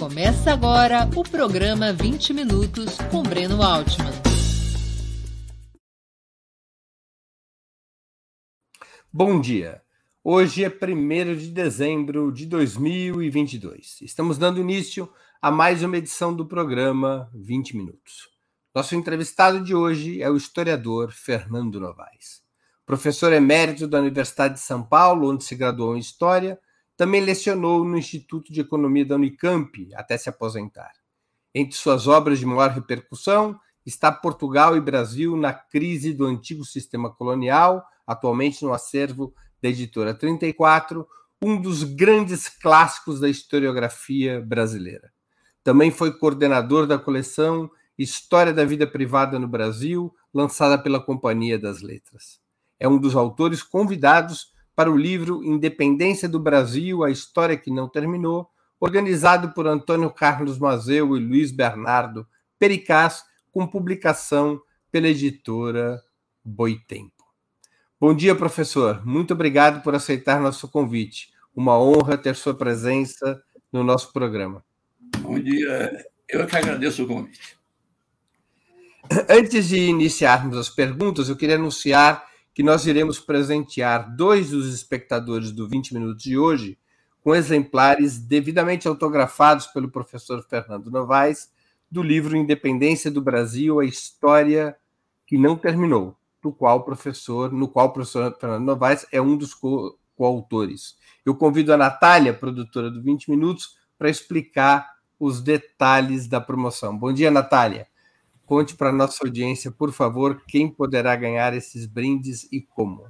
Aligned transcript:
Começa 0.00 0.50
agora 0.54 1.06
o 1.14 1.22
programa 1.22 1.92
20 1.92 2.32
Minutos 2.32 2.96
com 3.10 3.22
Breno 3.22 3.62
Altman. 3.62 4.10
Bom 9.12 9.38
dia. 9.38 9.82
Hoje 10.24 10.64
é 10.64 10.70
1 10.70 11.36
de 11.36 11.48
dezembro 11.48 12.32
de 12.32 12.46
2022. 12.46 14.00
Estamos 14.00 14.38
dando 14.38 14.58
início 14.58 15.06
a 15.38 15.50
mais 15.50 15.82
uma 15.82 15.98
edição 15.98 16.34
do 16.34 16.46
programa 16.46 17.30
20 17.34 17.76
Minutos. 17.76 18.30
Nosso 18.74 18.96
entrevistado 18.96 19.62
de 19.62 19.74
hoje 19.74 20.22
é 20.22 20.30
o 20.30 20.36
historiador 20.38 21.12
Fernando 21.12 21.78
Novaes. 21.78 22.40
Professor 22.86 23.34
emérito 23.34 23.86
da 23.86 23.98
Universidade 23.98 24.54
de 24.54 24.60
São 24.60 24.82
Paulo, 24.82 25.30
onde 25.30 25.44
se 25.44 25.54
graduou 25.54 25.94
em 25.94 26.00
História, 26.00 26.58
também 27.00 27.22
lecionou 27.22 27.82
no 27.82 27.96
Instituto 27.96 28.52
de 28.52 28.60
Economia 28.60 29.06
da 29.06 29.14
Unicamp 29.14 29.88
até 29.94 30.18
se 30.18 30.28
aposentar. 30.28 30.92
Entre 31.54 31.74
suas 31.74 32.06
obras 32.06 32.38
de 32.38 32.44
maior 32.44 32.68
repercussão 32.68 33.58
está 33.86 34.12
Portugal 34.12 34.76
e 34.76 34.82
Brasil 34.82 35.34
na 35.34 35.50
crise 35.50 36.12
do 36.12 36.26
antigo 36.26 36.62
sistema 36.62 37.10
colonial, 37.10 37.82
atualmente 38.06 38.62
no 38.62 38.74
acervo 38.74 39.32
da 39.62 39.70
editora 39.70 40.12
34, 40.12 41.08
um 41.40 41.58
dos 41.58 41.84
grandes 41.84 42.50
clássicos 42.50 43.18
da 43.18 43.30
historiografia 43.30 44.38
brasileira. 44.42 45.10
Também 45.64 45.90
foi 45.90 46.12
coordenador 46.12 46.86
da 46.86 46.98
coleção 46.98 47.70
História 47.96 48.52
da 48.52 48.66
Vida 48.66 48.86
Privada 48.86 49.38
no 49.38 49.48
Brasil, 49.48 50.14
lançada 50.34 50.76
pela 50.76 51.00
Companhia 51.00 51.58
das 51.58 51.80
Letras. 51.80 52.38
É 52.78 52.86
um 52.86 52.98
dos 52.98 53.16
autores 53.16 53.62
convidados 53.62 54.52
para 54.80 54.90
o 54.90 54.96
livro 54.96 55.44
Independência 55.44 56.26
do 56.26 56.40
Brasil, 56.40 57.04
a 57.04 57.10
História 57.10 57.54
que 57.54 57.70
Não 57.70 57.86
Terminou, 57.86 58.48
organizado 58.80 59.50
por 59.50 59.66
Antônio 59.66 60.10
Carlos 60.10 60.58
Mazeu 60.58 61.14
e 61.14 61.20
Luiz 61.20 61.52
Bernardo 61.52 62.26
Pericaz, 62.58 63.22
com 63.52 63.66
publicação 63.66 64.58
pela 64.90 65.06
editora 65.06 66.00
Boitempo. 66.42 67.26
Bom 68.00 68.14
dia, 68.14 68.34
professor. 68.34 69.04
Muito 69.04 69.34
obrigado 69.34 69.82
por 69.82 69.94
aceitar 69.94 70.40
nosso 70.40 70.66
convite. 70.66 71.28
Uma 71.54 71.78
honra 71.78 72.16
ter 72.16 72.34
sua 72.34 72.54
presença 72.54 73.38
no 73.70 73.84
nosso 73.84 74.14
programa. 74.14 74.64
Bom 75.18 75.38
dia. 75.38 76.06
Eu 76.26 76.46
que 76.46 76.56
agradeço 76.56 77.04
o 77.04 77.06
convite. 77.06 77.58
Antes 79.28 79.68
de 79.68 79.76
iniciarmos 79.76 80.56
as 80.56 80.70
perguntas, 80.70 81.28
eu 81.28 81.36
queria 81.36 81.56
anunciar 81.56 82.29
que 82.54 82.62
nós 82.62 82.86
iremos 82.86 83.18
presentear 83.18 84.14
dois 84.14 84.50
dos 84.50 84.72
espectadores 84.72 85.52
do 85.52 85.68
20 85.68 85.94
Minutos 85.94 86.22
de 86.22 86.36
hoje 86.36 86.78
com 87.22 87.34
exemplares 87.34 88.18
devidamente 88.18 88.88
autografados 88.88 89.66
pelo 89.66 89.90
professor 89.90 90.42
Fernando 90.48 90.90
Novaes 90.90 91.50
do 91.90 92.02
livro 92.02 92.36
Independência 92.36 93.10
do 93.10 93.20
Brasil, 93.20 93.80
a 93.80 93.84
história 93.84 94.76
que 95.26 95.36
não 95.36 95.56
terminou, 95.56 96.16
do 96.40 96.52
qual 96.52 96.78
o 96.78 96.82
professor, 96.82 97.52
no 97.52 97.68
qual 97.68 97.86
o 97.86 97.92
professor 97.92 98.36
Fernando 98.40 98.64
Novaes 98.64 99.06
é 99.12 99.20
um 99.20 99.36
dos 99.36 99.54
co 99.54 99.98
coautores. 100.14 100.96
Eu 101.24 101.34
convido 101.34 101.72
a 101.72 101.78
Natália, 101.78 102.34
produtora 102.34 102.90
do 102.90 103.02
20 103.02 103.30
Minutos, 103.30 103.78
para 103.98 104.10
explicar 104.10 104.86
os 105.18 105.40
detalhes 105.40 106.28
da 106.28 106.40
promoção. 106.40 106.96
Bom 106.96 107.10
dia, 107.10 107.30
Natália. 107.30 107.86
Conte 108.50 108.74
para 108.74 108.88
a 108.88 108.92
nossa 108.92 109.24
audiência, 109.24 109.70
por 109.70 109.92
favor, 109.92 110.42
quem 110.48 110.68
poderá 110.68 111.14
ganhar 111.14 111.54
esses 111.54 111.86
brindes 111.86 112.48
e 112.50 112.60
como. 112.60 113.06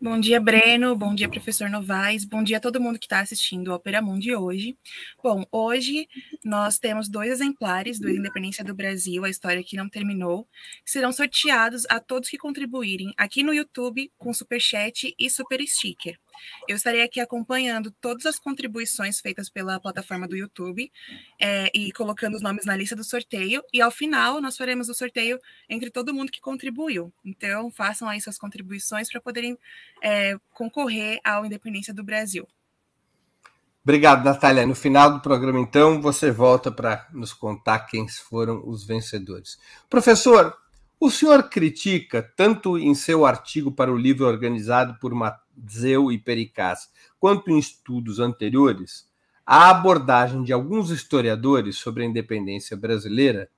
Bom 0.00 0.18
dia, 0.18 0.40
Breno. 0.40 0.96
Bom 0.96 1.14
dia, 1.14 1.28
professor 1.28 1.68
Novaes. 1.68 2.24
Bom 2.24 2.42
dia 2.42 2.56
a 2.56 2.60
todo 2.60 2.80
mundo 2.80 2.98
que 2.98 3.04
está 3.04 3.20
assistindo 3.20 3.68
o 3.68 3.74
Opera 3.74 4.00
Mundi 4.00 4.34
hoje. 4.34 4.78
Bom, 5.22 5.44
hoje 5.52 6.08
nós 6.42 6.78
temos 6.78 7.06
dois 7.06 7.30
exemplares 7.30 8.00
do 8.00 8.08
Independência 8.08 8.64
do 8.64 8.74
Brasil, 8.74 9.26
a 9.26 9.28
história 9.28 9.62
que 9.62 9.76
não 9.76 9.90
terminou, 9.90 10.48
que 10.86 10.90
serão 10.90 11.12
sorteados 11.12 11.84
a 11.90 12.00
todos 12.00 12.30
que 12.30 12.38
contribuírem 12.38 13.12
aqui 13.18 13.42
no 13.42 13.52
YouTube 13.52 14.10
com 14.16 14.32
Super 14.32 14.58
Chat 14.58 15.14
e 15.18 15.28
Super 15.28 15.60
Sticker. 15.66 16.18
Eu 16.68 16.76
estarei 16.76 17.02
aqui 17.02 17.20
acompanhando 17.20 17.90
todas 18.00 18.26
as 18.26 18.38
contribuições 18.38 19.20
feitas 19.20 19.48
pela 19.48 19.80
plataforma 19.80 20.26
do 20.26 20.36
YouTube 20.36 20.90
é, 21.40 21.70
e 21.74 21.92
colocando 21.92 22.34
os 22.34 22.42
nomes 22.42 22.64
na 22.64 22.76
lista 22.76 22.96
do 22.96 23.04
sorteio. 23.04 23.62
E 23.72 23.80
ao 23.80 23.90
final, 23.90 24.40
nós 24.40 24.56
faremos 24.56 24.88
o 24.88 24.94
sorteio 24.94 25.38
entre 25.68 25.90
todo 25.90 26.14
mundo 26.14 26.32
que 26.32 26.40
contribuiu. 26.40 27.12
Então, 27.24 27.70
façam 27.70 28.08
aí 28.08 28.20
suas 28.20 28.38
contribuições 28.38 29.10
para 29.10 29.20
poderem 29.20 29.58
é, 30.02 30.36
concorrer 30.52 31.20
ao 31.24 31.44
Independência 31.44 31.94
do 31.94 32.04
Brasil. 32.04 32.46
Obrigado, 33.82 34.24
Natália. 34.24 34.66
No 34.66 34.74
final 34.74 35.10
do 35.10 35.20
programa, 35.20 35.58
então, 35.58 36.02
você 36.02 36.30
volta 36.30 36.70
para 36.70 37.08
nos 37.12 37.32
contar 37.32 37.80
quem 37.80 38.06
foram 38.08 38.62
os 38.68 38.84
vencedores. 38.84 39.58
Professor, 39.88 40.54
o 41.00 41.10
senhor 41.10 41.48
critica, 41.48 42.22
tanto 42.36 42.76
em 42.78 42.94
seu 42.94 43.24
artigo 43.24 43.72
para 43.72 43.90
o 43.90 43.96
livro 43.96 44.26
organizado 44.26 44.98
por 45.00 45.12
Zeu 45.68 46.12
e 46.12 46.18
Pericaz, 46.18 46.88
quanto 47.18 47.50
em 47.50 47.58
estudos 47.58 48.18
anteriores, 48.18 49.08
a 49.44 49.70
abordagem 49.70 50.44
de 50.44 50.52
alguns 50.52 50.90
historiadores 50.90 51.76
sobre 51.76 52.04
a 52.04 52.06
independência 52.06 52.76
brasileira 52.76 53.50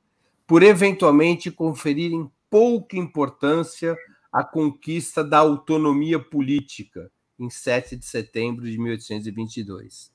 por 0.46 0.62
eventualmente 0.62 1.50
conferirem 1.50 2.30
pouca 2.48 2.96
importância 2.96 3.96
à 4.32 4.42
conquista 4.42 5.22
da 5.22 5.38
autonomia 5.38 6.18
política 6.18 7.10
em 7.38 7.50
7 7.50 7.96
de 7.96 8.04
setembro 8.04 8.64
de 8.64 8.78
1822. 8.78 10.12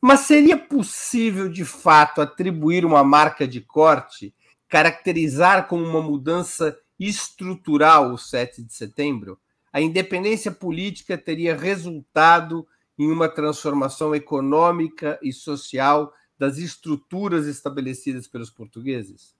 Mas 0.00 0.20
seria 0.20 0.56
possível, 0.56 1.48
de 1.48 1.64
fato, 1.64 2.20
atribuir 2.20 2.84
uma 2.84 3.02
marca 3.02 3.48
de 3.48 3.60
corte, 3.60 4.34
caracterizar 4.68 5.66
como 5.66 5.84
uma 5.84 6.02
mudança 6.02 6.78
estrutural 6.98 8.12
o 8.12 8.18
7 8.18 8.62
de 8.62 8.72
setembro? 8.72 9.38
A 9.72 9.80
independência 9.80 10.50
política 10.50 11.16
teria 11.18 11.56
resultado 11.56 12.66
em 12.98 13.10
uma 13.10 13.28
transformação 13.28 14.14
econômica 14.14 15.18
e 15.22 15.32
social 15.32 16.12
das 16.38 16.58
estruturas 16.58 17.46
estabelecidas 17.46 18.26
pelos 18.26 18.50
portugueses? 18.50 19.36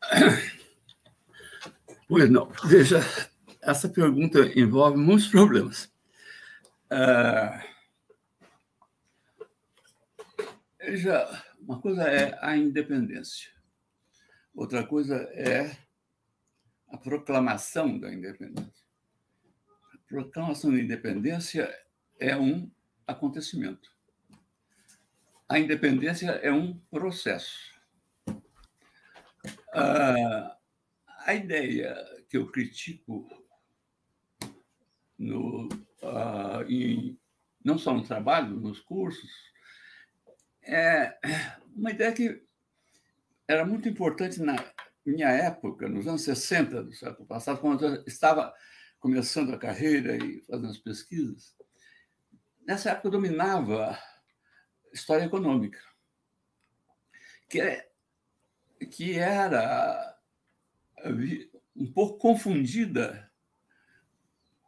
Pois 2.06 2.30
não. 2.30 2.52
Veja, 2.66 3.00
essa 3.62 3.88
pergunta 3.88 4.38
envolve 4.54 4.96
muitos 4.98 5.26
problemas. 5.28 5.90
Uh, 6.92 7.58
veja, 10.78 11.42
uma 11.58 11.80
coisa 11.80 12.02
é 12.02 12.38
a 12.42 12.56
independência, 12.56 13.50
outra 14.54 14.86
coisa 14.86 15.16
é 15.32 15.76
a 16.94 16.96
proclamação 16.96 17.98
da 17.98 18.14
independência. 18.14 18.86
A 19.92 19.98
proclamação 20.06 20.70
da 20.70 20.78
independência 20.78 21.68
é 22.20 22.36
um 22.36 22.70
acontecimento. 23.04 23.90
A 25.48 25.58
independência 25.58 26.30
é 26.30 26.52
um 26.52 26.78
processo. 26.90 27.74
Ah, 29.72 30.56
a 31.26 31.34
ideia 31.34 31.96
que 32.28 32.36
eu 32.36 32.46
critico 32.46 33.28
no, 35.18 35.66
uh, 36.00 36.62
em, 36.68 37.18
não 37.64 37.76
só 37.76 37.92
no 37.92 38.04
trabalho, 38.04 38.54
nos 38.54 38.78
cursos, 38.78 39.30
é 40.62 41.18
uma 41.74 41.90
ideia 41.90 42.12
que 42.12 42.46
era 43.48 43.66
muito 43.66 43.88
importante 43.88 44.40
na, 44.40 44.54
minha 45.04 45.28
época, 45.28 45.88
nos 45.88 46.06
anos 46.06 46.22
60 46.22 46.84
do 46.84 46.92
século 46.92 47.26
passado, 47.26 47.60
quando 47.60 47.84
eu 47.84 48.04
estava 48.06 48.54
começando 48.98 49.52
a 49.52 49.58
carreira 49.58 50.16
e 50.16 50.40
fazendo 50.42 50.70
as 50.70 50.78
pesquisas, 50.78 51.54
nessa 52.66 52.90
época 52.90 53.10
dominava 53.10 53.98
história 54.92 55.24
econômica, 55.24 55.78
que, 57.48 57.60
é, 57.60 57.90
que 58.90 59.18
era 59.18 60.18
um 61.76 61.92
pouco 61.92 62.18
confundida 62.18 63.30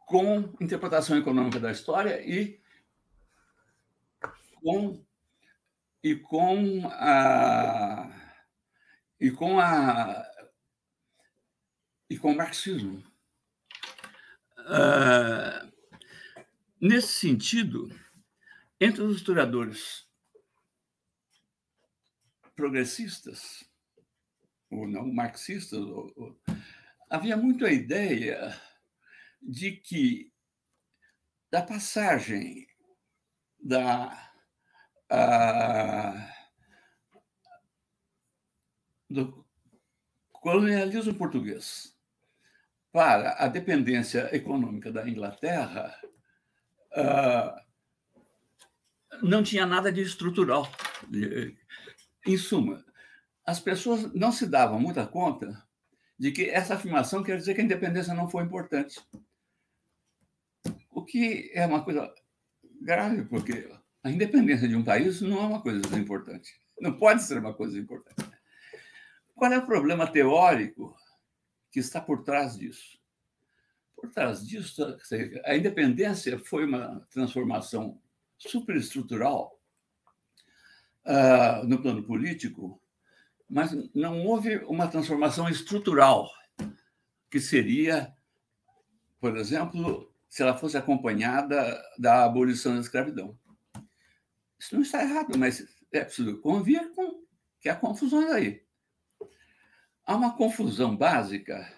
com 0.05 0.53
interpretação 0.61 1.17
econômica 1.17 1.59
da 1.59 1.71
história 1.71 2.21
e 2.21 2.61
com, 4.61 5.03
e 6.03 6.15
com 6.15 6.87
a 6.87 8.27
e 9.19 9.31
com 9.31 9.59
a 9.59 10.26
e 12.09 12.17
com 12.17 12.31
o 12.31 12.35
marxismo. 12.35 13.03
Uh, 14.59 15.71
nesse 16.79 17.07
sentido, 17.07 17.89
entre 18.79 19.01
os 19.01 19.17
historiadores 19.17 20.07
progressistas, 22.55 23.63
ou 24.69 24.87
não 24.87 25.11
marxistas, 25.11 25.79
ou, 25.79 26.13
ou, 26.15 26.41
havia 27.09 27.37
muito 27.37 27.65
a 27.65 27.71
ideia 27.71 28.59
de 29.41 29.71
que 29.71 30.31
da 31.49 31.61
passagem 31.61 32.67
da 33.59 34.31
ah, 35.09 36.33
do 39.09 39.45
colonialismo 40.31 41.13
português 41.13 41.96
para 42.97 43.35
a 43.37 43.47
dependência 43.47 44.27
econômica 44.35 44.91
da 44.91 45.07
Inglaterra, 45.07 45.95
ah, 46.91 47.63
não 49.21 49.43
tinha 49.43 49.67
nada 49.67 49.91
de 49.91 50.01
estrutural. 50.01 50.67
Em 52.25 52.37
suma, 52.37 52.83
as 53.45 53.59
pessoas 53.59 54.11
não 54.15 54.31
se 54.31 54.47
davam 54.47 54.79
muita 54.79 55.05
conta 55.05 55.63
de 56.17 56.31
que 56.31 56.49
essa 56.49 56.73
afirmação 56.73 57.21
quer 57.21 57.37
dizer 57.37 57.53
que 57.53 57.61
a 57.61 57.63
independência 57.63 58.15
não 58.15 58.27
foi 58.27 58.43
importante. 58.43 58.99
O 60.89 61.05
que 61.05 61.51
é 61.53 61.67
uma 61.67 61.83
coisa 61.83 62.11
grave, 62.81 63.25
porque 63.25 63.71
a 64.03 64.09
independência 64.09 64.67
de 64.67 64.75
um 64.75 64.83
país 64.83 65.21
não 65.21 65.37
é 65.37 65.45
uma 65.45 65.61
coisa 65.61 65.99
importante. 65.99 66.59
Não 66.81 66.97
pode 66.97 67.21
ser 67.21 67.37
uma 67.37 67.53
coisa 67.53 67.77
importante. 67.77 68.27
Qual 69.35 69.53
é 69.53 69.59
o 69.59 69.67
problema 69.67 70.11
teórico 70.11 70.97
que 71.77 71.81
está 71.81 72.01
por 72.01 72.23
trás 72.23 72.57
disso? 72.57 72.97
Por 73.95 74.09
trás 74.09 74.43
disso, 74.43 74.97
a 75.45 75.55
independência 75.55 76.39
foi 76.39 76.65
uma 76.65 77.05
transformação 77.11 78.01
superestrutural 78.35 79.61
uh, 81.05 81.67
no 81.67 81.79
plano 81.79 82.03
político, 82.03 82.81
mas 83.47 83.71
não 83.93 84.25
houve 84.25 84.57
uma 84.65 84.87
transformação 84.87 85.47
estrutural, 85.47 86.27
que 87.29 87.39
seria, 87.39 88.11
por 89.19 89.37
exemplo, 89.37 90.11
se 90.27 90.41
ela 90.41 90.57
fosse 90.57 90.77
acompanhada 90.77 91.79
da 91.99 92.23
abolição 92.25 92.73
da 92.73 92.81
escravidão. 92.81 93.37
Isso 94.57 94.73
não 94.73 94.81
está 94.81 95.03
errado, 95.03 95.37
mas 95.37 95.63
é 95.91 96.03
preciso 96.03 96.41
convir 96.41 96.91
com 96.95 97.23
que 97.59 97.69
há 97.69 97.75
confusões 97.75 98.31
aí. 98.31 98.66
Há 100.07 100.15
uma 100.15 100.37
confusão 100.37 100.95
básica 100.95 101.69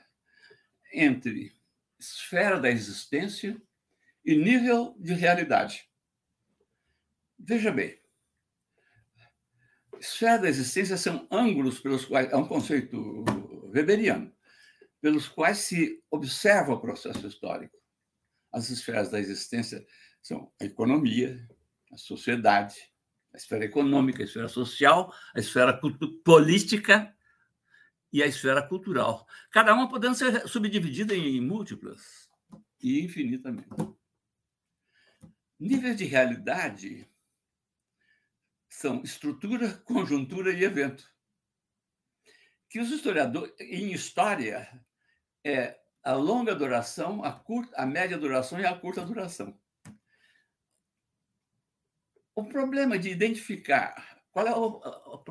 entre 0.94 1.52
esfera 2.00 2.60
da 2.60 2.70
existência 2.70 3.60
e 4.24 4.36
nível 4.36 4.96
de 5.00 5.16
realidade. 5.16 5.90
Veja 7.40 7.72
bem, 7.72 8.00
esfera 10.00 10.38
da 10.38 10.48
existência 10.48 10.96
são 10.96 11.28
ângulos 11.32 11.80
pelos 11.80 12.06
quais, 12.06 12.32
é 12.32 12.36
um 12.36 12.48
conceito 12.48 13.26
weberiano, 13.74 14.32
pelos 15.02 15.28
quais 15.28 15.58
se 15.58 16.00
observa 16.12 16.74
o 16.74 16.80
processo 16.80 17.26
histórico. 17.26 17.80
As 18.52 18.70
esferas 18.70 19.10
da 19.10 19.20
existência 19.20 19.84
são 20.22 20.54
a 20.62 20.66
economia, 20.66 21.50
a 21.92 21.98
sociedade, 21.98 22.76
a 23.34 23.38
esfera 23.38 23.66
econômica, 23.66 24.22
a 24.22 24.26
esfera 24.26 24.48
social, 24.48 25.12
a 25.34 25.40
esfera 25.40 25.82
política 26.24 27.16
e 28.12 28.24
a 28.24 28.28
esfera 28.28 28.68
cultural. 28.68 29.28
Cada 29.52 29.74
uma 29.74 29.90
podendo 29.90 30.16
ser 30.16 30.48
subdividida 30.48 31.16
em 31.16 31.40
múltiplas 31.42 32.30
e 32.82 33.02
infinitamente. 33.02 33.68
Níveis 35.60 35.98
de 35.98 36.06
realidade 36.06 37.10
são 38.70 39.02
estrutura, 39.04 39.74
conjuntura 39.86 40.54
e 40.54 40.64
evento. 40.64 41.12
Que 42.70 42.80
os 42.80 42.92
historiadores, 42.92 43.54
em 43.60 43.92
história, 43.92 44.70
é 45.44 45.80
a 46.04 46.14
longa 46.14 46.56
duração, 46.56 47.24
a, 47.24 47.34
curta, 47.34 47.76
a 47.76 47.86
média 47.86 48.18
duração 48.18 48.60
e 48.60 48.66
a 48.66 48.78
curta 48.78 49.06
duração. 49.06 49.60
O 52.34 52.46
problema 52.46 52.98
de 52.98 53.10
identificar 53.10 54.20
qual 54.32 54.48
é 54.48 54.56
o, 54.56 54.80
o, 54.80 55.24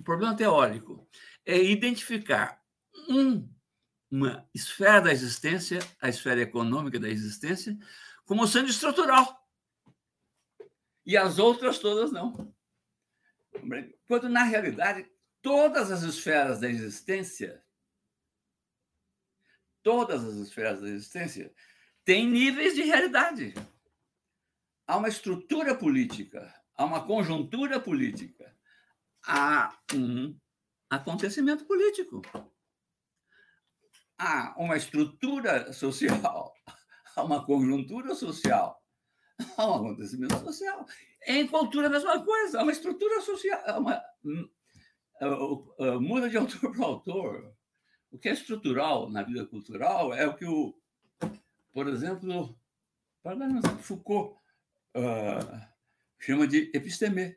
o 0.00 0.02
problema 0.02 0.36
teórico? 0.36 1.06
É 1.46 1.62
identificar 1.62 2.60
um, 3.08 3.48
uma 4.10 4.48
esfera 4.52 5.00
da 5.00 5.12
existência, 5.12 5.78
a 6.02 6.08
esfera 6.08 6.40
econômica 6.40 6.98
da 6.98 7.08
existência, 7.08 7.78
como 8.24 8.46
sendo 8.46 8.68
estrutural. 8.68 9.46
E 11.06 11.16
as 11.16 11.38
outras 11.38 11.78
todas 11.78 12.10
não. 12.10 12.52
Quando, 14.06 14.28
na 14.28 14.42
realidade, 14.42 15.08
todas 15.40 15.92
as 15.92 16.02
esferas 16.02 16.60
da 16.60 16.68
existência, 16.68 17.64
todas 19.82 20.24
as 20.24 20.34
esferas 20.34 20.80
da 20.80 20.88
existência, 20.88 21.54
têm 22.04 22.28
níveis 22.28 22.74
de 22.74 22.82
realidade. 22.82 23.54
Há 24.86 24.96
uma 24.96 25.08
estrutura 25.08 25.74
política, 25.76 26.52
há 26.74 26.84
uma 26.84 27.06
conjuntura 27.06 27.78
política, 27.78 28.56
há 29.24 29.76
um 29.94 30.36
acontecimento 30.90 31.64
político, 31.64 32.22
há 34.18 34.54
uma 34.58 34.76
estrutura 34.76 35.72
social, 35.72 36.54
há 37.16 37.22
uma 37.22 37.44
conjuntura 37.44 38.14
social, 38.14 38.80
há 39.56 39.66
um 39.66 39.74
acontecimento 39.74 40.38
social. 40.40 40.86
Em 41.26 41.46
cultura, 41.46 41.88
a 41.88 41.90
mesma 41.90 42.24
coisa, 42.24 42.60
há 42.60 42.62
uma 42.62 42.72
estrutura 42.72 43.20
social, 43.20 43.80
uma, 43.80 44.00
muda 46.00 46.28
de 46.28 46.36
autor 46.38 46.72
para 46.72 46.84
autor. 46.84 47.56
O 48.10 48.18
que 48.18 48.28
é 48.28 48.32
estrutural 48.32 49.10
na 49.10 49.22
vida 49.22 49.44
cultural 49.46 50.14
é 50.14 50.26
o 50.26 50.34
que 50.34 50.46
o, 50.46 50.74
por 51.72 51.88
exemplo, 51.88 52.56
Foucault 53.82 54.38
uh, 54.96 55.60
chama 56.18 56.46
de 56.46 56.70
episteme. 56.72 57.36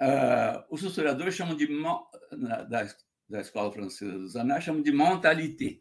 Uh, 0.00 0.64
os 0.70 0.82
historiadores 0.82 1.34
chamam 1.34 1.56
de 1.56 1.68
da, 2.68 2.88
da 3.28 3.40
escola 3.40 3.72
francesa 3.72 4.18
dos 4.18 4.36
anais 4.36 4.64
chamam 4.64 4.82
de 4.82 4.92
mentalité. 4.92 5.80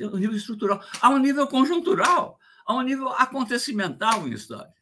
É 0.00 0.06
o 0.06 0.16
nível 0.16 0.36
estrutural. 0.36 0.82
Há 1.00 1.10
um 1.10 1.18
nível 1.18 1.46
conjuntural, 1.46 2.38
há 2.64 2.74
um 2.74 2.82
nível 2.82 3.08
acontecimental 3.08 4.26
em 4.26 4.32
história. 4.32 4.72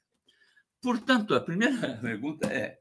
Portanto, 0.81 1.35
a 1.35 1.41
primeira 1.41 1.97
pergunta 1.99 2.47
é: 2.47 2.81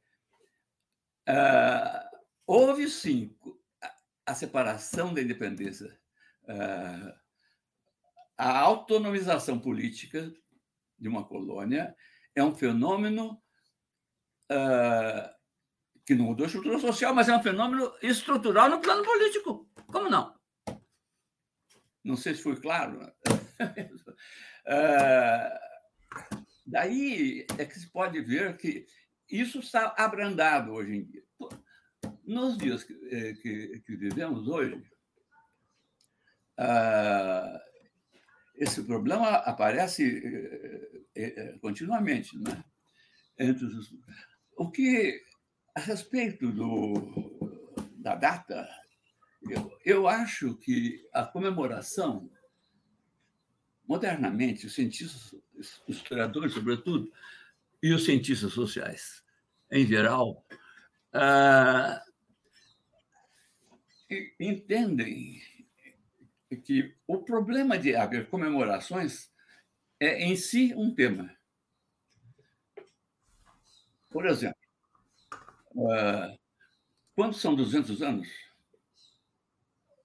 uh, 1.28 2.18
houve 2.46 2.88
sim 2.88 3.36
a 4.26 4.36
separação 4.36 5.14
da 5.14 5.22
independência, 5.22 6.00
uh, 6.44 7.20
a 8.38 8.60
autonomização 8.60 9.60
política 9.60 10.32
de 10.98 11.10
uma 11.10 11.26
colônia 11.26 11.96
é 12.36 12.44
um 12.44 12.56
fenômeno 12.56 13.42
uh, 14.52 15.39
que 16.10 16.16
não 16.16 16.26
mudou 16.26 16.44
a 16.44 16.48
estrutura 16.48 16.80
social, 16.80 17.14
mas 17.14 17.30
é 17.30 17.38
um 17.38 17.44
fenômeno 17.44 17.94
estrutural 18.02 18.68
no 18.68 18.82
plano 18.82 19.04
político. 19.04 19.70
Como 19.86 20.10
não? 20.10 20.36
Não 22.04 22.18
sei 22.18 22.34
se 22.34 22.42
foi 22.42 22.60
claro. 22.60 23.00
uh, 23.00 23.14
daí 26.66 27.46
é 27.60 27.64
que 27.64 27.80
se 27.80 27.92
pode 27.92 28.20
ver 28.22 28.58
que 28.58 28.88
isso 29.30 29.60
está 29.60 29.94
abrandado 29.96 30.72
hoje 30.72 30.96
em 30.96 31.06
dia. 31.06 31.24
Nos 32.26 32.58
dias 32.58 32.84
que, 32.84 32.94
eh, 33.12 33.34
que, 33.34 33.80
que 33.82 33.96
vivemos 33.96 34.48
hoje, 34.48 34.84
uh, 36.60 37.60
esse 38.56 38.84
problema 38.84 39.30
aparece 39.30 40.24
é, 41.16 41.56
continuamente, 41.60 42.36
né? 42.40 42.64
Entre 43.38 43.64
os, 43.64 43.94
o 44.58 44.72
que 44.72 45.29
a 45.80 45.82
respeito 45.82 46.52
do, 46.52 46.94
da 47.96 48.14
data, 48.14 48.70
eu, 49.50 49.80
eu 49.86 50.08
acho 50.10 50.56
que 50.58 51.08
a 51.14 51.24
comemoração, 51.24 52.30
modernamente, 53.88 54.66
os 54.66 54.76
cientistas, 54.76 55.34
os 55.58 55.82
historiadores, 55.88 56.54
sobretudo, 56.54 57.10
e 57.82 57.94
os 57.94 58.04
cientistas 58.04 58.52
sociais, 58.52 59.24
em 59.72 59.88
geral, 59.88 60.46
ah, 61.14 62.04
entendem 64.38 65.42
que 66.66 66.94
o 67.08 67.20
problema 67.20 67.78
de 67.78 67.96
haver 67.96 68.28
comemorações 68.28 69.32
é 69.98 70.26
em 70.26 70.36
si 70.36 70.74
um 70.76 70.94
tema. 70.94 71.34
Por 74.10 74.26
exemplo, 74.26 74.59
quando 77.16 77.34
são 77.34 77.56
200 77.56 78.02
anos, 78.02 78.28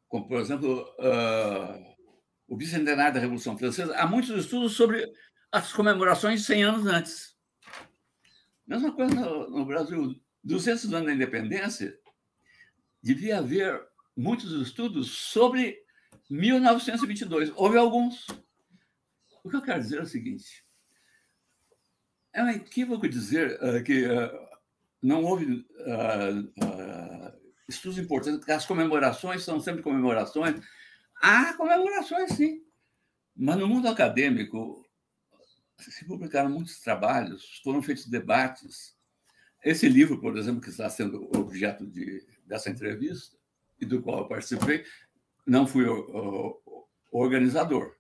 como, 0.09 0.29
por 0.29 0.39
exemplo, 0.39 0.83
uh, 0.99 1.95
o 2.47 2.57
bicentenário 2.57 3.15
da 3.15 3.21
Revolução 3.21 3.59
Francesa, 3.59 3.97
há 3.97 4.07
muitos 4.07 4.31
estudos 4.31 4.75
sobre 4.75 5.05
as 5.51 5.73
comemorações 5.73 6.45
100 6.45 6.63
anos 6.63 6.87
antes. 6.87 7.37
Mesma 8.67 8.95
coisa 8.95 9.15
no, 9.15 9.65
Brasil. 9.65 10.15
200 10.43 10.93
anos 10.93 11.07
da 11.07 11.15
independência, 11.15 11.99
devia 13.03 13.39
haver 13.39 13.81
muitos 14.17 14.53
estudos 14.53 15.11
sobre 15.11 15.83
1922. 16.29 17.51
Houve 17.57 17.79
alguns. 17.79 18.27
O 19.43 19.51
que 19.51 19.57
eu 19.57 19.63
quero 19.63 19.81
dizer 19.81 19.99
é 19.99 20.03
o 20.03 20.07
seguinte: 20.07 20.65
é 22.33 22.43
um 22.43 22.51
equívoco 22.51 23.09
dizer 23.09 23.59
uh, 23.63 23.83
que 23.83 24.07
não 25.05 25.23
houve 25.23 25.45
uh, 25.45 27.39
estudos 27.69 27.99
importantes, 27.99 28.39
porque 28.39 28.53
as 28.53 28.65
comemorações 28.65 29.45
são 29.45 29.61
sempre 29.61 29.83
comemorações. 29.83 30.65
Há 31.21 31.53
comemorações, 31.53 32.33
sim. 32.33 32.65
Mas 33.37 33.59
no 33.59 33.69
mundo 33.69 33.87
acadêmico 33.87 34.83
se 35.79 36.07
publicaram 36.07 36.49
muitos 36.49 36.81
trabalhos, 36.81 37.61
foram 37.63 37.83
feitos 37.83 38.07
debates. 38.07 38.97
Esse 39.63 39.91
livro, 39.91 40.19
por 40.19 40.39
exemplo, 40.39 40.63
que 40.63 40.71
está 40.71 40.89
sendo 40.89 41.29
objeto 41.37 41.87
de, 41.87 42.27
dessa 42.47 42.71
entrevista 42.71 43.37
e 43.79 43.85
do 43.85 44.01
qual 44.01 44.21
eu 44.21 44.29
participei, 44.29 44.87
não 45.47 45.67
fui 45.67 45.85
o, 45.85 45.99
o, 46.65 46.87
o 47.13 47.19
organizador. 47.23 47.95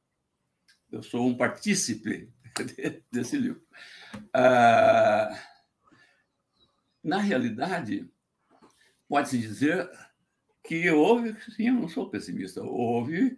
Eu 0.90 1.02
sou 1.02 1.26
um 1.26 1.36
partícipe 1.36 2.32
desse 3.12 3.36
livro. 3.36 3.62
Ah, 4.32 5.38
na 7.04 7.18
realidade, 7.18 8.10
pode-se 9.06 9.38
dizer 9.38 9.88
que 10.64 10.90
houve, 10.90 11.36
sim, 11.52 11.68
eu 11.68 11.74
não 11.74 11.88
sou 11.88 12.08
pessimista, 12.08 12.62
houve 12.62 13.36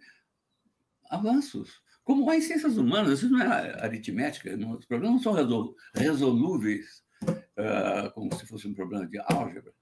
avanços. 1.09 1.81
Como 2.03 2.29
há 2.29 2.37
em 2.37 2.41
ciências 2.41 2.77
humanas, 2.77 3.19
isso 3.19 3.29
não 3.29 3.41
é 3.41 3.83
aritmética, 3.83 4.55
os 4.55 4.85
problemas 4.85 5.17
não 5.17 5.21
são 5.21 5.75
resolúveis 5.93 7.03
uh, 7.23 8.09
como 8.13 8.33
se 8.35 8.45
fosse 8.45 8.65
um 8.67 8.73
problema 8.73 9.05
de 9.05 9.19
álgebra. 9.19 9.73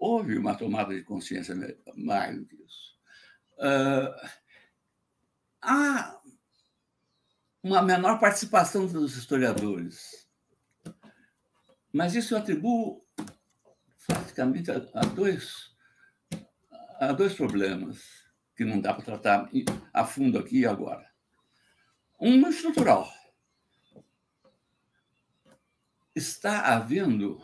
Houve 0.00 0.36
uma 0.36 0.56
tomada 0.56 0.92
de 0.92 1.04
consciência 1.04 1.54
mais 1.96 2.36
do 2.36 2.44
que 2.44 2.56
isso. 2.56 2.98
Uh, 3.58 4.28
há 5.62 6.20
uma 7.62 7.82
menor 7.82 8.18
participação 8.18 8.86
dos 8.86 9.16
historiadores. 9.16 10.21
Mas 11.92 12.14
isso 12.14 12.34
eu 12.34 12.38
atribuo 12.38 13.04
praticamente 14.06 14.70
a, 14.70 14.76
a 14.94 15.04
dois, 15.04 15.74
a 16.98 17.12
dois 17.12 17.34
problemas 17.34 18.22
que 18.56 18.64
não 18.64 18.80
dá 18.80 18.94
para 18.94 19.04
tratar 19.04 19.50
a 19.92 20.04
fundo 20.04 20.38
aqui 20.38 20.60
e 20.60 20.66
agora. 20.66 21.10
Um 22.20 22.48
estrutural. 22.48 23.12
Está 26.14 26.74
havendo 26.74 27.42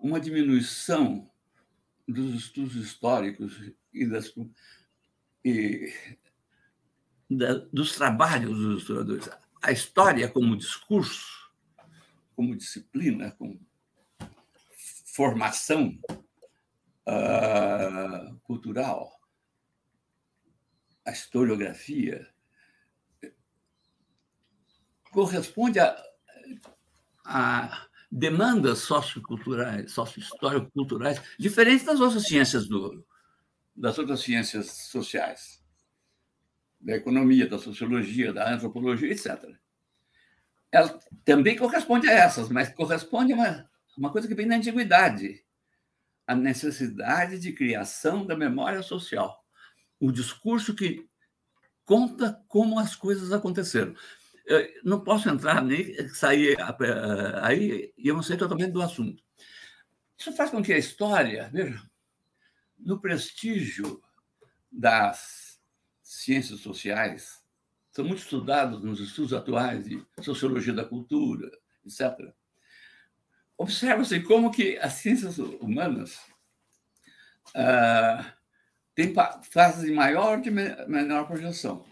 uma 0.00 0.18
diminuição 0.18 1.30
dos 2.08 2.34
estudos 2.34 2.74
históricos 2.74 3.72
e, 3.92 4.06
das, 4.06 4.34
e 5.44 5.92
da, 7.30 7.54
dos 7.72 7.94
trabalhos 7.94 8.58
dos 8.58 8.82
historiadores. 8.82 9.28
A 9.62 9.70
história 9.70 10.28
como 10.28 10.56
discurso, 10.56 11.41
como 12.34 12.56
disciplina, 12.56 13.30
como 13.32 13.60
formação 15.06 15.98
uh, 17.06 18.38
cultural, 18.42 19.20
a 21.04 21.10
historiografia, 21.10 22.28
corresponde 25.10 25.78
a, 25.78 26.02
a 27.24 27.88
demandas 28.10 28.80
socioculturais, 28.80 29.92
sociohistórico-culturais, 29.92 31.20
diferentes 31.38 31.86
das 31.86 32.00
outras 32.00 32.24
ciências 32.24 32.68
do, 32.68 33.06
das 33.74 33.98
outras 33.98 34.20
ciências 34.20 34.70
sociais 34.70 35.62
da 36.80 36.96
economia, 36.96 37.48
da 37.48 37.58
sociologia, 37.58 38.32
da 38.32 38.52
antropologia, 38.52 39.12
etc. 39.12 39.56
Ela 40.72 40.98
também 41.22 41.56
corresponde 41.56 42.08
a 42.08 42.12
essas, 42.12 42.48
mas 42.48 42.70
corresponde 42.70 43.34
a 43.34 43.36
uma, 43.36 43.70
uma 43.96 44.10
coisa 44.10 44.26
que 44.26 44.34
vem 44.34 44.48
da 44.48 44.56
antiguidade, 44.56 45.44
a 46.26 46.34
necessidade 46.34 47.38
de 47.38 47.52
criação 47.52 48.26
da 48.26 48.34
memória 48.34 48.82
social, 48.82 49.44
o 50.00 50.10
discurso 50.10 50.74
que 50.74 51.06
conta 51.84 52.42
como 52.48 52.78
as 52.78 52.96
coisas 52.96 53.32
aconteceram. 53.32 53.94
Eu 54.46 54.66
não 54.82 55.04
posso 55.04 55.28
entrar 55.28 55.62
nem 55.62 56.08
sair 56.08 56.56
aí 57.42 57.92
e 57.96 58.08
eu 58.08 58.14
não 58.14 58.22
sei 58.22 58.36
totalmente 58.36 58.72
do 58.72 58.82
assunto. 58.82 59.22
Isso 60.18 60.32
faz 60.32 60.50
com 60.50 60.62
que 60.62 60.72
a 60.72 60.78
história, 60.78 61.50
veja, 61.52 61.82
no 62.78 63.00
prestígio 63.00 64.02
das 64.70 65.60
ciências 66.02 66.60
sociais 66.60 67.41
são 67.92 68.06
muito 68.06 68.20
estudados 68.20 68.82
nos 68.82 68.98
estudos 69.00 69.34
atuais 69.34 69.84
de 69.84 70.04
sociologia 70.22 70.72
da 70.72 70.84
cultura, 70.84 71.50
etc. 71.84 72.32
Observa-se 73.56 74.20
como 74.20 74.50
que 74.50 74.78
as 74.78 74.94
ciências 74.94 75.38
humanas 75.38 76.18
ah, 77.54 78.34
têm 78.94 79.14
fases 79.50 79.84
de 79.84 79.92
maior 79.92 80.40
e 80.44 80.50
menor 80.50 81.26
projeção. 81.26 81.84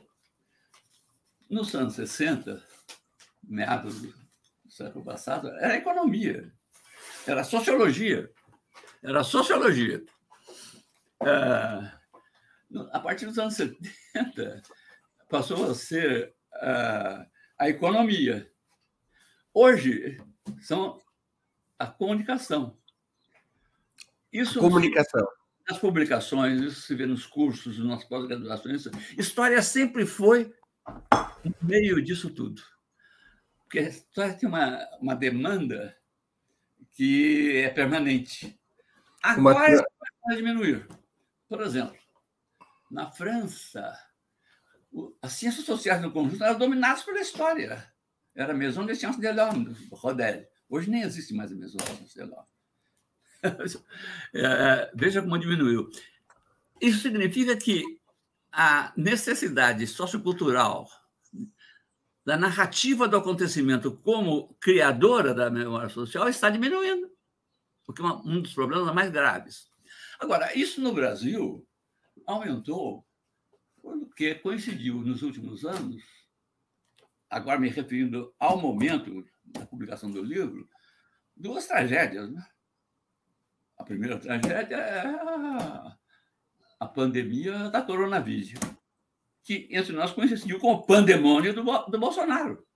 Nos 1.50 1.74
anos 1.74 1.94
60, 1.94 2.64
meados 3.42 4.00
do 4.00 4.14
século 4.70 5.04
passado, 5.04 5.48
era 5.58 5.76
economia, 5.76 6.50
era 7.26 7.44
sociologia, 7.44 8.30
era 9.02 9.22
sociologia. 9.22 10.02
Ah, 11.20 12.00
a 12.92 13.00
partir 13.00 13.26
dos 13.26 13.38
anos 13.38 13.54
70, 13.54 14.62
passou 15.30 15.70
a 15.70 15.74
ser 15.74 16.34
a, 16.52 17.26
a 17.58 17.68
economia. 17.68 18.50
Hoje, 19.54 20.18
são 20.60 21.00
a 21.78 21.86
comunicação. 21.86 22.76
Isso 24.32 24.58
a 24.58 24.62
comunicação. 24.62 25.26
Nas 25.68 25.78
publicações, 25.78 26.60
isso 26.60 26.82
se 26.82 26.94
vê 26.94 27.06
nos 27.06 27.26
cursos, 27.26 27.78
nas 27.78 28.04
pós-graduações. 28.04 28.86
História 29.16 29.62
sempre 29.62 30.04
foi 30.04 30.52
no 31.44 31.54
meio 31.62 32.02
disso 32.02 32.30
tudo. 32.30 32.60
Porque 33.62 33.78
a 33.78 33.88
história 33.88 34.34
tem 34.34 34.48
uma, 34.48 34.84
uma 35.00 35.14
demanda 35.14 35.96
que 36.92 37.56
é 37.56 37.70
permanente. 37.70 38.58
Agora 39.22 39.70
uma... 39.70 39.86
vai 40.26 40.36
diminuir. 40.36 40.88
Por 41.48 41.60
exemplo, 41.62 41.96
na 42.90 43.10
França, 43.10 43.96
as 45.22 45.32
ciências 45.32 45.64
sociais 45.64 46.00
no 46.02 46.10
conjunto 46.10 46.42
eram 46.42 46.58
dominadas 46.58 47.02
pela 47.02 47.20
história. 47.20 47.92
Era 48.34 48.52
a 48.52 48.56
Maison 48.56 48.86
des 48.86 48.98
Sciences 48.98 49.20
de 49.20 49.32
l'Homme, 49.32 49.76
Rodel. 49.90 50.48
Hoje 50.68 50.88
nem 50.88 51.02
existe 51.02 51.34
mais 51.34 51.52
a 51.52 51.54
Maison 51.54 51.76
des 51.78 51.86
Sciences 51.86 52.14
de 52.14 52.22
l'Homme. 52.22 52.46
É, 54.34 54.90
veja 54.94 55.22
como 55.22 55.38
diminuiu. 55.38 55.90
Isso 56.80 57.00
significa 57.00 57.56
que 57.56 57.82
a 58.52 58.92
necessidade 58.96 59.86
sociocultural 59.86 60.88
da 62.24 62.36
narrativa 62.36 63.08
do 63.08 63.16
acontecimento 63.16 63.96
como 63.98 64.54
criadora 64.60 65.34
da 65.34 65.50
memória 65.50 65.88
social 65.88 66.28
está 66.28 66.50
diminuindo, 66.50 67.10
porque 67.84 68.02
é 68.02 68.04
um 68.04 68.42
dos 68.42 68.52
problemas 68.52 68.94
mais 68.94 69.10
graves. 69.10 69.68
Agora, 70.18 70.56
isso 70.56 70.80
no 70.80 70.92
Brasil 70.92 71.66
aumentou 72.26 73.04
porque 73.82 74.34
coincidiu 74.36 74.96
nos 74.96 75.22
últimos 75.22 75.64
anos, 75.64 76.02
agora 77.28 77.58
me 77.58 77.68
referindo 77.68 78.34
ao 78.38 78.60
momento 78.60 79.24
da 79.44 79.66
publicação 79.66 80.10
do 80.10 80.22
livro, 80.22 80.68
duas 81.36 81.66
tragédias. 81.66 82.30
Né? 82.30 82.44
A 83.78 83.84
primeira 83.84 84.18
tragédia 84.18 84.76
é 84.76 85.06
a, 86.78 86.86
pandemia 86.86 87.70
da 87.70 87.82
coronavírus, 87.82 88.54
que 89.42 89.68
entre 89.70 89.92
nós 89.92 90.12
coincidiu 90.12 90.58
com 90.58 90.72
o 90.72 90.82
pandemônio 90.84 91.54
do, 91.54 91.62
do 91.62 91.98
Bolsonaro. 91.98 92.66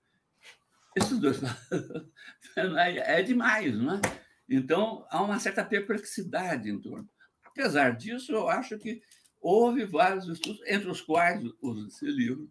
Esses 0.97 1.19
dois. 1.19 1.41
é 2.57 3.23
demais, 3.23 3.77
não 3.77 3.95
é? 3.97 4.01
Então, 4.49 5.07
há 5.11 5.23
uma 5.23 5.41
certa 5.41 5.65
perplexidade 5.65 6.71
em 6.71 6.79
torno. 6.79 7.09
Apesar 7.45 7.97
disso, 7.97 8.33
eu 8.33 8.49
acho 8.49 8.79
que 8.79 9.03
houve 9.45 9.85
vários 9.85 10.27
estudos, 10.27 10.63
entre 10.67 10.89
os 10.89 11.03
quais 11.03 11.45
os 11.61 11.87
esse 11.87 12.07
livro, 12.07 12.51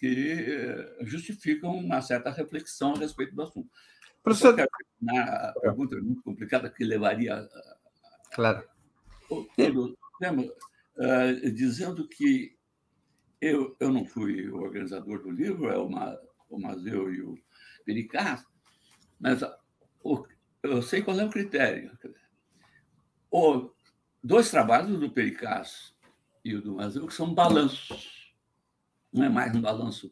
que 0.00 0.32
eh, 0.32 0.96
justificam 1.02 1.76
uma 1.76 2.00
certa 2.00 2.30
reflexão 2.30 2.94
a 2.94 2.98
respeito 2.98 3.34
do 3.34 3.42
assunto. 3.42 3.68
Professor, 4.22 4.56
na 5.00 5.52
pergunta 5.60 5.96
é 5.96 6.00
muito 6.00 6.22
complicada 6.22 6.70
que 6.70 6.84
levaria 6.84 7.48
claro 8.32 8.64
todo 9.28 9.84
o 9.84 10.18
tema, 10.18 10.42
uh, 10.42 11.52
dizendo 11.52 12.08
que 12.08 12.56
eu, 13.40 13.76
eu 13.78 13.92
não 13.92 14.04
fui 14.04 14.48
o 14.48 14.56
organizador 14.56 15.22
do 15.22 15.30
livro, 15.30 15.68
é 15.68 15.78
o, 15.78 15.88
Ma, 15.88 16.18
o 16.48 16.58
Mazeu 16.58 17.12
e 17.12 17.22
o 17.22 17.38
Pericaz, 17.84 18.44
mas 19.20 19.42
o, 20.02 20.26
eu 20.62 20.82
sei 20.82 21.02
qual 21.02 21.18
é 21.20 21.24
o 21.24 21.30
critério. 21.30 21.96
O, 23.30 23.70
dois 24.22 24.50
trabalhos 24.50 24.98
do 24.98 25.10
Pericaz 25.10 25.94
e 26.48 26.56
o 26.56 26.62
do 26.62 27.10
são 27.10 27.34
balanços. 27.34 28.32
Um 29.12 29.22
é 29.22 29.28
mais 29.28 29.54
um 29.54 29.60
balanço 29.60 30.10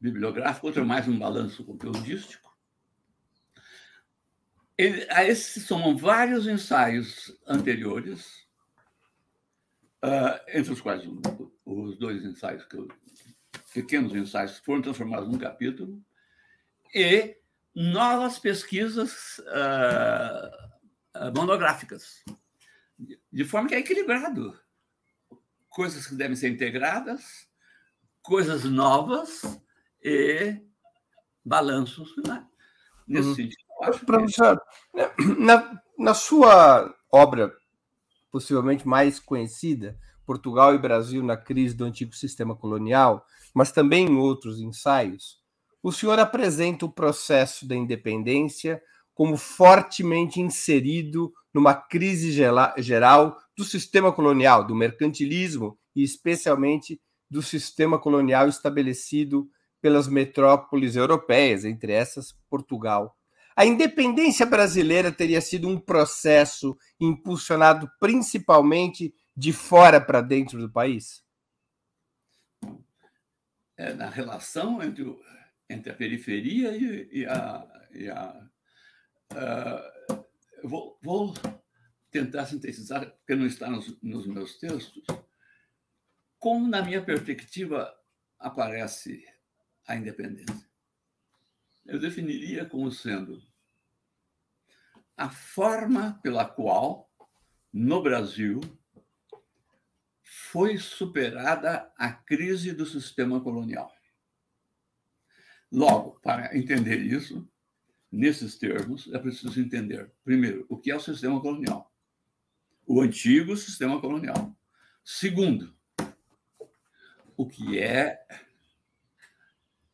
bibliográfico, 0.00 0.66
outro 0.66 0.82
é 0.82 0.84
mais 0.84 1.06
um 1.06 1.16
balanço 1.16 1.64
conteudístico. 1.64 2.52
ele, 4.76 5.06
a 5.10 5.24
esse 5.24 5.60
se 5.60 5.66
somam 5.66 5.96
vários 5.96 6.48
ensaios 6.48 7.32
anteriores, 7.46 8.44
uh, 10.04 10.40
entre 10.48 10.72
os 10.72 10.80
quais 10.80 11.04
os 11.64 11.96
dois 11.98 12.24
ensaios, 12.24 12.64
que 12.64 12.76
eu, 12.76 12.88
pequenos 13.72 14.12
ensaios, 14.12 14.58
foram 14.58 14.82
transformados 14.82 15.28
num 15.28 15.38
capítulo, 15.38 16.02
e 16.92 17.36
novas 17.74 18.38
pesquisas 18.40 19.38
uh, 19.38 21.30
monográficas, 21.36 22.24
de 23.32 23.44
forma 23.44 23.68
que 23.68 23.74
é 23.76 23.78
equilibrado. 23.78 24.63
Coisas 25.74 26.06
que 26.06 26.14
devem 26.14 26.36
ser 26.36 26.50
integradas, 26.50 27.48
coisas 28.22 28.64
novas 28.64 29.42
e 30.02 30.56
balanços 31.44 32.14
né? 32.26 32.46
nesse 33.06 33.28
uhum. 33.28 33.34
sentido. 33.34 33.64
Professor, 34.06 34.62
na, 35.38 35.82
na 35.98 36.14
sua 36.14 36.94
obra 37.10 37.52
possivelmente 38.30 38.86
mais 38.86 39.20
conhecida, 39.20 39.96
Portugal 40.26 40.74
e 40.74 40.78
Brasil 40.78 41.22
na 41.22 41.36
crise 41.36 41.74
do 41.74 41.84
antigo 41.84 42.14
sistema 42.14 42.56
colonial, 42.56 43.24
mas 43.54 43.70
também 43.70 44.06
em 44.06 44.16
outros 44.16 44.58
ensaios, 44.58 45.40
o 45.82 45.92
senhor 45.92 46.18
apresenta 46.18 46.86
o 46.86 46.92
processo 46.92 47.68
da 47.68 47.76
independência 47.76 48.82
como 49.14 49.36
fortemente 49.36 50.40
inserido 50.40 51.32
numa 51.52 51.74
crise 51.74 52.32
geral 52.78 53.38
do 53.56 53.64
sistema 53.64 54.12
colonial, 54.12 54.66
do 54.66 54.74
mercantilismo 54.74 55.78
e 55.94 56.02
especialmente 56.02 57.00
do 57.30 57.42
sistema 57.42 57.98
colonial 57.98 58.48
estabelecido 58.48 59.48
pelas 59.80 60.08
metrópoles 60.08 60.96
europeias, 60.96 61.64
entre 61.64 61.92
essas 61.92 62.32
Portugal. 62.48 63.16
A 63.56 63.64
independência 63.64 64.44
brasileira 64.44 65.12
teria 65.12 65.40
sido 65.40 65.68
um 65.68 65.78
processo 65.78 66.76
impulsionado 66.98 67.88
principalmente 68.00 69.14
de 69.36 69.52
fora 69.52 70.00
para 70.00 70.20
dentro 70.20 70.58
do 70.58 70.70
país? 70.70 71.22
É, 73.76 73.92
na 73.92 74.08
relação 74.08 74.82
entre, 74.82 75.02
o, 75.02 75.20
entre 75.68 75.92
a 75.92 75.94
periferia 75.94 76.76
e, 76.76 77.08
e 77.12 77.26
a. 77.26 77.66
E 77.92 78.08
a 78.08 78.48
uh, 79.32 80.24
vou, 80.64 80.98
vou, 81.00 81.34
tentar 82.14 82.46
sintetizar, 82.46 83.10
porque 83.10 83.34
não 83.34 83.44
está 83.44 83.68
nos, 83.68 84.00
nos 84.00 84.24
meus 84.24 84.56
textos, 84.56 85.04
como, 86.38 86.68
na 86.68 86.80
minha 86.80 87.04
perspectiva, 87.04 87.92
aparece 88.38 89.26
a 89.84 89.96
independência. 89.96 90.64
Eu 91.84 91.98
definiria 91.98 92.64
como 92.66 92.88
sendo 92.92 93.42
a 95.16 95.28
forma 95.28 96.20
pela 96.22 96.44
qual, 96.44 97.10
no 97.72 98.00
Brasil, 98.00 98.60
foi 100.22 100.78
superada 100.78 101.92
a 101.98 102.12
crise 102.12 102.72
do 102.72 102.86
sistema 102.86 103.40
colonial. 103.40 103.92
Logo, 105.72 106.20
para 106.20 106.56
entender 106.56 107.00
isso, 107.00 107.44
nesses 108.08 108.56
termos, 108.56 109.12
é 109.12 109.18
preciso 109.18 109.60
entender, 109.60 110.12
primeiro, 110.22 110.64
o 110.68 110.78
que 110.78 110.92
é 110.92 110.96
o 110.96 111.00
sistema 111.00 111.40
colonial, 111.40 111.92
o 112.86 113.00
antigo 113.00 113.56
sistema 113.56 114.00
colonial. 114.00 114.54
Segundo, 115.02 115.74
o 117.36 117.46
que 117.46 117.78
é 117.78 118.24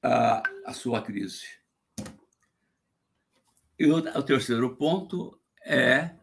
a, 0.03 0.43
a 0.67 0.73
sua 0.73 1.03
crise. 1.03 1.47
E 3.79 3.87
o, 3.87 3.97
o 3.97 4.23
terceiro 4.23 4.77
ponto 4.77 5.41
é 5.65 6.15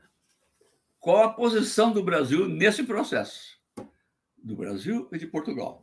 qual 1.00 1.24
a 1.24 1.34
posição 1.34 1.92
do 1.92 2.04
Brasil 2.04 2.48
nesse 2.48 2.84
processo, 2.84 3.60
do 4.38 4.56
Brasil 4.56 5.10
e 5.12 5.18
de 5.18 5.28
Portugal. 5.28 5.82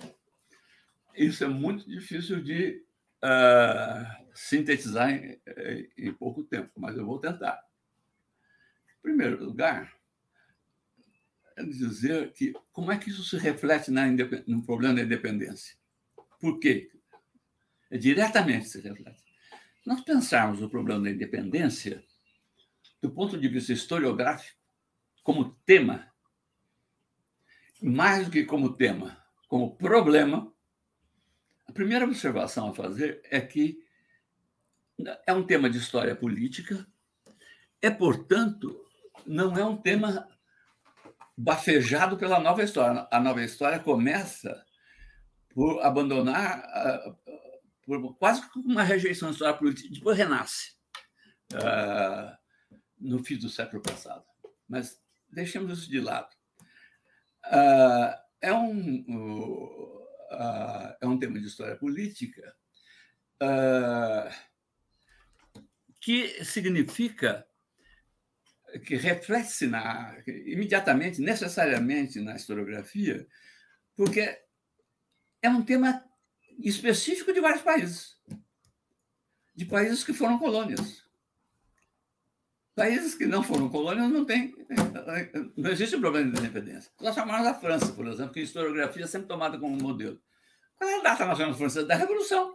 Isso 1.14 1.44
é 1.44 1.48
muito 1.48 1.88
difícil 1.88 2.42
de 2.42 2.84
uh, 3.22 4.26
sintetizar 4.34 5.10
em, 5.10 5.40
em 5.96 6.12
pouco 6.12 6.42
tempo, 6.42 6.70
mas 6.76 6.96
eu 6.96 7.06
vou 7.06 7.18
tentar. 7.18 7.64
Em 8.98 9.02
primeiro 9.02 9.44
lugar, 9.44 9.92
dizer 11.62 12.32
que 12.32 12.52
como 12.72 12.90
é 12.90 12.98
que 12.98 13.10
isso 13.10 13.22
se 13.22 13.36
reflete 13.36 13.90
na, 13.90 14.06
no 14.46 14.62
problema 14.64 14.94
da 14.94 15.02
independência. 15.02 15.76
Por 16.40 16.58
quê? 16.58 16.90
É 17.90 17.96
diretamente 17.96 18.68
se 18.68 18.80
reflete. 18.80 19.22
Nós 19.86 20.00
pensarmos 20.00 20.62
o 20.62 20.68
problema 20.68 21.04
da 21.04 21.10
independência 21.10 22.04
do 23.00 23.10
ponto 23.10 23.38
de 23.38 23.48
vista 23.48 23.72
historiográfico, 23.72 24.58
como 25.22 25.54
tema, 25.66 26.10
mais 27.82 28.24
do 28.24 28.30
que 28.30 28.44
como 28.44 28.74
tema, 28.74 29.22
como 29.46 29.76
problema, 29.76 30.50
a 31.66 31.72
primeira 31.72 32.06
observação 32.06 32.70
a 32.70 32.74
fazer 32.74 33.20
é 33.24 33.40
que 33.40 33.78
é 35.26 35.32
um 35.32 35.46
tema 35.46 35.68
de 35.68 35.78
história 35.78 36.16
política, 36.16 36.86
é, 37.82 37.90
portanto, 37.90 38.86
não 39.26 39.54
é 39.54 39.64
um 39.64 39.76
tema 39.76 40.26
bafejado 41.36 42.16
pela 42.16 42.40
nova 42.40 42.62
história. 42.62 43.06
A 43.10 43.20
nova 43.20 43.42
história 43.42 43.78
começa 43.78 44.64
por 45.50 45.80
abandonar, 45.82 46.62
ah, 46.64 47.16
por 47.84 48.16
quase 48.16 48.48
com 48.50 48.60
uma 48.60 48.82
rejeição 48.82 49.28
à 49.28 49.32
história 49.32 49.56
política, 49.56 49.88
depois 49.92 50.18
renasce 50.18 50.72
uh, 51.52 52.36
no 52.98 53.22
fim 53.22 53.36
do 53.36 53.48
século 53.48 53.82
passado. 53.82 54.24
Mas 54.68 55.00
deixemos 55.30 55.78
isso 55.78 55.90
de 55.90 56.00
lado. 56.00 56.28
Uh, 57.46 58.14
é, 58.40 58.52
um, 58.52 59.04
uh, 59.08 60.96
é 61.00 61.06
um 61.06 61.18
tema 61.18 61.38
de 61.38 61.46
história 61.46 61.76
política 61.76 62.54
que 66.00 66.44
significa 66.44 67.46
que 68.80 68.96
reflete 68.96 69.70
imediatamente, 70.46 71.20
necessariamente 71.20 72.20
na 72.20 72.36
historiografia, 72.36 73.26
porque 73.96 74.38
é 75.42 75.48
um 75.48 75.62
tema 75.62 76.04
específico 76.58 77.32
de 77.32 77.40
vários 77.40 77.62
países, 77.62 78.16
de 79.54 79.64
países 79.64 80.02
que 80.02 80.12
foram 80.12 80.38
colônias. 80.38 81.04
Países 82.74 83.14
que 83.14 83.24
não 83.24 83.40
foram 83.40 83.68
colônias 83.68 84.10
não 84.10 84.24
tem, 84.24 84.52
não 85.56 85.70
existe 85.70 85.96
problema 85.96 86.32
de 86.32 86.40
independência. 86.40 86.90
Nós 87.00 87.14
chamamos 87.14 87.46
a 87.46 87.54
França, 87.54 87.92
por 87.92 88.06
exemplo, 88.08 88.32
que 88.32 88.40
a 88.40 88.42
historiografia 88.42 89.04
é 89.04 89.06
sempre 89.06 89.28
tomada 89.28 89.56
como 89.58 89.80
modelo. 89.80 90.20
Qual 90.76 90.90
é 90.90 90.98
a 90.98 91.02
data 91.02 91.24
nacional 91.24 91.54
francesa? 91.54 91.86
Da 91.86 91.94
Revolução. 91.94 92.52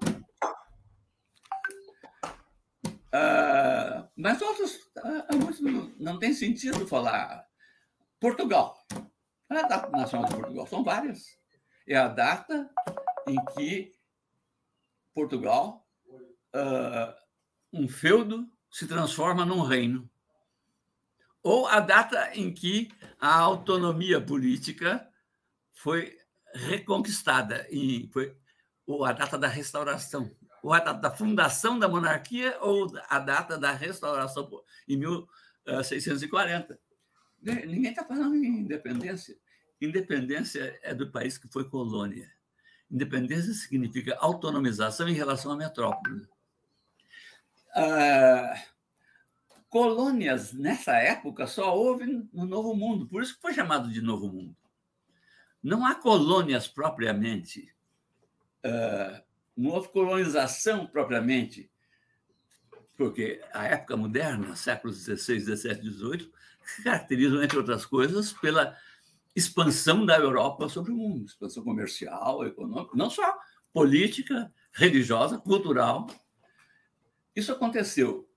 Uh, 3.09 4.07
mas 4.15 4.41
outros, 4.41 4.75
uh, 4.97 5.95
não 5.99 6.19
tem 6.19 6.33
sentido 6.33 6.87
falar. 6.87 7.45
Portugal. 8.19 8.77
A 9.49 9.63
data 9.63 9.89
nacional 9.89 10.29
de 10.29 10.35
Portugal? 10.35 10.67
São 10.67 10.83
várias. 10.83 11.25
É 11.87 11.97
a 11.97 12.07
data 12.07 12.69
em 13.27 13.37
que 13.55 13.95
Portugal, 15.13 15.87
uh, 16.55 17.13
um 17.73 17.87
feudo, 17.87 18.47
se 18.69 18.87
transforma 18.87 19.43
num 19.43 19.61
reino. 19.61 20.09
Ou 21.41 21.67
a 21.67 21.79
data 21.79 22.31
em 22.35 22.53
que 22.53 22.89
a 23.19 23.39
autonomia 23.39 24.21
política 24.21 25.09
foi 25.73 26.15
reconquistada, 26.53 27.65
e 27.71 28.09
foi, 28.11 28.35
ou 28.85 29.05
a 29.05 29.13
data 29.13 29.37
da 29.37 29.47
restauração 29.47 30.29
a 30.63 30.79
data 30.79 30.93
da 30.93 31.11
fundação 31.11 31.79
da 31.79 31.87
monarquia 31.87 32.57
ou 32.61 32.91
a 33.09 33.19
data 33.19 33.57
da 33.57 33.71
restauração 33.71 34.49
em 34.87 34.97
1640. 34.97 36.79
Ninguém 37.41 37.91
está 37.91 38.03
falando 38.03 38.35
em 38.35 38.59
independência. 38.59 39.37
Independência 39.81 40.77
é 40.83 40.93
do 40.93 41.09
país 41.09 41.37
que 41.37 41.47
foi 41.47 41.63
colônia. 41.69 42.29
Independência 42.91 43.53
significa 43.53 44.17
autonomização 44.19 45.07
em 45.07 45.13
relação 45.13 45.51
à 45.51 45.55
metrópole. 45.55 46.27
Ah, 47.73 48.61
colônias, 49.69 50.51
nessa 50.51 50.97
época, 50.97 51.47
só 51.47 51.77
houve 51.77 52.05
no 52.33 52.45
Novo 52.45 52.75
Mundo, 52.75 53.07
por 53.07 53.21
isso 53.21 53.35
que 53.35 53.41
foi 53.41 53.53
chamado 53.53 53.89
de 53.89 54.01
Novo 54.01 54.27
Mundo. 54.27 54.55
Não 55.61 55.85
há 55.85 55.95
colônias 55.95 56.67
propriamente 56.67 57.73
ah, 58.63 59.23
não 59.59 59.71
houve 59.71 59.89
colonização 59.89 60.87
propriamente, 60.87 61.69
porque 62.97 63.41
a 63.53 63.65
época 63.65 63.95
moderna, 63.95 64.55
séculos 64.55 64.97
XVI, 65.03 65.39
XVII, 65.39 65.91
XVIII, 65.91 66.31
se 66.63 66.83
caracterizam, 66.83 67.43
entre 67.43 67.57
outras 67.57 67.85
coisas, 67.85 68.33
pela 68.33 68.77
expansão 69.35 70.05
da 70.05 70.17
Europa 70.17 70.67
sobre 70.69 70.91
o 70.91 70.95
mundo, 70.95 71.25
expansão 71.25 71.63
comercial, 71.63 72.45
econômica, 72.45 72.95
não 72.95 73.09
só 73.09 73.37
política, 73.73 74.51
religiosa, 74.71 75.37
cultural. 75.37 76.07
Isso 77.35 77.51
aconteceu 77.51 78.29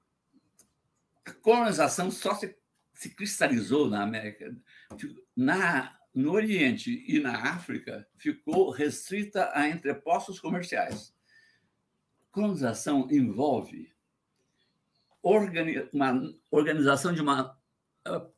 a 1.24 1.32
colonização 1.32 2.10
só 2.10 2.34
se, 2.34 2.56
se 2.92 3.10
cristalizou 3.10 3.88
na 3.88 4.02
América. 4.02 4.54
Na, 5.36 5.96
no 6.14 6.32
Oriente 6.32 7.04
e 7.08 7.18
na 7.18 7.52
África, 7.52 8.06
ficou 8.16 8.70
restrita 8.70 9.50
a 9.54 9.68
entrepostos 9.68 10.38
comerciais. 10.38 11.14
Colonização 12.30 13.08
envolve 13.10 13.92
organi 15.22 15.88
uma 15.92 16.34
organização 16.50 17.12
de 17.12 17.22
uma, 17.22 17.56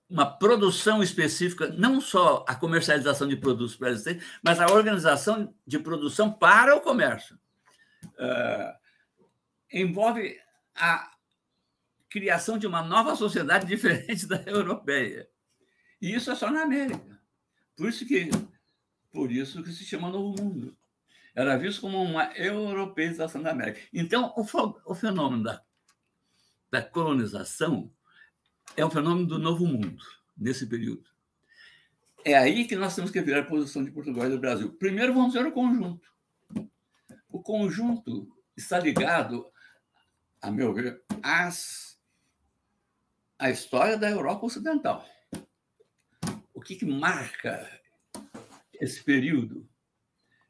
uma 0.08 0.26
produção 0.26 1.02
específica, 1.02 1.68
não 1.68 2.00
só 2.00 2.44
a 2.46 2.54
comercialização 2.54 3.26
de 3.26 3.36
produtos 3.36 3.74
pré-existentes, 3.76 4.28
mas 4.42 4.60
a 4.60 4.66
organização 4.66 5.54
de 5.66 5.78
produção 5.78 6.30
para 6.30 6.76
o 6.76 6.80
comércio. 6.80 7.38
Uh, 8.04 8.84
envolve 9.72 10.38
a 10.74 11.10
criação 12.10 12.58
de 12.58 12.66
uma 12.66 12.82
nova 12.82 13.16
sociedade 13.16 13.66
diferente 13.66 14.26
da 14.26 14.42
europeia. 14.42 15.28
E 16.00 16.14
isso 16.14 16.30
é 16.30 16.34
só 16.34 16.50
na 16.50 16.62
América. 16.62 17.13
Por 17.76 17.88
isso 17.88 18.06
que, 18.06 18.30
por 19.12 19.30
isso 19.30 19.62
que 19.62 19.72
se 19.72 19.84
chama 19.84 20.10
Novo 20.10 20.42
Mundo. 20.42 20.76
Era 21.34 21.56
visto 21.56 21.80
como 21.80 22.00
uma 22.00 22.32
europeização 22.36 23.42
da 23.42 23.50
América. 23.50 23.80
Então, 23.92 24.32
o, 24.36 24.46
o 24.86 24.94
fenômeno 24.94 25.42
da, 25.42 25.62
da 26.70 26.82
colonização 26.82 27.90
é 28.76 28.86
um 28.86 28.90
fenômeno 28.90 29.26
do 29.26 29.38
Novo 29.38 29.66
Mundo, 29.66 30.02
nesse 30.36 30.66
período. 30.66 31.04
É 32.24 32.34
aí 32.34 32.66
que 32.66 32.76
nós 32.76 32.94
temos 32.94 33.10
que 33.10 33.20
ver 33.20 33.38
a 33.38 33.44
posição 33.44 33.84
de 33.84 33.90
Portugal 33.90 34.26
e 34.26 34.30
do 34.30 34.38
Brasil. 34.38 34.72
Primeiro, 34.74 35.12
vamos 35.12 35.34
ver 35.34 35.44
o 35.44 35.52
conjunto. 35.52 36.08
O 37.28 37.42
conjunto 37.42 38.28
está 38.56 38.78
ligado, 38.78 39.46
a 40.40 40.50
meu 40.50 40.72
ver, 40.72 41.02
às, 41.22 41.98
à 43.38 43.50
história 43.50 43.98
da 43.98 44.08
Europa 44.08 44.46
Ocidental. 44.46 45.04
Que, 46.64 46.76
que 46.76 46.86
marca 46.86 47.70
esse 48.80 49.02
período 49.02 49.68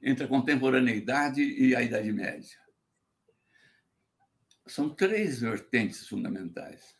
entre 0.00 0.24
a 0.24 0.29
contemporaneidade 0.29 1.42
e 1.42 1.74
a 1.74 1.83
Idade 1.83 2.12
Média? 2.12 2.59
São 4.66 4.88
três 4.88 5.40
vertentes 5.40 6.07
fundamentais. 6.07 6.96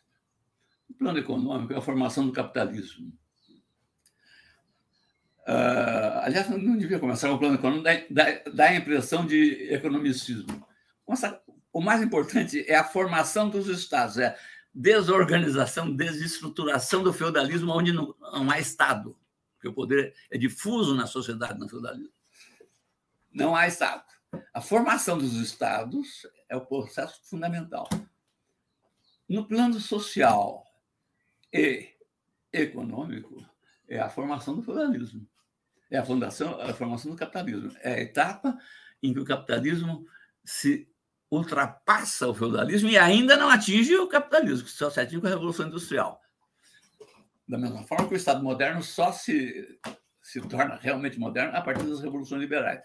O 0.89 0.93
plano 0.93 1.17
econômico 1.17 1.73
é 1.73 1.77
a 1.77 1.81
formação 1.81 2.27
do 2.27 2.33
capitalismo. 2.33 3.11
Uh, 5.47 6.21
aliás, 6.21 6.49
não 6.49 6.77
devia 6.77 6.99
começar 6.99 7.29
com 7.29 7.35
o 7.35 7.39
plano 7.39 7.55
econômico, 7.55 7.87
dá, 8.09 8.25
dá 8.51 8.65
a 8.65 8.75
impressão 8.75 9.25
de 9.25 9.71
economicismo. 9.71 10.67
O 11.71 11.81
mais 11.81 12.01
importante 12.01 12.65
é 12.67 12.75
a 12.75 12.83
formação 12.83 13.49
dos 13.49 13.67
estados, 13.67 14.17
é 14.17 14.37
desorganização, 14.75 15.89
desestruturação 15.95 17.01
do 17.01 17.13
feudalismo, 17.13 17.71
onde 17.71 17.93
não, 17.93 18.13
não 18.19 18.51
há 18.51 18.59
Estado, 18.59 19.17
porque 19.53 19.69
o 19.69 19.73
poder 19.73 20.13
é 20.29 20.37
difuso 20.37 20.93
na 20.93 21.07
sociedade, 21.07 21.57
no 21.57 21.69
feudalismo. 21.69 22.13
Não 23.31 23.55
há 23.55 23.67
Estado. 23.67 24.03
A 24.53 24.59
formação 24.59 25.17
dos 25.17 25.33
Estados 25.35 26.27
é 26.49 26.57
o 26.57 26.65
processo 26.65 27.21
fundamental. 27.23 27.87
No 29.29 29.47
plano 29.47 29.79
social 29.79 30.65
e 31.53 31.89
econômico, 32.51 33.43
é 33.87 33.99
a 33.99 34.09
formação 34.09 34.55
do 34.55 34.61
feudalismo. 34.61 35.25
É 35.89 35.97
a, 35.97 36.05
fundação, 36.05 36.59
a 36.59 36.73
formação 36.73 37.11
do 37.11 37.17
capitalismo. 37.17 37.71
É 37.79 37.93
a 37.93 38.01
etapa 38.01 38.57
em 39.01 39.13
que 39.13 39.19
o 39.19 39.25
capitalismo 39.25 40.05
se 40.43 40.89
ultrapassa 41.35 42.27
o 42.27 42.33
feudalismo 42.33 42.89
e 42.89 42.97
ainda 42.97 43.35
não 43.35 43.49
atinge 43.49 43.95
o 43.95 44.07
capitalismo, 44.07 44.65
que 44.65 44.71
só 44.71 44.89
se 44.89 44.99
atinge 44.99 45.21
com 45.21 45.27
a 45.27 45.31
Revolução 45.31 45.67
Industrial. 45.67 46.19
Da 47.47 47.57
mesma 47.57 47.83
forma 47.83 48.07
que 48.07 48.13
o 48.13 48.17
Estado 48.17 48.43
moderno 48.43 48.81
só 48.81 49.11
se, 49.11 49.79
se 50.21 50.41
torna 50.41 50.75
realmente 50.75 51.19
moderno 51.19 51.55
a 51.55 51.61
partir 51.61 51.83
das 51.83 51.99
revoluções 51.99 52.41
liberais. 52.41 52.81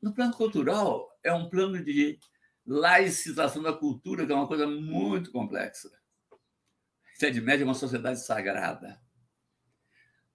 No 0.00 0.12
plano 0.12 0.34
cultural, 0.34 1.08
é 1.22 1.32
um 1.32 1.48
plano 1.48 1.82
de 1.82 2.18
laicização 2.66 3.62
da 3.62 3.72
cultura, 3.72 4.26
que 4.26 4.32
é 4.32 4.34
uma 4.34 4.48
coisa 4.48 4.66
muito 4.66 5.30
complexa. 5.30 5.88
A 6.30 7.24
Idade 7.24 7.40
Média 7.40 7.64
é 7.64 7.66
uma 7.66 7.74
sociedade 7.74 8.20
sagrada. 8.20 9.00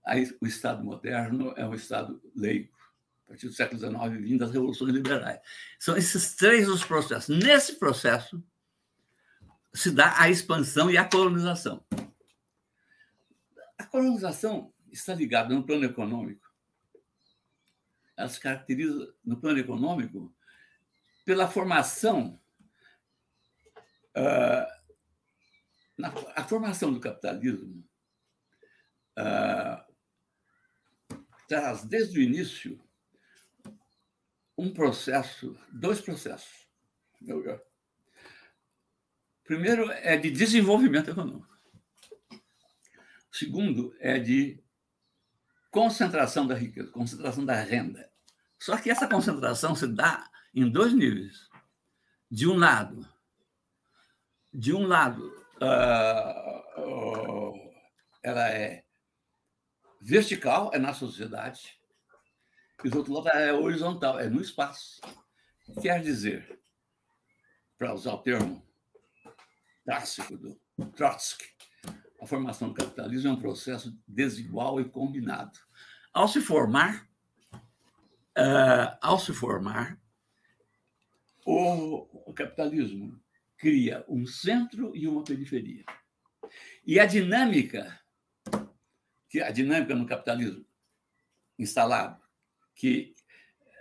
Aí, 0.06 0.26
o 0.42 0.48
Estado 0.48 0.84
moderno 0.84 1.54
é 1.58 1.66
um 1.66 1.74
Estado 1.74 2.22
leigo 2.34 2.77
a 3.28 3.32
partir 3.32 3.48
do 3.48 3.54
século 3.54 3.78
XIX, 3.78 4.22
vindo 4.22 4.40
das 4.40 4.52
revoluções 4.52 4.94
liberais. 4.94 5.42
São 5.78 5.98
esses 5.98 6.34
três 6.36 6.70
os 6.70 6.84
processos. 6.86 7.38
Nesse 7.38 7.76
processo 7.76 8.42
se 9.74 9.92
dá 9.92 10.20
a 10.20 10.30
expansão 10.30 10.90
e 10.90 10.98
a 10.98 11.04
colonização. 11.04 11.86
A 13.78 13.84
colonização 13.86 14.74
está 14.90 15.14
ligada 15.14 15.54
no 15.54 15.66
plano 15.66 15.84
econômico. 15.84 16.48
Ela 18.16 18.30
se 18.30 18.40
caracteriza 18.40 19.14
no 19.24 19.38
plano 19.38 19.60
econômico 19.60 20.34
pela 21.26 21.50
formação 21.50 22.40
uh, 24.16 24.78
na, 25.98 26.14
a 26.34 26.44
formação 26.46 26.94
do 26.94 27.02
capitalismo 27.02 27.86
uh, 29.20 29.94
traz 31.48 31.84
desde 31.84 32.20
o 32.20 32.22
início 32.22 32.87
um 34.58 34.74
processo, 34.74 35.56
dois 35.72 36.02
processos. 36.02 36.68
Primeiro 39.44 39.90
é 39.92 40.18
de 40.18 40.32
desenvolvimento 40.32 41.12
econômico. 41.12 41.48
Segundo 43.32 43.96
é 44.00 44.18
de 44.18 44.62
concentração 45.70 46.48
da 46.48 46.56
riqueza, 46.56 46.92
concentração 46.92 47.46
da 47.46 47.56
renda. 47.62 48.12
Só 48.60 48.76
que 48.78 48.90
essa 48.90 49.08
concentração 49.08 49.76
se 49.76 49.88
dá 49.88 50.30
em 50.54 50.70
dois 50.70 50.92
níveis. 50.94 51.48
De 52.30 52.48
um 52.48 52.58
lado, 52.58 53.08
de 54.54 54.74
um 54.74 54.86
lado, 54.86 55.24
uh, 55.62 56.82
uh, 56.82 57.72
ela 58.22 58.50
é 58.50 58.84
vertical, 60.02 60.72
é 60.74 60.80
na 60.80 60.94
sociedade, 60.94 61.77
e 62.84 62.96
outro 62.96 63.14
lado 63.14 63.30
é 63.30 63.52
horizontal, 63.52 64.20
é 64.20 64.30
no 64.30 64.42
espaço. 64.42 65.02
Quer 65.82 66.02
dizer, 66.02 66.60
para 67.78 67.94
usar 67.94 68.14
o 68.14 68.20
termo 68.20 68.66
clássico 69.84 70.38
do 70.38 70.60
Trotsky, 70.96 71.46
a 72.22 72.26
formação 72.26 72.70
do 72.70 72.76
capitalismo 72.76 73.30
é 73.30 73.34
um 73.34 73.40
processo 73.40 73.98
desigual 74.08 74.80
e 74.80 74.86
combinado. 74.86 75.58
Ao 76.14 76.28
se 76.28 76.40
formar, 76.40 77.08
uh, 77.54 78.98
ao 79.02 79.20
se 79.20 79.34
formar, 79.34 80.00
o, 81.46 82.30
o 82.30 82.34
capitalismo 82.34 83.20
cria 83.58 84.06
um 84.08 84.26
centro 84.26 84.96
e 84.96 85.08
uma 85.08 85.24
periferia. 85.24 85.84
E 86.86 87.00
a 87.00 87.06
dinâmica, 87.06 88.00
que 89.30 89.42
a 89.42 89.52
dinâmica 89.52 89.96
no 89.96 90.06
capitalismo 90.06 90.66
instalado 91.58 92.27
que 92.78 93.14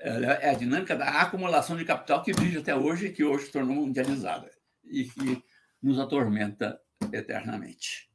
é 0.01 0.51
a 0.51 0.55
dinâmica 0.55 0.97
da 0.97 1.23
acumulação 1.23 1.77
de 1.77 1.85
capital 1.85 2.23
que 2.23 2.33
vive 2.33 2.59
até 2.59 2.75
hoje, 2.75 3.11
que 3.11 3.25
hoje 3.25 3.47
se 3.47 3.53
tornou 3.53 3.77
mundializada 3.77 4.51
e 4.85 5.05
que 5.05 5.45
nos 5.83 5.99
atormenta 5.99 6.81
eternamente. 7.13 8.11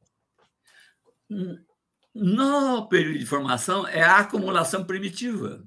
No 2.14 2.88
período 2.88 3.18
de 3.18 3.26
formação, 3.26 3.86
é 3.86 4.02
a 4.02 4.18
acumulação 4.18 4.84
primitiva. 4.84 5.64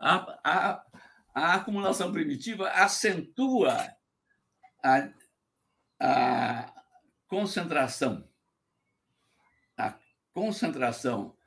A, 0.00 0.38
a, 0.44 0.86
a 1.34 1.54
acumulação 1.54 2.12
primitiva 2.12 2.68
acentua 2.70 3.76
a, 4.82 5.08
a 6.00 6.84
concentração. 7.26 8.28
A 9.76 9.98
concentração 10.32 11.37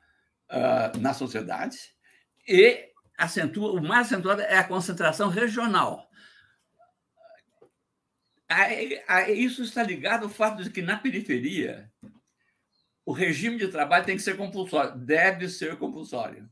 uh, 0.52 0.98
na 1.00 1.14
sociedade 1.14 1.78
e 2.46 2.90
acentua, 3.16 3.72
o 3.72 3.82
mais 3.82 4.06
acentuado 4.06 4.42
é 4.42 4.58
a 4.58 4.64
concentração 4.64 5.28
regional. 5.28 6.08
Isso 9.28 9.62
está 9.62 9.82
ligado 9.82 10.24
ao 10.24 10.30
fato 10.30 10.62
de 10.62 10.70
que 10.70 10.82
na 10.82 10.98
periferia 10.98 11.90
o 13.04 13.12
regime 13.12 13.56
de 13.56 13.68
trabalho 13.68 14.04
tem 14.04 14.16
que 14.16 14.22
ser 14.22 14.36
compulsório, 14.36 14.96
deve 14.96 15.48
ser 15.48 15.76
compulsório. 15.78 16.48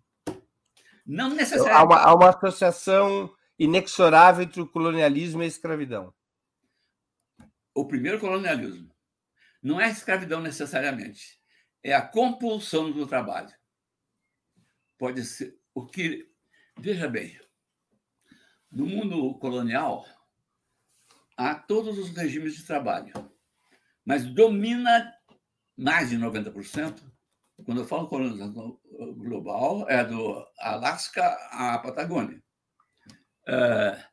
Não 1.07 1.31
necessariamente. 1.31 1.79
Há 1.79 1.85
uma, 1.85 1.99
há 1.99 2.15
uma 2.15 2.31
associação 2.31 3.31
inexorável 3.59 4.45
entre 4.45 4.61
o 4.61 4.67
colonialismo 4.67 5.43
e 5.43 5.45
a 5.45 5.49
escravidão. 5.49 6.15
O 7.75 7.87
primeiro 7.87 8.19
colonialismo 8.19 8.91
não 9.63 9.81
é 9.81 9.85
a 9.85 9.91
escravidão 9.91 10.41
necessariamente, 10.41 11.39
é 11.83 11.95
a 11.95 12.03
compulsão 12.03 12.91
do 12.91 13.07
trabalho 13.07 13.53
pode 15.01 15.25
ser 15.25 15.59
o 15.75 15.87
que. 15.87 16.31
Veja 16.79 17.09
bem, 17.09 17.41
no 18.71 18.85
mundo 18.85 19.35
colonial, 19.39 20.07
há 21.37 21.55
todos 21.55 21.99
os 21.99 22.11
regimes 22.11 22.55
de 22.55 22.67
trabalho. 22.67 23.13
mas 24.05 24.25
domina 24.27 25.13
mais 25.77 26.11
de 26.11 26.19
90%. 26.19 27.03
Quando 27.65 27.81
eu 27.81 27.87
falo 27.87 28.09
colonização 28.09 28.79
global, 29.17 29.89
é 29.89 30.05
do 30.05 30.47
Alasca 30.59 31.27
à 31.51 31.79
Patagônia. 31.79 32.43
É, 33.47 34.05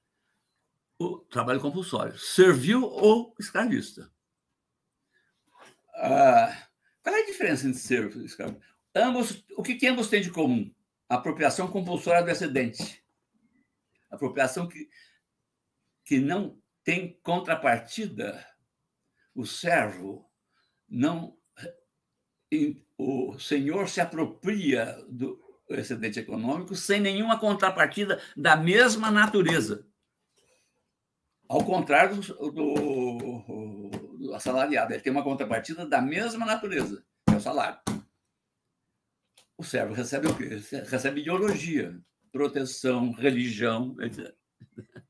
o 1.00 1.20
trabalho 1.20 1.62
compulsório, 1.62 2.18
servil 2.18 2.84
ou 2.84 3.36
escravista. 3.40 4.12
Ah, 5.96 6.70
qual 7.02 7.16
é 7.16 7.24
a 7.24 7.26
diferença 7.26 7.68
entre 7.68 7.80
servil 7.80 8.22
e 8.22 8.26
escravo? 8.26 8.60
Ambos, 8.96 9.44
o 9.56 9.64
que, 9.64 9.76
que 9.76 9.88
ambos 9.88 10.10
têm 10.10 10.22
de 10.22 10.32
comum? 10.32 10.74
Apropriação 11.10 11.68
compulsória 11.68 12.24
do 12.24 12.30
excedente. 12.30 13.04
Apropriação 14.10 14.68
que, 14.68 14.90
que 16.04 16.20
não 16.20 16.62
tem 16.84 17.20
contrapartida. 17.22 18.46
O 19.34 19.46
servo 19.46 20.30
não. 20.88 21.38
O 22.98 23.38
senhor 23.38 23.90
se 23.90 24.02
apropria 24.02 24.98
do 25.10 25.40
excedente 25.70 26.20
econômico 26.20 26.76
sem 26.76 27.00
nenhuma 27.00 27.40
contrapartida 27.40 28.22
da 28.36 28.56
mesma 28.56 29.12
natureza. 29.12 29.86
Ao 31.48 31.64
contrário 31.64 32.16
do, 32.16 32.52
do, 32.52 33.90
do 34.18 34.34
assalariado, 34.34 34.94
ele 34.94 35.02
tem 35.02 35.12
uma 35.12 35.24
contrapartida 35.24 35.86
da 35.86 36.02
mesma 36.02 36.46
natureza, 36.46 37.04
que 37.28 37.34
é 37.34 37.38
o 37.38 37.42
salário. 37.42 37.80
O 39.58 39.64
servo 39.64 39.94
recebe 39.94 40.28
o 40.28 40.38
quê? 40.38 40.50
Recebe 40.86 41.22
ideologia, 41.22 42.00
proteção, 42.32 43.12
religião, 43.12 43.96
etc. 44.02 44.34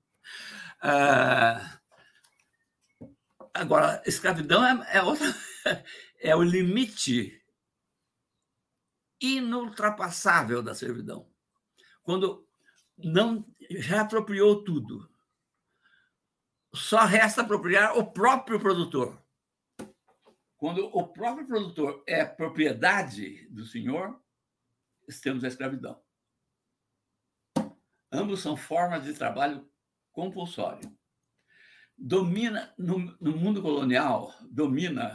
Ah, 0.80 1.80
agora, 3.52 4.04
escravidão 4.06 4.64
é, 4.64 4.98
é, 4.98 5.02
outra, 5.02 5.26
é 6.22 6.36
o 6.36 6.44
limite 6.44 7.44
inultrapassável 9.20 10.62
da 10.62 10.76
servidão. 10.76 11.28
Quando 12.04 12.48
não 12.96 13.44
já 13.72 14.02
apropriou 14.02 14.64
tudo, 14.64 15.10
só 16.74 17.06
resta 17.06 17.42
apropriar 17.42 17.98
o 17.98 18.12
próprio 18.12 18.60
produtor. 18.60 19.20
Quando 20.58 20.86
o 20.86 21.08
próprio 21.08 21.48
produtor 21.48 22.04
é 22.06 22.24
propriedade 22.24 23.48
do 23.50 23.66
senhor, 23.66 24.22
temos 25.15 25.43
a 25.43 25.48
escravidão. 25.48 26.02
Ambos 28.12 28.41
são 28.41 28.58
formas 28.58 29.04
de 29.04 29.13
trabalho 29.13 29.70
compulsório. 30.12 30.91
Domina, 31.98 32.74
no, 32.78 33.00
no 33.20 33.36
mundo 33.36 33.62
colonial, 33.62 34.34
domina 34.50 35.13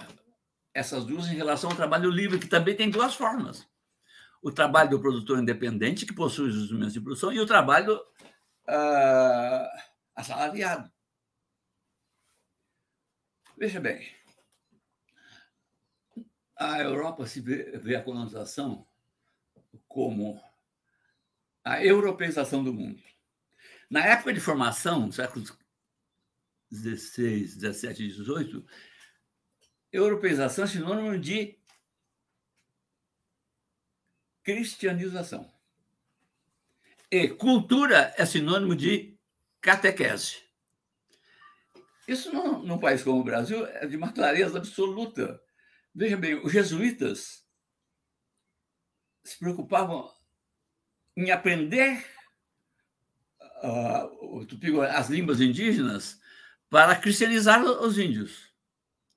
essas 0.74 1.04
duas 1.04 1.26
em 1.28 1.34
relação 1.34 1.70
ao 1.70 1.76
trabalho 1.76 2.10
livre, 2.10 2.38
que 2.38 2.48
também 2.48 2.74
tem 2.74 2.90
duas 2.90 3.14
formas. 3.14 3.68
O 4.42 4.50
trabalho 4.50 4.90
do 4.90 5.00
produtor 5.00 5.38
independente, 5.38 6.06
que 6.06 6.14
possui 6.14 6.48
os 6.48 6.56
instrumentos 6.56 6.94
de 6.94 7.00
produção, 7.00 7.32
e 7.32 7.38
o 7.38 7.46
trabalho 7.46 7.96
uh, 7.96 9.68
assalariado. 10.16 10.90
Veja 13.56 13.78
bem, 13.78 14.10
a 16.56 16.80
Europa 16.80 17.26
se 17.26 17.40
vê, 17.40 17.78
vê 17.78 17.94
a 17.94 18.02
colonização 18.02 18.86
como 19.92 20.42
a 21.64 21.84
europeização 21.84 22.64
do 22.64 22.72
mundo. 22.72 23.02
Na 23.88 24.04
época 24.04 24.32
de 24.32 24.40
formação, 24.40 25.12
séculos 25.12 25.56
XVI, 26.72 27.46
XVII 27.46 28.06
e 28.06 28.10
XVIII, 28.10 28.66
europeização 29.92 30.64
é 30.64 30.68
sinônimo 30.68 31.18
de 31.18 31.58
cristianização. 34.42 35.52
E 37.10 37.28
cultura 37.28 38.14
é 38.16 38.24
sinônimo 38.24 38.74
de 38.74 39.18
catequese. 39.60 40.42
Isso, 42.08 42.32
num, 42.32 42.62
num 42.62 42.78
país 42.78 43.02
como 43.04 43.20
o 43.20 43.24
Brasil, 43.24 43.64
é 43.66 43.86
de 43.86 43.96
uma 43.96 44.12
clareza 44.12 44.58
absoluta. 44.58 45.40
Veja 45.94 46.16
bem, 46.16 46.34
os 46.42 46.50
jesuítas 46.50 47.41
se 49.22 49.38
preocupavam 49.38 50.10
em 51.16 51.30
aprender 51.30 52.04
uh, 53.62 54.86
as 54.96 55.08
línguas 55.08 55.40
indígenas 55.40 56.20
para 56.68 56.96
cristianizar 56.96 57.62
os 57.62 57.98
índios. 57.98 58.50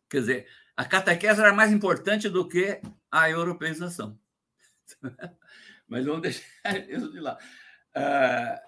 Quer 0.09 0.19
dizer, 0.19 0.47
a 0.75 0.85
catequese 0.85 1.39
era 1.39 1.53
mais 1.53 1.71
importante 1.71 2.29
do 2.29 2.47
que 2.47 2.81
a 3.09 3.29
europeização. 3.29 4.19
Mas 5.87 6.05
vamos 6.05 6.21
deixar 6.21 6.45
isso 6.89 7.11
de 7.11 7.19
lá. 7.19 7.37
Uh, 7.95 8.59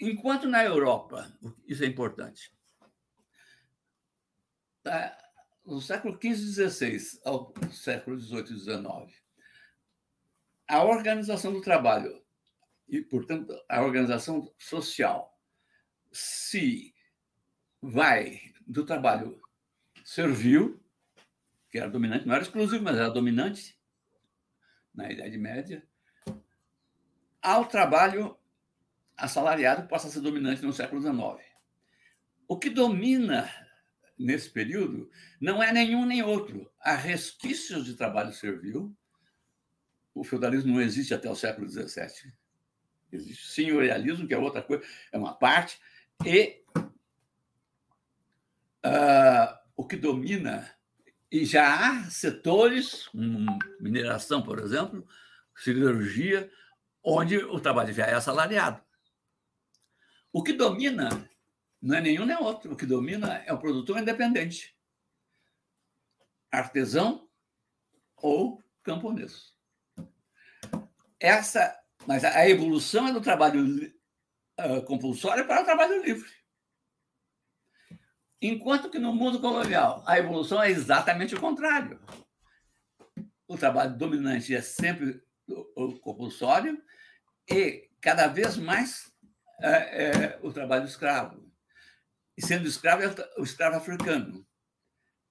enquanto 0.00 0.48
na 0.48 0.64
Europa, 0.64 1.30
isso 1.66 1.84
é 1.84 1.86
importante, 1.86 2.52
tá, 4.82 5.16
no 5.64 5.80
século 5.80 6.14
XV 6.14 6.62
e 6.64 6.70
XVI 6.70 7.20
ao 7.24 7.52
século 7.70 8.18
XVIII 8.18 8.44
e 8.44 8.58
XIX, 8.58 9.25
a 10.68 10.82
organização 10.84 11.52
do 11.52 11.60
trabalho 11.60 12.22
e, 12.88 13.00
portanto, 13.00 13.52
a 13.68 13.82
organização 13.82 14.52
social 14.58 15.38
se 16.12 16.94
vai 17.80 18.40
do 18.66 18.84
trabalho 18.84 19.40
servil, 20.04 20.82
que 21.70 21.78
era 21.78 21.90
dominante, 21.90 22.26
não 22.26 22.34
era 22.34 22.42
exclusivo, 22.42 22.82
mas 22.82 22.96
era 22.96 23.10
dominante 23.10 23.78
na 24.94 25.10
Idade 25.10 25.36
Média, 25.36 25.86
ao 27.42 27.66
trabalho 27.66 28.36
assalariado, 29.16 29.88
passa 29.88 30.08
a 30.08 30.10
ser 30.10 30.20
dominante 30.20 30.62
no 30.62 30.72
século 30.72 31.00
XIX. 31.00 31.46
O 32.48 32.58
que 32.58 32.70
domina 32.70 33.48
nesse 34.18 34.48
período 34.50 35.10
não 35.40 35.62
é 35.62 35.72
nenhum 35.72 36.06
nem 36.06 36.22
outro. 36.22 36.70
Há 36.80 36.94
resquícios 36.94 37.84
de 37.84 37.94
trabalho 37.94 38.32
servil. 38.32 38.96
O 40.16 40.24
feudalismo 40.24 40.72
não 40.72 40.80
existe 40.80 41.12
até 41.12 41.28
o 41.30 41.36
século 41.36 41.68
XVII. 41.68 42.32
Existe 43.12 43.52
senhorialismo, 43.52 44.26
que 44.26 44.32
é 44.32 44.38
outra 44.38 44.62
coisa, 44.62 44.82
é 45.12 45.18
uma 45.18 45.34
parte. 45.34 45.78
E 46.24 46.64
uh, 48.82 49.58
o 49.76 49.86
que 49.86 49.94
domina, 49.94 50.74
e 51.30 51.44
já 51.44 51.66
há 51.68 52.04
setores, 52.04 53.10
mineração, 53.78 54.42
por 54.42 54.58
exemplo, 54.58 55.06
cirurgia, 55.54 56.50
onde 57.04 57.36
o 57.36 57.60
trabalho 57.60 57.92
já 57.92 58.06
é 58.06 58.14
assalariado. 58.14 58.82
O 60.32 60.42
que 60.42 60.54
domina 60.54 61.28
não 61.80 61.94
é 61.94 62.00
nenhum 62.00 62.24
nem 62.24 62.36
outro. 62.38 62.72
O 62.72 62.76
que 62.76 62.86
domina 62.86 63.34
é 63.44 63.52
o 63.52 63.58
produtor 63.58 63.98
independente, 63.98 64.74
artesão 66.50 67.28
ou 68.16 68.64
camponês. 68.82 69.55
Essa, 71.26 71.76
mas 72.06 72.22
a 72.22 72.48
evolução 72.48 73.08
é 73.08 73.12
do 73.12 73.20
trabalho 73.20 73.92
uh, 74.60 74.82
compulsório 74.84 75.44
para 75.44 75.60
o 75.60 75.64
trabalho 75.64 76.00
livre. 76.00 76.30
Enquanto 78.40 78.88
que 78.88 79.00
no 79.00 79.12
mundo 79.12 79.40
colonial 79.40 80.04
a 80.06 80.20
evolução 80.20 80.62
é 80.62 80.70
exatamente 80.70 81.34
o 81.34 81.40
contrário. 81.40 82.00
O 83.48 83.58
trabalho 83.58 83.96
dominante 83.96 84.54
é 84.54 84.62
sempre 84.62 85.20
o 85.48 85.98
compulsório 85.98 86.80
e 87.50 87.90
cada 88.00 88.28
vez 88.28 88.56
mais 88.56 89.12
é, 89.60 90.04
é, 90.04 90.38
o 90.44 90.52
trabalho 90.52 90.84
escravo 90.84 91.44
e 92.36 92.46
sendo 92.46 92.68
escravo 92.68 93.02
é 93.02 93.40
o 93.40 93.42
escravo 93.42 93.74
africano. 93.74 94.46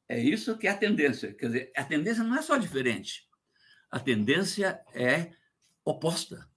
É 0.10 0.20
isso 0.20 0.58
que 0.58 0.68
é 0.68 0.72
a 0.72 0.78
tendência. 0.78 1.34
Quer 1.34 1.46
dizer, 1.46 1.72
a 1.74 1.86
tendência 1.86 2.22
não 2.22 2.38
é 2.38 2.42
só 2.42 2.58
diferente, 2.58 3.30
a 3.90 3.98
tendência 3.98 4.84
é 4.94 5.32
oposta. 5.86 6.50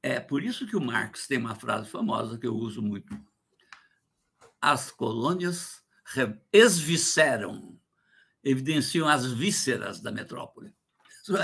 É 0.00 0.20
por 0.20 0.42
isso 0.42 0.66
que 0.66 0.76
o 0.76 0.80
Marx 0.80 1.26
tem 1.26 1.38
uma 1.38 1.56
frase 1.56 1.90
famosa 1.90 2.38
que 2.38 2.46
eu 2.46 2.54
uso 2.54 2.80
muito. 2.80 3.12
As 4.60 4.90
colônias 4.90 5.84
esvisceram, 6.52 7.78
evidenciam 8.42 9.08
as 9.08 9.30
vísceras 9.30 10.00
da 10.00 10.12
metrópole. 10.12 10.72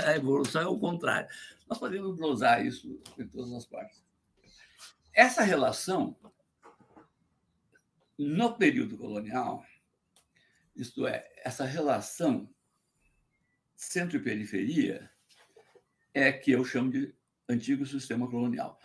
A 0.05 0.15
evolução 0.15 0.61
é 0.61 0.67
o 0.67 0.79
contrário. 0.79 1.29
Nós 1.67 1.77
podemos 1.77 2.19
usar 2.19 2.65
isso 2.65 2.99
em 3.19 3.27
todas 3.27 3.51
as 3.53 3.65
partes. 3.65 4.03
Essa 5.13 5.43
relação 5.43 6.17
no 8.17 8.57
período 8.57 8.97
colonial, 8.97 9.63
isto 10.75 11.05
é, 11.05 11.29
essa 11.37 11.65
relação 11.65 12.49
centro 13.75 14.17
e 14.17 14.23
periferia, 14.23 15.11
é 16.15 16.31
que 16.31 16.51
eu 16.51 16.63
chamo 16.63 16.89
de 16.89 17.13
antigo 17.47 17.85
sistema 17.85 18.27
colonial, 18.29 18.79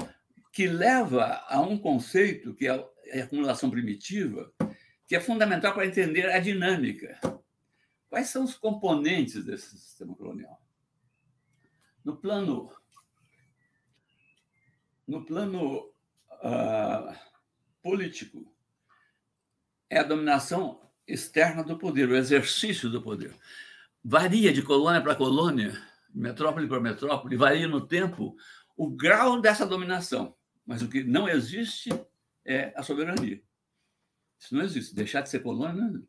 que 0.52 0.66
leva 0.66 1.44
a 1.48 1.60
um 1.60 1.78
conceito 1.78 2.52
que 2.52 2.66
é 2.66 2.72
a 2.72 3.24
acumulação 3.24 3.70
primitiva, 3.70 4.52
que 5.06 5.14
é 5.14 5.20
fundamental 5.20 5.72
para 5.72 5.86
entender 5.86 6.28
a 6.28 6.40
dinâmica. 6.40 7.18
Quais 8.08 8.28
são 8.28 8.42
os 8.42 8.56
componentes 8.56 9.44
desse 9.44 9.78
sistema 9.78 10.14
colonial? 10.16 10.60
No 12.04 12.16
plano, 12.16 12.72
no 15.06 15.24
plano 15.24 15.92
uh, 16.32 17.14
político, 17.80 18.52
é 19.88 20.00
a 20.00 20.04
dominação 20.04 20.80
externa 21.06 21.62
do 21.62 21.78
poder, 21.78 22.08
o 22.08 22.16
exercício 22.16 22.90
do 22.90 23.00
poder. 23.00 23.34
Varia 24.02 24.52
de 24.52 24.62
colônia 24.62 25.00
para 25.00 25.14
colônia, 25.14 25.89
metrópole 26.14 26.68
para 26.68 26.80
metrópole, 26.80 27.36
varia 27.36 27.68
no 27.68 27.86
tempo 27.86 28.36
o 28.76 28.90
grau 28.90 29.40
dessa 29.40 29.66
dominação. 29.66 30.34
Mas 30.66 30.82
o 30.82 30.88
que 30.88 31.02
não 31.02 31.28
existe 31.28 31.90
é 32.44 32.72
a 32.76 32.82
soberania. 32.82 33.42
Isso 34.38 34.54
não 34.54 34.62
existe. 34.62 34.94
Deixar 34.94 35.20
de 35.20 35.28
ser 35.28 35.40
colônia. 35.40 36.02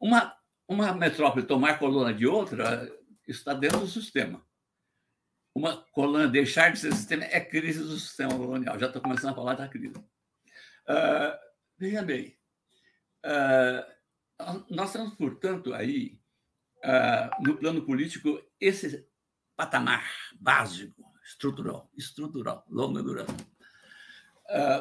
Uma, 0.00 0.34
uma 0.66 0.92
metrópole 0.92 1.44
tomar 1.44 1.78
colônia 1.78 2.14
de 2.14 2.26
outra 2.26 2.90
está 3.26 3.52
dentro 3.52 3.80
do 3.80 3.86
sistema. 3.86 4.44
Uma 5.54 5.76
colônia 5.92 6.28
deixar 6.28 6.72
de 6.72 6.78
ser 6.78 6.92
sistema 6.94 7.24
é 7.24 7.40
crise 7.40 7.80
do 7.82 7.98
sistema 7.98 8.36
colonial. 8.36 8.78
Já 8.78 8.86
estou 8.86 9.02
começando 9.02 9.32
a 9.32 9.34
falar 9.34 9.54
da 9.54 9.68
crise. 9.68 9.96
Uh, 9.96 11.36
veja 11.76 12.02
bem, 12.02 12.38
uh, 13.26 14.64
nós 14.70 14.92
temos, 14.92 15.14
portanto, 15.14 15.74
aí, 15.74 16.18
uh, 16.84 17.42
no 17.42 17.56
plano 17.56 17.82
político, 17.82 18.40
esse 18.60 19.06
patamar 19.56 20.04
básico, 20.40 21.04
estrutural, 21.24 21.90
estrutural, 21.96 22.64
longa 22.68 23.02
duração. 23.02 23.36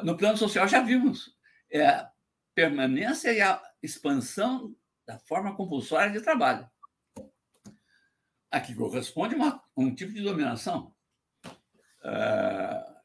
no 0.03 0.15
plano 0.15 0.37
social, 0.37 0.67
já 0.67 0.81
vimos. 0.81 1.35
É, 1.69 2.07
permanência 2.57 3.31
e 3.31 3.39
a 3.39 3.61
expansão 3.83 4.75
da 5.05 5.19
forma 5.19 5.55
compulsória 5.55 6.11
de 6.11 6.21
trabalho. 6.21 6.67
Aqui 8.49 8.73
corresponde 8.73 9.35
a 9.35 9.61
um 9.75 9.93
tipo 9.93 10.11
de 10.11 10.23
dominação 10.23 10.91
uh, 11.45 12.95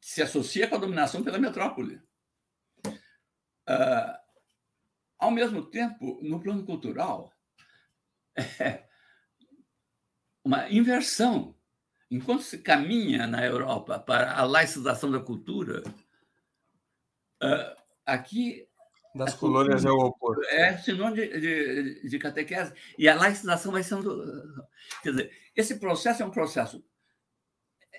que 0.00 0.08
se 0.08 0.20
associa 0.20 0.66
com 0.66 0.74
a 0.74 0.80
dominação 0.80 1.22
pela 1.22 1.38
metrópole. 1.38 2.02
Uh, 2.84 4.18
ao 5.16 5.30
mesmo 5.30 5.64
tempo, 5.64 6.18
no 6.22 6.40
plano 6.40 6.64
cultural, 6.64 7.32
é 8.58 8.84
uma 10.44 10.68
inversão. 10.70 11.54
Enquanto 12.10 12.42
se 12.42 12.58
caminha 12.58 13.26
na 13.26 13.44
Europa 13.44 13.98
para 13.98 14.34
a 14.34 14.44
laicização 14.44 15.10
da 15.10 15.20
cultura, 15.20 15.82
uh, 17.42 17.82
aqui 18.04 18.68
das 19.14 19.34
colônias 19.34 19.84
é 19.84 19.90
o 19.90 19.98
oposto. 19.98 20.42
É 20.46 20.76
sinônimo 20.78 21.16
de, 21.16 21.40
de, 21.40 22.08
de, 22.08 22.18
catequese. 22.18 22.72
E 22.98 23.08
a 23.08 23.14
laicização 23.14 23.72
vai 23.72 23.82
sendo. 23.82 24.24
Quer 25.02 25.10
dizer, 25.10 25.32
esse 25.56 25.78
processo 25.78 26.22
é 26.22 26.26
um 26.26 26.30
processo. 26.30 26.84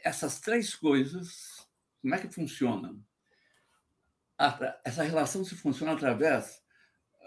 Essas 0.03 0.39
três 0.39 0.73
coisas, 0.75 1.67
como 2.01 2.15
é 2.15 2.17
que 2.17 2.33
funcionam? 2.33 3.03
Essa 4.83 5.03
relação 5.03 5.45
se 5.45 5.55
funciona 5.55 5.93
através 5.93 6.61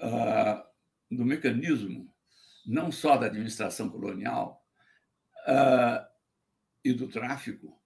uh, 0.03 0.63
do 1.11 1.25
mecanismo, 1.25 2.13
não 2.67 2.91
só 2.91 3.17
da 3.17 3.27
administração 3.27 3.89
colonial 3.89 4.65
uh, 5.47 6.07
e 6.85 6.93
do 6.93 7.09
tráfico 7.09 7.81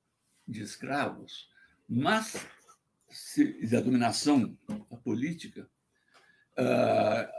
de 0.47 0.63
escravos, 0.63 1.49
mas 1.89 2.47
se, 3.11 3.67
da 3.67 3.81
dominação 3.81 4.57
política, 5.05 5.69
uh, 6.59 7.39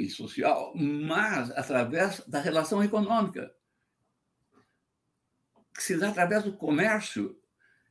e 0.00 0.08
social, 0.08 0.72
mas 0.74 1.50
através 1.52 2.20
da 2.26 2.40
relação 2.40 2.82
econômica, 2.82 3.52
que 5.74 5.82
se 5.82 5.96
dá 5.96 6.08
através 6.08 6.42
do 6.42 6.52
comércio, 6.52 7.38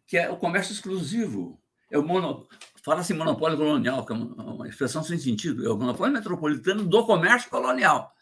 que 0.06 0.18
é 0.18 0.30
o 0.30 0.38
comércio 0.38 0.74
exclusivo. 0.74 1.62
É 1.92 1.98
o. 1.98 2.48
Fala-se 2.84 3.14
monopólio 3.14 3.58
colonial, 3.58 4.06
que 4.06 4.14
é 4.14 4.16
uma 4.16 4.68
expressão 4.68 5.04
sem 5.04 5.18
sentido. 5.18 5.66
É 5.66 5.70
o 5.70 5.78
monopólio 5.78 6.14
metropolitano 6.14 6.86
do 6.86 7.06
comércio 7.06 7.50
colonial, 7.50 8.14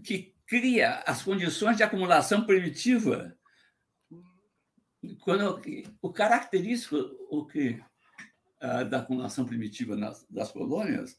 que 0.00 0.34
cria 0.46 1.02
as 1.06 1.22
condições 1.22 1.76
de 1.76 1.82
acumulação 1.82 2.44
primitiva. 2.44 3.36
Quando, 5.20 5.60
o 6.02 6.12
característico, 6.12 6.96
o 7.30 7.46
que 7.46 7.82
da 8.90 8.98
acumulação 8.98 9.46
primitiva 9.46 9.96
nas, 9.96 10.26
das 10.28 10.52
colônias 10.52 11.18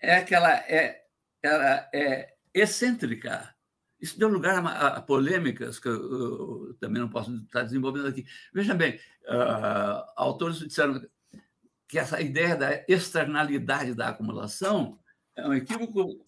é 0.00 0.22
que 0.22 0.34
ela 0.34 0.54
é, 0.54 1.04
ela 1.42 1.88
é 1.92 2.34
excêntrica. 2.54 3.54
Isso 4.00 4.18
deu 4.18 4.28
lugar 4.28 4.64
a, 4.64 4.88
a 4.88 5.02
polêmicas 5.02 5.78
que 5.78 5.88
eu, 5.88 5.94
eu, 5.94 6.74
também 6.78 7.00
não 7.00 7.08
posso 7.08 7.34
estar 7.34 7.62
desenvolvendo 7.62 8.08
aqui. 8.08 8.24
Veja 8.52 8.74
bem, 8.74 8.96
uh, 9.24 10.04
autores 10.14 10.58
disseram 10.58 11.04
que 11.88 11.98
essa 11.98 12.20
ideia 12.20 12.54
da 12.56 12.84
externalidade 12.86 13.94
da 13.94 14.08
acumulação 14.08 14.98
é 15.34 15.46
um 15.46 15.54
equívoco 15.54 16.22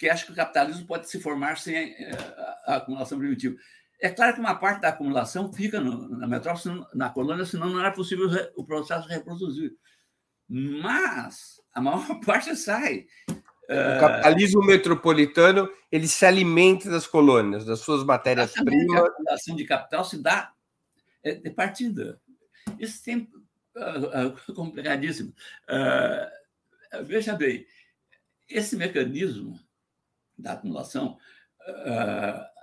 que 0.00 0.08
acha 0.08 0.24
que 0.24 0.32
o 0.32 0.34
capitalismo 0.34 0.86
pode 0.86 1.10
se 1.10 1.20
formar 1.20 1.58
sem 1.58 1.76
a, 1.76 2.56
a, 2.64 2.76
acumulação 2.76 3.18
primitiva. 3.18 3.54
É 4.00 4.08
claro 4.08 4.32
que 4.32 4.40
uma 4.40 4.54
parte 4.54 4.80
da 4.80 4.88
acumulação 4.88 5.52
fica 5.52 5.78
no, 5.78 6.08
na 6.08 6.26
metrópole, 6.26 6.82
na 6.94 7.10
colônia, 7.10 7.44
senão 7.44 7.68
não 7.68 7.78
era 7.78 7.92
possível 7.92 8.26
o 8.56 8.64
processo 8.64 9.06
reproduzir 9.06 9.72
mas 10.50 11.60
a 11.72 11.80
maior 11.80 12.04
parte 12.26 12.56
sai. 12.56 13.06
O 13.28 14.00
capitalismo 14.00 14.64
metropolitano 14.66 15.70
ele 15.92 16.08
se 16.08 16.26
alimenta 16.26 16.90
das 16.90 17.06
colônias, 17.06 17.64
das 17.64 17.78
suas 17.78 18.02
matérias-primas. 18.02 19.00
A 19.00 19.06
acumulação 19.06 19.54
de 19.54 19.64
capital 19.64 20.04
se 20.04 20.20
dá 20.20 20.52
é, 21.22 21.36
de 21.36 21.50
partida. 21.50 22.20
Isso 22.80 22.96
é 22.96 23.12
sempre 23.12 23.38
uh, 23.76 24.26
uh, 24.26 24.54
complicadíssimo. 24.54 25.32
Uh, 25.68 27.04
veja 27.04 27.36
bem, 27.36 27.64
esse 28.48 28.74
mecanismo 28.74 29.56
da 30.40 30.52
acumulação 30.52 31.18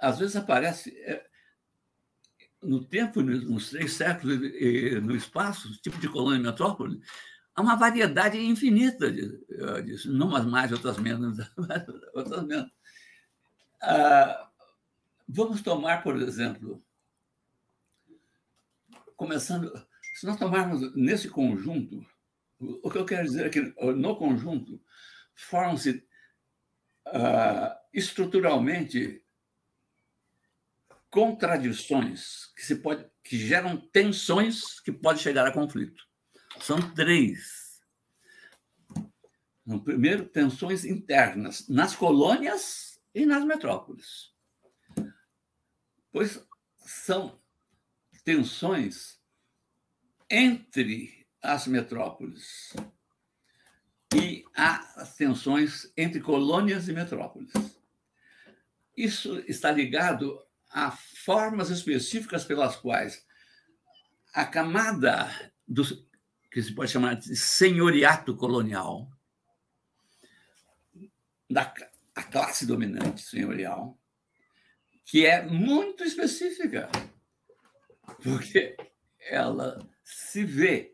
às 0.02 0.20
vezes 0.20 0.36
aparece 0.36 0.96
é, 1.02 1.26
no 2.62 2.84
tempo, 2.84 3.22
nos 3.22 3.70
três 3.70 3.94
séculos 3.94 4.42
e 4.42 5.00
no 5.02 5.16
espaço, 5.16 5.80
tipo 5.82 6.00
de 6.00 6.10
colônia 6.10 6.40
metrópole, 6.40 7.02
há 7.56 7.62
uma 7.62 7.76
variedade 7.76 8.38
infinita 8.38 9.08
eh, 9.08 9.82
disso, 9.84 10.12
umas 10.12 10.46
mais, 10.46 10.72
outras 10.72 10.98
menos, 10.98 11.38
outras 12.14 12.44
menos. 12.44 12.72
Ah, 13.82 14.50
vamos 15.28 15.62
tomar, 15.62 16.02
por 16.04 16.16
exemplo, 16.18 16.84
começando, 19.16 19.72
se 20.16 20.26
nós 20.26 20.38
tomarmos 20.38 20.96
nesse 20.96 21.30
conjunto, 21.30 22.06
o 22.60 22.90
que 22.90 22.98
eu 22.98 23.06
quero 23.06 23.26
dizer 23.26 23.46
é 23.46 23.50
que 23.50 23.62
no 23.94 24.16
conjunto 24.16 24.82
formam-se 25.36 26.07
ah, 27.14 27.80
estruturalmente 27.94 29.24
contradições 31.10 32.48
que 32.56 32.64
se 32.64 32.76
pode 32.76 33.10
que 33.24 33.38
geram 33.38 33.78
tensões 33.78 34.80
que 34.80 34.92
podem 34.92 35.22
chegar 35.22 35.46
a 35.46 35.52
conflito. 35.52 36.08
São 36.62 36.94
três. 36.94 37.82
No 39.66 39.84
primeiro, 39.84 40.26
tensões 40.26 40.86
internas 40.86 41.68
nas 41.68 41.94
colônias 41.94 43.02
e 43.14 43.26
nas 43.26 43.44
metrópoles. 43.44 44.34
Pois 46.12 46.42
são 46.78 47.38
tensões 48.24 49.20
entre 50.30 51.28
as 51.42 51.68
metrópoles 51.68 52.74
e 54.20 54.44
há 54.56 54.80
tensões 55.18 55.92
entre 55.96 56.20
colônias 56.20 56.88
e 56.88 56.94
metrópoles. 56.94 57.52
Isso 58.96 59.40
está 59.48 59.72
ligado 59.72 60.42
a 60.70 60.92
formas 60.92 61.70
específicas 61.70 62.44
pelas 62.44 62.76
quais 62.76 63.26
a 64.34 64.46
camada 64.46 65.30
dos, 65.68 66.06
que 66.52 66.62
se 66.62 66.74
pode 66.74 66.92
chamar 66.92 67.16
de 67.16 67.36
senhoriato 67.36 68.36
colonial, 68.36 69.10
da 71.50 71.74
a 72.16 72.24
classe 72.24 72.66
dominante 72.66 73.22
senhorial, 73.22 73.98
que 75.06 75.24
é 75.24 75.46
muito 75.46 76.04
específica, 76.04 76.90
porque 78.24 78.76
ela 79.20 79.88
se 80.04 80.44
vê 80.44 80.92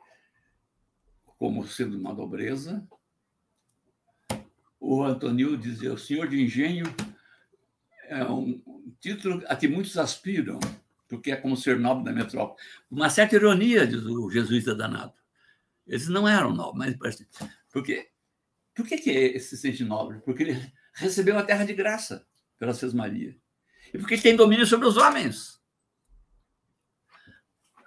como 1.37 1.67
sendo 1.67 1.97
uma 1.97 2.13
nobreza. 2.13 2.87
O 4.85 5.01
Antonio 5.01 5.55
dizia: 5.55 5.93
o 5.93 5.97
senhor 5.97 6.27
de 6.27 6.43
engenho 6.43 6.85
é 8.09 8.21
um 8.25 8.61
título 8.99 9.41
a 9.47 9.55
que 9.55 9.65
muitos 9.65 9.97
aspiram, 9.97 10.59
porque 11.07 11.31
é 11.31 11.37
como 11.37 11.55
ser 11.55 11.79
nobre 11.79 12.03
da 12.03 12.11
metrópole. 12.11 12.61
Uma 12.91 13.09
certa 13.09 13.37
ironia, 13.37 13.87
diz 13.87 14.03
o 14.03 14.29
jesuíta 14.29 14.75
danado 14.75 15.13
Eles 15.87 16.09
não 16.09 16.27
eram 16.27 16.53
nobres, 16.53 16.97
mas 16.99 17.25
por 17.71 17.81
quê? 17.81 18.09
Por 18.75 18.85
que, 18.85 18.97
que 18.97 19.09
ele 19.09 19.39
se 19.39 19.55
sente 19.55 19.85
nobre? 19.85 20.19
Porque 20.19 20.43
ele 20.43 20.73
recebeu 20.95 21.39
a 21.39 21.43
terra 21.43 21.63
de 21.63 21.73
graça 21.73 22.27
pela 22.59 22.73
Sesmaria. 22.73 23.37
E 23.93 23.97
porque 23.97 24.15
ele 24.15 24.21
tem 24.21 24.35
domínio 24.35 24.65
sobre 24.65 24.85
os 24.85 24.97
homens. 24.97 25.61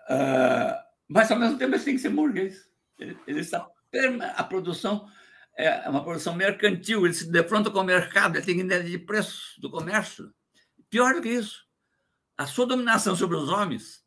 Uh, 0.08 0.80
mas, 1.06 1.30
ao 1.30 1.38
mesmo 1.38 1.58
tempo, 1.58 1.74
ele 1.74 1.84
tem 1.84 1.94
que 1.94 2.00
ser 2.00 2.08
burguês. 2.08 2.66
Ele, 2.98 3.18
ele 3.26 3.40
está 3.40 3.68
a 4.34 4.44
produção 4.44 5.10
é 5.56 5.88
uma 5.88 6.04
produção 6.04 6.34
mercantil, 6.34 7.06
ele 7.06 7.14
se 7.14 7.30
defronta 7.30 7.70
com 7.70 7.80
o 7.80 7.84
mercado, 7.84 8.36
ele 8.36 8.44
tem 8.44 8.60
ideia 8.60 8.84
de 8.84 8.98
preço 8.98 9.58
do 9.60 9.70
comércio. 9.70 10.32
Pior 10.90 11.14
do 11.14 11.22
que 11.22 11.30
isso, 11.30 11.66
a 12.36 12.46
sua 12.46 12.66
dominação 12.66 13.16
sobre 13.16 13.36
os 13.36 13.48
homens, 13.48 14.04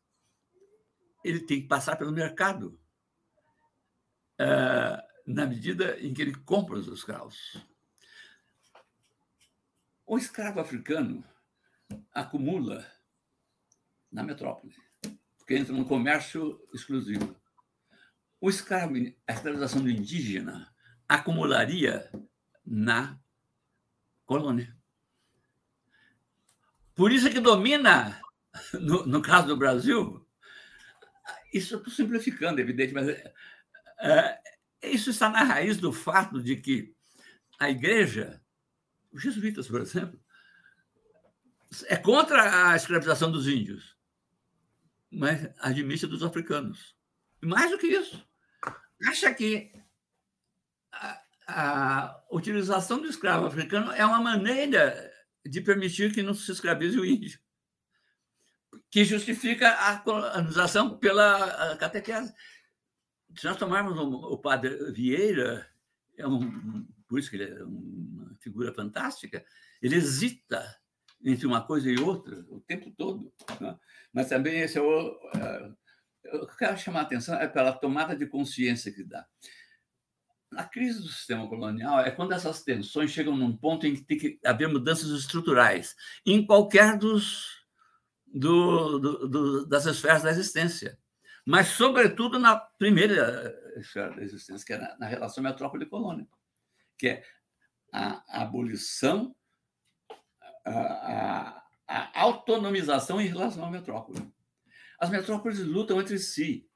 ele 1.24 1.40
tem 1.40 1.60
que 1.60 1.68
passar 1.68 1.96
pelo 1.96 2.12
mercado, 2.12 2.80
é, 4.38 5.04
na 5.26 5.44
medida 5.44 5.98
em 6.00 6.14
que 6.14 6.22
ele 6.22 6.34
compra 6.34 6.78
os 6.78 6.86
escravos. 6.86 7.56
O 10.06 10.16
escravo 10.16 10.60
africano 10.60 11.24
acumula 12.12 12.86
na 14.10 14.22
metrópole, 14.22 14.74
porque 15.36 15.56
entra 15.56 15.74
no 15.74 15.84
comércio 15.84 16.60
exclusivo. 16.72 17.36
O 18.40 18.48
escravo, 18.48 18.94
a 19.26 19.32
escravização 19.32 19.82
do 19.82 19.90
indígena 19.90 20.72
acumularia 21.10 22.08
na 22.64 23.18
colônia. 24.24 24.76
Por 26.94 27.10
isso 27.10 27.28
que 27.28 27.40
domina, 27.40 28.22
no, 28.74 29.04
no 29.04 29.20
caso 29.20 29.48
do 29.48 29.56
Brasil, 29.56 30.24
isso 31.52 31.74
eu 31.74 31.78
estou 31.78 31.92
simplificando, 31.92 32.60
evidente, 32.60 32.94
mas 32.94 33.08
é, 33.08 33.34
é, 33.98 34.40
isso 34.84 35.10
está 35.10 35.28
na 35.28 35.42
raiz 35.42 35.78
do 35.78 35.92
fato 35.92 36.40
de 36.40 36.54
que 36.54 36.94
a 37.58 37.68
igreja, 37.68 38.40
os 39.10 39.20
jesuítas, 39.20 39.66
por 39.66 39.80
exemplo, 39.80 40.22
é 41.86 41.96
contra 41.96 42.70
a 42.70 42.76
escravização 42.76 43.32
dos 43.32 43.48
índios, 43.48 43.96
mas 45.10 45.50
admite 45.58 46.06
dos 46.06 46.22
africanos. 46.22 46.94
E 47.42 47.46
mais 47.46 47.68
do 47.72 47.78
que 47.78 47.88
isso, 47.88 48.24
acha 49.08 49.34
que 49.34 49.79
a 51.46 52.22
utilização 52.30 53.00
do 53.00 53.08
escravo 53.08 53.46
africano 53.46 53.92
é 53.92 54.04
uma 54.04 54.20
maneira 54.20 55.10
de 55.44 55.60
permitir 55.60 56.12
que 56.12 56.22
não 56.22 56.34
se 56.34 56.50
escravize 56.50 56.98
o 56.98 57.04
índio, 57.04 57.38
que 58.90 59.04
justifica 59.04 59.70
a 59.70 59.98
colonização 59.98 60.98
pela 60.98 61.76
catequese. 61.76 62.32
Se 63.36 63.46
nós 63.46 63.56
tomarmos 63.56 63.98
o 63.98 64.38
padre 64.38 64.92
Vieira, 64.92 65.68
é 66.16 66.26
um, 66.26 66.86
por 67.08 67.18
isso 67.18 67.30
que 67.30 67.36
ele 67.36 67.52
é 67.52 67.64
uma 67.64 68.36
figura 68.40 68.72
fantástica, 68.72 69.44
ele 69.80 69.96
hesita 69.96 70.76
entre 71.24 71.46
uma 71.46 71.64
coisa 71.64 71.90
e 71.90 71.98
outra 71.98 72.44
o 72.48 72.60
tempo 72.60 72.90
todo. 72.96 73.32
Né? 73.60 73.78
Mas 74.12 74.28
também 74.28 74.60
esse 74.60 74.78
é 74.78 74.80
o. 74.80 75.18
É, 75.36 75.70
eu 76.24 76.46
quero 76.48 76.78
chamar 76.78 77.00
a 77.00 77.02
atenção 77.02 77.34
é 77.36 77.48
pela 77.48 77.72
tomada 77.72 78.14
de 78.14 78.26
consciência 78.26 78.92
que 78.92 79.02
dá. 79.02 79.26
A 80.56 80.64
crise 80.64 81.00
do 81.00 81.08
sistema 81.08 81.48
colonial 81.48 82.00
é 82.00 82.10
quando 82.10 82.32
essas 82.32 82.62
tensões 82.62 83.10
chegam 83.10 83.36
num 83.36 83.56
ponto 83.56 83.86
em 83.86 83.94
que 83.94 84.02
tem 84.02 84.18
que 84.18 84.40
haver 84.44 84.68
mudanças 84.68 85.08
estruturais 85.10 85.94
em 86.26 86.44
qualquer 86.44 86.98
dos 86.98 87.60
do, 88.26 88.98
do, 88.98 89.28
do, 89.28 89.66
das 89.66 89.86
esferas 89.86 90.22
da 90.22 90.30
existência, 90.30 90.98
mas 91.44 91.68
sobretudo 91.68 92.38
na 92.38 92.56
primeira 92.56 93.52
esfera 93.76 94.14
da 94.14 94.22
existência, 94.22 94.64
que 94.64 94.72
é 94.72 94.78
na, 94.78 94.98
na 94.98 95.06
relação 95.06 95.42
metrópole-colônia, 95.42 96.26
que 96.96 97.08
é 97.08 97.24
a, 97.92 98.42
abolição, 98.42 99.34
a, 100.64 100.70
a, 100.70 101.64
a 101.88 102.20
autonomização 102.20 103.20
em 103.20 103.26
relação 103.26 103.64
à 103.64 103.70
metrópole. 103.70 104.32
As 104.98 105.10
metrópoles 105.10 105.58
lutam 105.58 106.00
entre 106.00 106.18
si. 106.18 106.68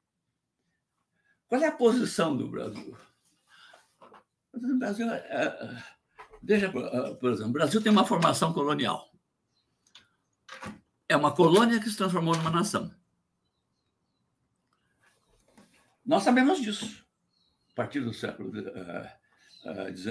Qual 1.47 1.63
é 1.63 1.67
a 1.67 1.73
posição 1.73 2.37
do 2.37 2.49
Brasil? 2.49 2.97
O 4.57 4.79
Brasil, 4.79 5.11
é, 5.11 5.17
é, 5.17 5.83
veja, 6.43 6.71
por 6.71 7.31
exemplo, 7.31 7.51
o 7.51 7.53
Brasil 7.53 7.83
tem 7.83 7.91
uma 7.91 8.07
formação 8.07 8.53
colonial. 8.53 9.11
É 11.09 11.17
uma 11.17 11.35
colônia 11.35 11.81
que 11.81 11.91
se 11.91 11.97
transformou 11.97 12.37
numa 12.37 12.51
nação. 12.51 12.95
Nós 16.05 16.23
sabemos 16.23 16.61
disso. 16.61 17.05
A 17.73 17.75
partir 17.75 18.01
do 18.01 18.13
século 18.13 18.53
XIX, 18.53 18.67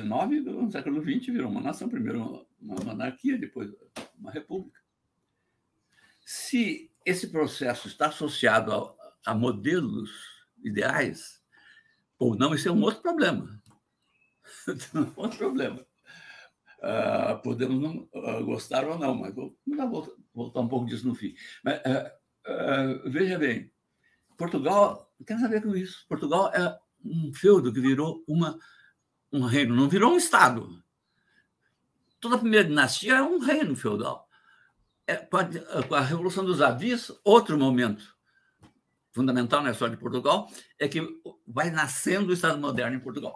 uh, 0.06 0.66
uh, 0.66 0.72
século 0.72 1.02
XX, 1.02 1.28
virou 1.28 1.50
uma 1.50 1.62
nação. 1.62 1.88
Primeiro 1.88 2.46
uma 2.60 2.76
monarquia, 2.84 3.38
depois 3.38 3.72
uma 4.18 4.32
república. 4.32 4.82
Se 6.26 6.92
esse 7.06 7.28
processo 7.28 7.88
está 7.88 8.08
associado 8.08 8.74
a, 8.74 9.32
a 9.32 9.36
modelos 9.36 10.12
ideais, 10.64 11.42
ou 12.18 12.36
não, 12.36 12.54
isso 12.56 12.68
é 12.68 12.72
um 12.72 12.82
outro 12.82 13.02
problema. 13.02 13.62
outro 15.16 15.38
problema. 15.38 15.86
Uh, 16.80 17.42
podemos 17.42 17.82
não 17.82 18.10
uh, 18.14 18.44
gostar 18.44 18.86
ou 18.86 18.98
não, 18.98 19.16
mas 19.16 19.34
vou, 19.34 19.58
vou 19.66 20.18
voltar 20.34 20.60
um 20.60 20.68
pouco 20.68 20.86
disso 20.86 21.08
no 21.08 21.16
fim. 21.16 21.34
Mas, 21.64 21.80
uh, 21.80 23.10
veja 23.10 23.40
bem, 23.40 23.72
Portugal 24.38 25.10
tem 25.26 25.38
a 25.38 25.48
ver 25.48 25.62
com 25.62 25.76
isso. 25.76 26.06
Portugal 26.10 26.52
é 26.54 26.78
um 27.04 27.34
feudo 27.34 27.72
que 27.72 27.80
virou 27.80 28.24
uma, 28.28 28.58
um 29.32 29.44
reino, 29.44 29.76
não 29.76 29.88
virou 29.88 30.12
um 30.12 30.18
Estado. 30.18 30.84
Toda 32.20 32.36
a 32.36 32.40
primeira 32.40 32.68
dinastia 32.68 33.16
é 33.16 33.22
um 33.22 33.40
reino 33.40 33.76
feudal. 33.76 34.28
É, 35.06 35.16
pode, 35.16 35.60
com 35.88 35.96
a 35.96 36.02
Revolução 36.02 36.46
dos 36.46 36.62
Avis, 36.62 37.12
outro 37.24 37.58
momento 37.58 38.14
fundamental 39.14 39.62
na 39.62 39.72
história 39.72 39.96
de 39.96 40.02
Portugal 40.02 40.50
é 40.80 40.88
que 40.88 41.02
vai 41.48 41.70
nascendo 41.70 42.30
o 42.30 42.34
Estado 42.34 42.58
moderno 42.58 42.98
em 42.98 43.00
Portugal. 43.00 43.36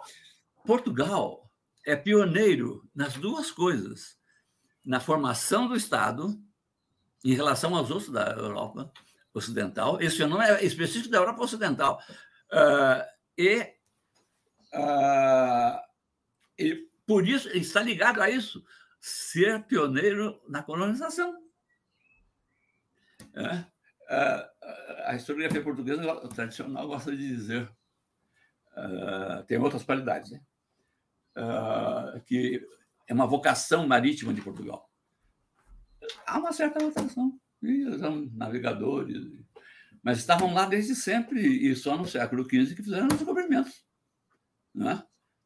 Portugal 0.68 1.50
é 1.86 1.96
pioneiro 1.96 2.86
nas 2.94 3.14
duas 3.14 3.50
coisas, 3.50 4.18
na 4.84 5.00
formação 5.00 5.66
do 5.66 5.74
Estado 5.74 6.38
em 7.24 7.32
relação 7.32 7.74
aos 7.74 7.90
outros 7.90 8.12
da 8.12 8.32
Europa 8.32 8.92
Ocidental. 9.32 9.98
Esse 9.98 10.26
não 10.26 10.42
é 10.42 10.62
específico 10.62 11.08
da 11.08 11.16
Europa 11.16 11.42
Ocidental. 11.42 12.02
Uh, 12.52 13.02
e, 13.38 13.60
uh, 14.74 15.80
e 16.58 16.86
por 17.06 17.26
isso 17.26 17.48
está 17.56 17.80
ligado 17.80 18.20
a 18.20 18.28
isso, 18.28 18.62
ser 19.00 19.62
pioneiro 19.62 20.38
na 20.46 20.62
colonização. 20.62 21.34
É, 23.32 23.54
uh, 23.54 24.48
a 25.06 25.16
historiografia 25.16 25.64
portuguesa 25.64 26.28
tradicional 26.28 26.86
gosta 26.86 27.10
de 27.16 27.26
dizer, 27.26 27.72
tem 29.46 29.56
outras 29.56 29.82
qualidades, 29.82 30.30
né? 30.30 30.42
Uh, 31.38 32.20
que 32.24 32.66
é 33.06 33.14
uma 33.14 33.26
vocação 33.26 33.86
marítima 33.86 34.34
de 34.34 34.42
Portugal. 34.42 34.90
Há 36.26 36.38
uma 36.38 36.52
certa 36.52 36.78
vocação. 36.80 37.38
São 37.98 38.30
navegadores, 38.34 39.26
mas 40.02 40.18
estavam 40.18 40.54
lá 40.54 40.64
desde 40.64 40.94
sempre 40.94 41.40
e 41.40 41.74
só 41.74 41.96
no 41.96 42.06
século 42.06 42.44
XV 42.44 42.74
que 42.74 42.82
fizeram 42.82 43.08
os 43.08 43.14
descobrimentos. 43.14 43.84
Né? 44.72 45.02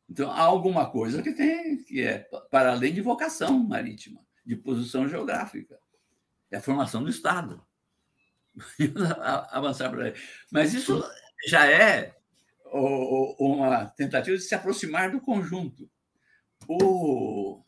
Então, 0.09 0.31
há 0.31 0.43
alguma 0.43 0.91
coisa 0.91 1.23
que 1.23 1.33
tem, 1.33 1.83
que 1.85 2.03
é 2.03 2.19
para 2.51 2.73
além 2.73 2.93
de 2.93 3.01
vocação 3.01 3.59
marítima, 3.59 4.21
de 4.45 4.57
posição 4.57 5.09
geográfica. 5.09 5.79
É 6.51 6.59
a 6.59 6.61
formação 6.61 7.03
do 7.03 7.09
Estado. 7.09 7.65
Avançar 9.51 9.89
para 9.89 10.07
aí. 10.07 10.15
Mas 10.51 10.75
isso 10.75 11.03
já 11.47 11.67
é 11.67 12.15
uma 12.73 13.87
tentativa 13.87 14.37
de 14.37 14.43
se 14.43 14.55
aproximar 14.55 15.11
do 15.11 15.21
conjunto. 15.21 15.91
O... 16.67 17.63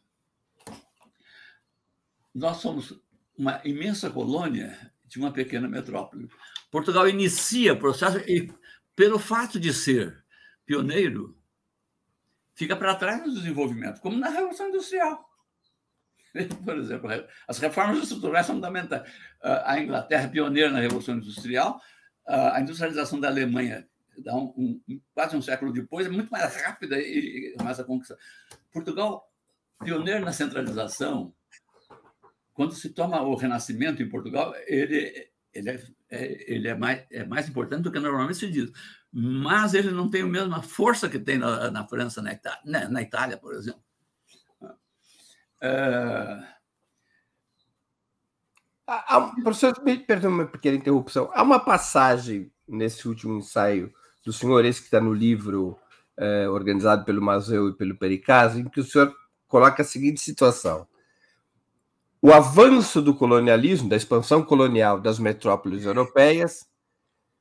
Nós 2.34 2.58
somos 2.58 2.98
uma 3.36 3.60
imensa 3.64 4.10
colônia 4.10 4.92
de 5.04 5.18
uma 5.18 5.32
pequena 5.32 5.68
metrópole. 5.68 6.28
Portugal 6.70 7.08
inicia 7.08 7.74
o 7.74 7.78
processo 7.78 8.18
e, 8.18 8.52
pelo 8.96 9.18
fato 9.18 9.60
de 9.60 9.72
ser 9.72 10.24
pioneiro, 10.66 11.38
fica 12.54 12.74
para 12.74 12.94
trás 12.94 13.20
no 13.20 13.34
desenvolvimento, 13.34 14.00
como 14.00 14.16
na 14.16 14.28
Revolução 14.28 14.68
Industrial. 14.68 15.28
Por 16.64 16.76
exemplo, 16.78 17.08
as 17.46 17.58
reformas 17.58 18.02
estruturais 18.02 18.46
são 18.46 18.56
fundamentais. 18.56 19.08
A 19.40 19.78
Inglaterra, 19.78 20.28
pioneira 20.28 20.70
na 20.70 20.80
Revolução 20.80 21.16
Industrial, 21.16 21.80
a 22.26 22.60
industrialização 22.60 23.20
da 23.20 23.28
Alemanha 23.28 23.86
dá 24.22 24.34
um, 24.34 24.80
um, 24.88 25.00
quase 25.14 25.36
um 25.36 25.42
século 25.42 25.72
depois, 25.72 26.06
é 26.06 26.10
muito 26.10 26.30
mais 26.30 26.54
rápida 26.62 26.98
e 26.98 27.54
mais 27.62 27.78
a 27.80 27.84
conquista. 27.84 28.16
Portugal, 28.72 29.30
pioneiro 29.82 30.24
na 30.24 30.32
centralização, 30.32 31.34
quando 32.52 32.74
se 32.74 32.90
toma 32.90 33.20
o 33.22 33.34
Renascimento 33.34 34.02
em 34.02 34.08
Portugal, 34.08 34.54
ele, 34.66 35.30
ele 35.52 35.70
é, 35.70 35.82
é, 36.10 36.52
ele 36.52 36.68
é 36.68 36.74
mais, 36.74 37.04
é 37.10 37.24
mais 37.24 37.48
importante 37.48 37.82
do 37.82 37.92
que 37.92 37.98
normalmente 37.98 38.38
se 38.38 38.50
diz. 38.50 38.70
Mas 39.12 39.74
ele 39.74 39.90
não 39.90 40.10
tem 40.10 40.22
a 40.22 40.26
mesma 40.26 40.62
força 40.62 41.08
que 41.08 41.18
tem 41.18 41.38
na, 41.38 41.70
na 41.70 41.86
França, 41.86 42.22
na 42.22 42.32
Itália, 42.32 42.60
na, 42.64 42.88
na 42.88 43.02
Itália, 43.02 43.36
por 43.36 43.54
exemplo. 43.54 43.82
Uh... 44.60 46.54
Há, 48.86 49.32
perdoe 50.06 50.30
uma 50.30 50.46
pequena 50.46 50.76
interrupção. 50.76 51.30
Há 51.32 51.42
uma 51.42 51.58
passagem 51.58 52.52
nesse 52.68 53.08
último 53.08 53.38
ensaio 53.38 53.92
do 54.24 54.32
senhor, 54.32 54.64
esse 54.64 54.80
que 54.80 54.86
está 54.86 55.00
no 55.00 55.12
livro 55.12 55.78
é, 56.16 56.48
organizado 56.48 57.04
pelo 57.04 57.20
Mazeu 57.22 57.68
e 57.68 57.74
pelo 57.74 57.96
Pericaz, 57.96 58.56
em 58.56 58.64
que 58.64 58.80
o 58.80 58.84
senhor 58.84 59.14
coloca 59.46 59.82
a 59.82 59.84
seguinte 59.84 60.20
situação. 60.20 60.86
O 62.20 62.32
avanço 62.32 63.02
do 63.02 63.14
colonialismo, 63.14 63.88
da 63.88 63.96
expansão 63.96 64.42
colonial 64.42 64.98
das 64.98 65.18
metrópoles 65.18 65.84
europeias, 65.84 66.66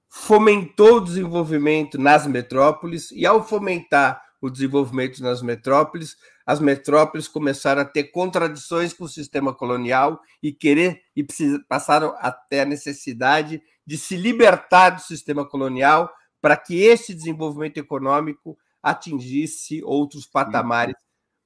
fomentou 0.10 0.98
o 0.98 1.02
desenvolvimento 1.02 1.98
nas 1.98 2.28
metrópoles, 2.28 3.10
e 3.12 3.26
ao 3.26 3.44
fomentar 3.44 4.22
o 4.42 4.50
desenvolvimento 4.50 5.24
nas 5.24 5.42
metrópoles, 5.42 6.18
as 6.46 6.60
metrópoles 6.60 7.30
começaram 7.30 7.82
a 7.82 7.86
ter 7.86 8.06
contradições 8.12 8.92
com 8.94 9.06
o 9.06 9.10
sistema 9.10 9.54
colonial 9.54 10.20
e 10.42 10.52
querer 10.52 11.02
e 11.16 11.26
passaram 11.68 12.14
até 12.20 12.62
a 12.62 12.66
necessidade 12.66 13.62
de 13.88 13.98
se 13.98 14.18
libertar 14.18 14.92
do 14.92 15.02
sistema 15.02 15.46
colonial 15.48 16.14
para 16.44 16.58
que 16.58 16.76
esse 16.76 17.14
desenvolvimento 17.14 17.78
econômico 17.78 18.60
atingisse 18.82 19.82
outros 19.82 20.26
patamares. 20.26 20.98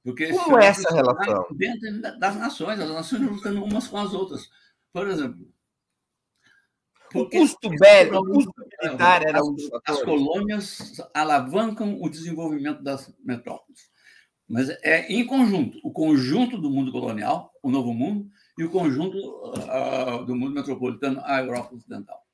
Porque 0.03 0.29
Como 0.29 0.57
é 0.57 0.65
essa 0.65 0.91
relação? 0.91 1.45
Dentro 1.51 2.01
das 2.19 2.35
nações, 2.35 2.79
as 2.79 2.89
nações 2.89 3.21
lutando 3.21 3.63
umas 3.63 3.87
com 3.87 3.99
as 3.99 4.11
outras. 4.15 4.49
Por 4.91 5.07
exemplo, 5.07 5.47
o 7.13 7.29
custo 7.29 7.69
bélico, 7.69 8.17
o 8.17 8.25
custo 8.25 8.53
militar 8.81 9.21
era 9.23 9.43
um 9.43 9.53
dos 9.53 9.69
As 9.85 10.01
colônias 10.01 10.99
alavancam 11.13 12.01
o 12.01 12.09
desenvolvimento 12.09 12.81
das 12.81 13.13
metrópoles. 13.23 13.91
Mas 14.47 14.67
é 14.81 15.05
em 15.13 15.27
conjunto, 15.27 15.79
o 15.83 15.91
conjunto 15.91 16.57
do 16.57 16.71
mundo 16.71 16.91
colonial, 16.91 17.53
o 17.61 17.69
novo 17.69 17.93
mundo, 17.93 18.27
e 18.57 18.63
o 18.63 18.71
conjunto 18.71 19.15
uh, 19.19 20.25
do 20.25 20.35
mundo 20.35 20.55
metropolitano, 20.55 21.21
a 21.23 21.39
Europa 21.39 21.75
Ocidental. 21.75 22.25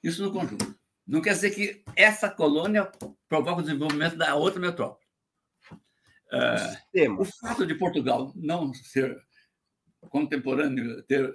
Isso 0.00 0.22
no 0.22 0.32
conjunto. 0.32 0.80
Não 1.12 1.20
quer 1.20 1.34
dizer 1.34 1.50
que 1.50 1.84
essa 1.94 2.30
colônia 2.30 2.90
provoca 3.28 3.60
o 3.60 3.62
desenvolvimento 3.62 4.16
da 4.16 4.34
outra 4.34 4.58
metrópole. 4.58 5.04
Uh, 6.32 7.20
o 7.20 7.24
fato 7.26 7.66
de 7.66 7.74
Portugal 7.74 8.32
não 8.34 8.72
ser 8.72 9.22
contemporâneo, 10.08 11.02
ter 11.02 11.30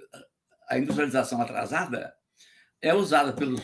a 0.68 0.76
industrialização 0.76 1.40
atrasada, 1.40 2.12
é 2.82 2.92
usada 2.92 3.32
pelos 3.32 3.62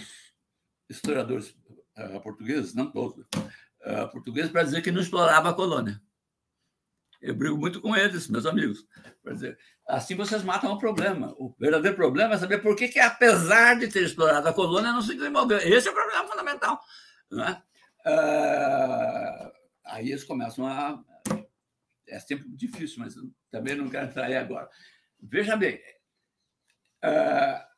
historiadores 0.89 1.51
uh, 1.99 2.21
portugueses, 2.23 2.75
não 2.75 2.93
todos, 2.93 3.27
uh, 3.35 4.09
portugueses, 4.13 4.53
para 4.53 4.63
dizer 4.63 4.83
que 4.83 4.93
não 4.93 5.01
explorava 5.01 5.51
a 5.51 5.55
colônia. 5.55 6.01
Eu 7.21 7.35
brigo 7.35 7.59
muito 7.59 7.81
com 7.81 7.97
eles, 7.97 8.29
meus 8.29 8.47
amigos. 8.47 8.87
Para 9.21 9.33
dizer, 9.33 9.59
assim 9.87 10.15
vocês 10.15 10.43
matam 10.43 10.73
o 10.73 10.79
problema. 10.79 11.35
O 11.39 11.55
verdadeiro 11.59 11.97
problema 11.97 12.35
é 12.35 12.39
saber 12.39 12.59
por 12.59 12.75
que, 12.77 12.89
que 12.89 12.99
apesar 12.99 13.79
de 13.79 13.89
ter 13.89 14.03
explorado 14.03 14.49
a 14.49 14.53
colônia, 14.53 14.93
não 14.93 15.03
se 15.03 15.15
desenvolveu. 15.15 15.59
Esse 15.59 15.89
é 15.89 15.91
o 15.91 15.95
problema 15.95 16.27
fundamental. 16.27 16.81
Né? 17.31 17.63
Uh, 18.07 19.53
aí 19.87 20.11
eles 20.11 20.25
começam 20.25 20.67
a. 20.67 21.03
É 22.07 22.19
sempre 22.19 22.49
difícil, 22.51 22.99
mas 23.01 23.15
também 23.51 23.75
não 23.75 23.89
quero 23.89 24.07
entrar 24.07 24.27
aí 24.27 24.37
agora. 24.37 24.69
Veja 25.21 25.57
bem, 25.57 25.81
uh, 27.05 27.75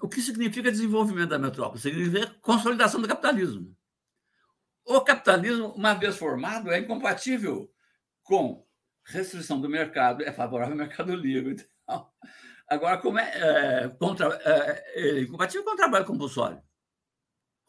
o 0.00 0.08
que 0.08 0.20
significa 0.20 0.70
desenvolvimento 0.70 1.30
da 1.30 1.38
metrópole? 1.38 1.80
Significa 1.80 2.34
consolidação 2.40 3.00
do 3.00 3.08
capitalismo. 3.08 3.76
O 4.84 5.00
capitalismo, 5.02 5.68
uma 5.68 5.94
vez 5.94 6.16
formado, 6.16 6.70
é 6.70 6.78
incompatível 6.78 7.70
com 8.22 8.66
restrição 9.10 9.60
do 9.60 9.68
mercado, 9.68 10.22
é 10.22 10.32
favorável 10.32 10.74
ao 10.74 10.78
mercado 10.78 11.14
livre. 11.14 11.66
Então, 11.82 12.10
agora, 12.68 12.98
como 12.98 13.18
é, 13.18 13.30
é, 13.84 13.88
contra, 13.88 14.28
é, 14.44 14.94
é 14.94 15.20
incompatível 15.20 15.64
com 15.64 15.72
o 15.72 15.76
trabalho 15.76 16.04
compulsório? 16.04 16.62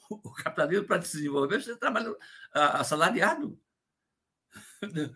O 0.10 0.34
capitalismo, 0.34 0.86
para 0.86 1.02
se 1.02 1.18
desenvolver, 1.18 1.62
você 1.62 1.76
trabalha 1.78 2.14
assalariado. 2.54 3.60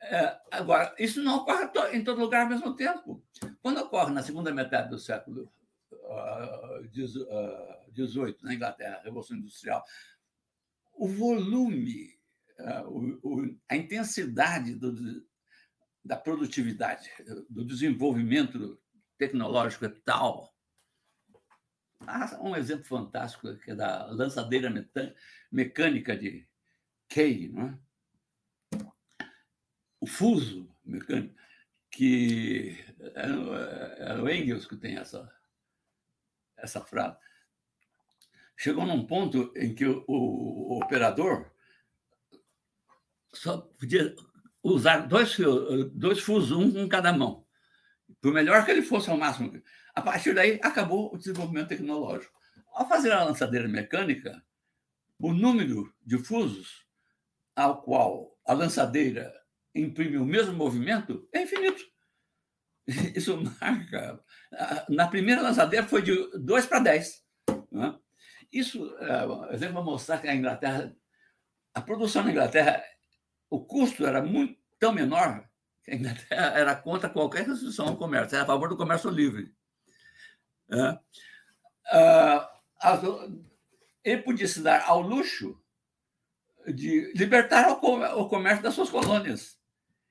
É, 0.00 0.40
agora, 0.52 0.94
isso 0.96 1.20
não 1.22 1.38
ocorre 1.38 1.68
em 1.92 2.04
todo 2.04 2.20
lugar 2.20 2.42
ao 2.42 2.48
mesmo 2.48 2.74
tempo. 2.76 3.20
Quando 3.60 3.80
ocorre 3.80 4.12
na 4.12 4.22
segunda 4.22 4.54
metade 4.54 4.88
do 4.90 4.98
século 4.98 5.52
XVIII, 6.94 7.22
uh, 7.24 8.28
uh, 8.30 8.36
na 8.42 8.54
Inglaterra, 8.54 8.98
a 8.98 9.02
Revolução 9.02 9.36
Industrial, 9.36 9.84
o 10.92 11.08
volume, 11.08 12.16
uh, 12.60 13.58
a 13.68 13.76
intensidade 13.76 14.76
do, 14.76 14.92
da 16.08 16.16
produtividade, 16.16 17.10
do 17.50 17.62
desenvolvimento 17.66 18.80
tecnológico 19.18 19.84
é 19.84 19.90
tal. 19.90 20.56
Há 22.00 22.40
um 22.40 22.56
exemplo 22.56 22.86
fantástico 22.86 23.54
que 23.58 23.72
é 23.72 23.74
da 23.74 24.06
lançadeira 24.06 24.72
mecânica 25.52 26.16
de 26.16 26.48
Kay, 27.10 27.50
não 27.50 27.66
é? 27.66 27.78
o 30.00 30.06
fuso 30.06 30.74
mecânico, 30.82 31.34
que 31.90 32.82
é, 33.14 34.10
é 34.10 34.14
o 34.14 34.30
Engels 34.30 34.66
que 34.66 34.76
tem 34.78 34.96
essa, 34.96 35.30
essa 36.56 36.80
frase. 36.80 37.18
Chegou 38.56 38.86
num 38.86 39.06
ponto 39.06 39.52
em 39.54 39.74
que 39.74 39.84
o, 39.84 40.04
o, 40.08 40.72
o 40.72 40.82
operador 40.82 41.52
só 43.34 43.58
podia 43.58 44.14
usar 44.62 45.06
dois, 45.06 45.36
dois 45.92 46.20
fusos, 46.20 46.52
um 46.52 46.78
em 46.78 46.88
cada 46.88 47.12
mão. 47.12 47.44
Por 48.20 48.32
melhor 48.32 48.64
que 48.64 48.70
ele 48.70 48.82
fosse 48.82 49.10
ao 49.10 49.16
máximo. 49.16 49.62
A 49.94 50.02
partir 50.02 50.34
daí, 50.34 50.58
acabou 50.62 51.14
o 51.14 51.18
desenvolvimento 51.18 51.68
tecnológico. 51.68 52.38
Ao 52.72 52.88
fazer 52.88 53.12
a 53.12 53.24
lançadeira 53.24 53.68
mecânica, 53.68 54.42
o 55.18 55.32
número 55.32 55.92
de 56.04 56.18
fusos 56.18 56.86
ao 57.54 57.82
qual 57.82 58.38
a 58.46 58.52
lançadeira 58.52 59.34
imprime 59.74 60.16
o 60.16 60.24
mesmo 60.24 60.52
movimento 60.54 61.28
é 61.32 61.42
infinito. 61.42 61.82
Isso 63.14 63.36
marca. 63.60 64.22
Na 64.88 65.08
primeira 65.08 65.42
lançadeira 65.42 65.86
foi 65.86 66.02
de 66.02 66.14
2 66.38 66.66
para 66.66 66.80
10. 66.80 67.22
Né? 67.70 67.98
Isso, 68.52 68.96
é, 68.98 69.54
exemplo, 69.54 69.74
para 69.74 69.84
mostrar 69.84 70.18
que 70.18 70.28
a 70.28 70.34
Inglaterra, 70.34 70.96
a 71.74 71.82
produção 71.82 72.22
na 72.24 72.30
Inglaterra, 72.30 72.82
o 73.50 73.64
custo 73.64 74.06
era 74.06 74.22
muito 74.22 74.58
tão 74.78 74.92
menor 74.92 75.48
que 75.82 75.90
a 75.90 75.94
Inglaterra 75.94 76.46
era 76.58 76.76
contra 76.76 77.08
qualquer 77.08 77.46
restrição 77.46 77.88
ao 77.88 77.96
comércio, 77.96 78.36
era 78.36 78.44
a 78.44 78.46
favor 78.46 78.68
do 78.68 78.76
comércio 78.76 79.10
livre. 79.10 79.54
É. 80.70 80.98
Ele 84.04 84.22
podia 84.22 84.46
se 84.46 84.60
dar 84.60 84.84
ao 84.86 85.00
luxo 85.00 85.60
de 86.66 87.12
libertar 87.14 87.70
o 87.70 88.28
comércio 88.28 88.62
das 88.62 88.74
suas 88.74 88.90
colônias 88.90 89.58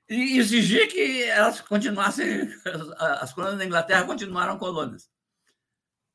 e 0.08 0.38
exigir 0.38 0.88
que 0.88 1.24
elas 1.24 1.60
continuassem, 1.60 2.48
as 2.98 3.32
colônias 3.32 3.58
da 3.58 3.64
Inglaterra 3.64 4.06
continuaram 4.06 4.58
colônias, 4.58 5.10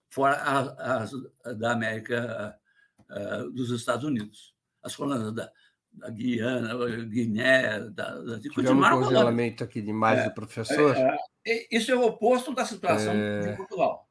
fora 0.09 0.35
as, 0.35 1.11
da 1.57 1.71
América 1.71 2.59
dos 3.53 3.69
Estados 3.69 4.03
Unidos. 4.03 4.53
As 4.81 4.95
colônias 4.95 5.33
da, 5.33 5.51
da 5.93 6.09
Guiana, 6.09 6.75
Guiné, 7.05 7.79
da, 7.89 8.17
da 8.19 8.39
continuaram 8.53 8.99
um 8.99 9.03
congelamento 9.03 9.63
aqui 9.63 9.81
demais 9.81 10.19
é, 10.19 10.23
do 10.25 10.33
professor. 10.33 10.95
É, 10.95 11.17
é, 11.45 11.67
isso 11.71 11.91
é 11.91 11.95
o 11.95 12.03
oposto 12.03 12.53
da 12.53 12.65
situação 12.65 13.13
é... 13.13 13.39
de 13.41 13.57
Portugal. 13.57 14.09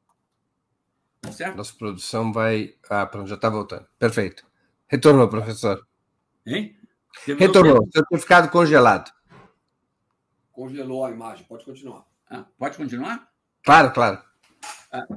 Tá 1.21 1.31
certo? 1.31 1.55
Nossa 1.55 1.73
produção 1.75 2.33
vai. 2.33 2.75
Ah, 2.89 3.05
pronto, 3.05 3.27
já 3.27 3.35
está 3.35 3.49
voltando. 3.49 3.87
Perfeito. 3.97 4.45
Retornou, 4.87 5.29
professor. 5.29 5.87
Hein? 6.45 6.75
Retornou. 7.39 7.85
Você 7.85 8.03
tinha 8.05 8.19
ficado 8.19 8.49
congelado. 8.49 9.11
Congelou 10.51 11.05
a 11.05 11.11
imagem. 11.11 11.45
Pode 11.45 11.63
continuar. 11.63 12.05
Ah, 12.29 12.45
pode 12.57 12.77
continuar? 12.77 13.29
Claro, 13.63 13.91
claro. 13.93 14.21
Ah, 14.91 15.07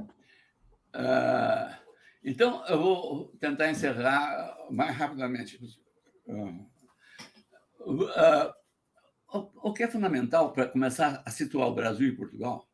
ah, 0.93 1.79
então, 2.23 2.65
eu 2.67 2.81
vou 2.81 3.27
tentar 3.39 3.69
encerrar 3.69 4.57
mais 4.71 4.95
rapidamente. 4.95 5.59
O, 7.79 9.69
o 9.69 9.73
que 9.73 9.83
é 9.83 9.87
fundamental 9.87 10.51
para 10.51 10.67
começar 10.67 11.21
a 11.25 11.31
situar 11.31 11.67
o 11.67 11.75
Brasil 11.75 12.07
e 12.07 12.15
Portugal 12.15 12.67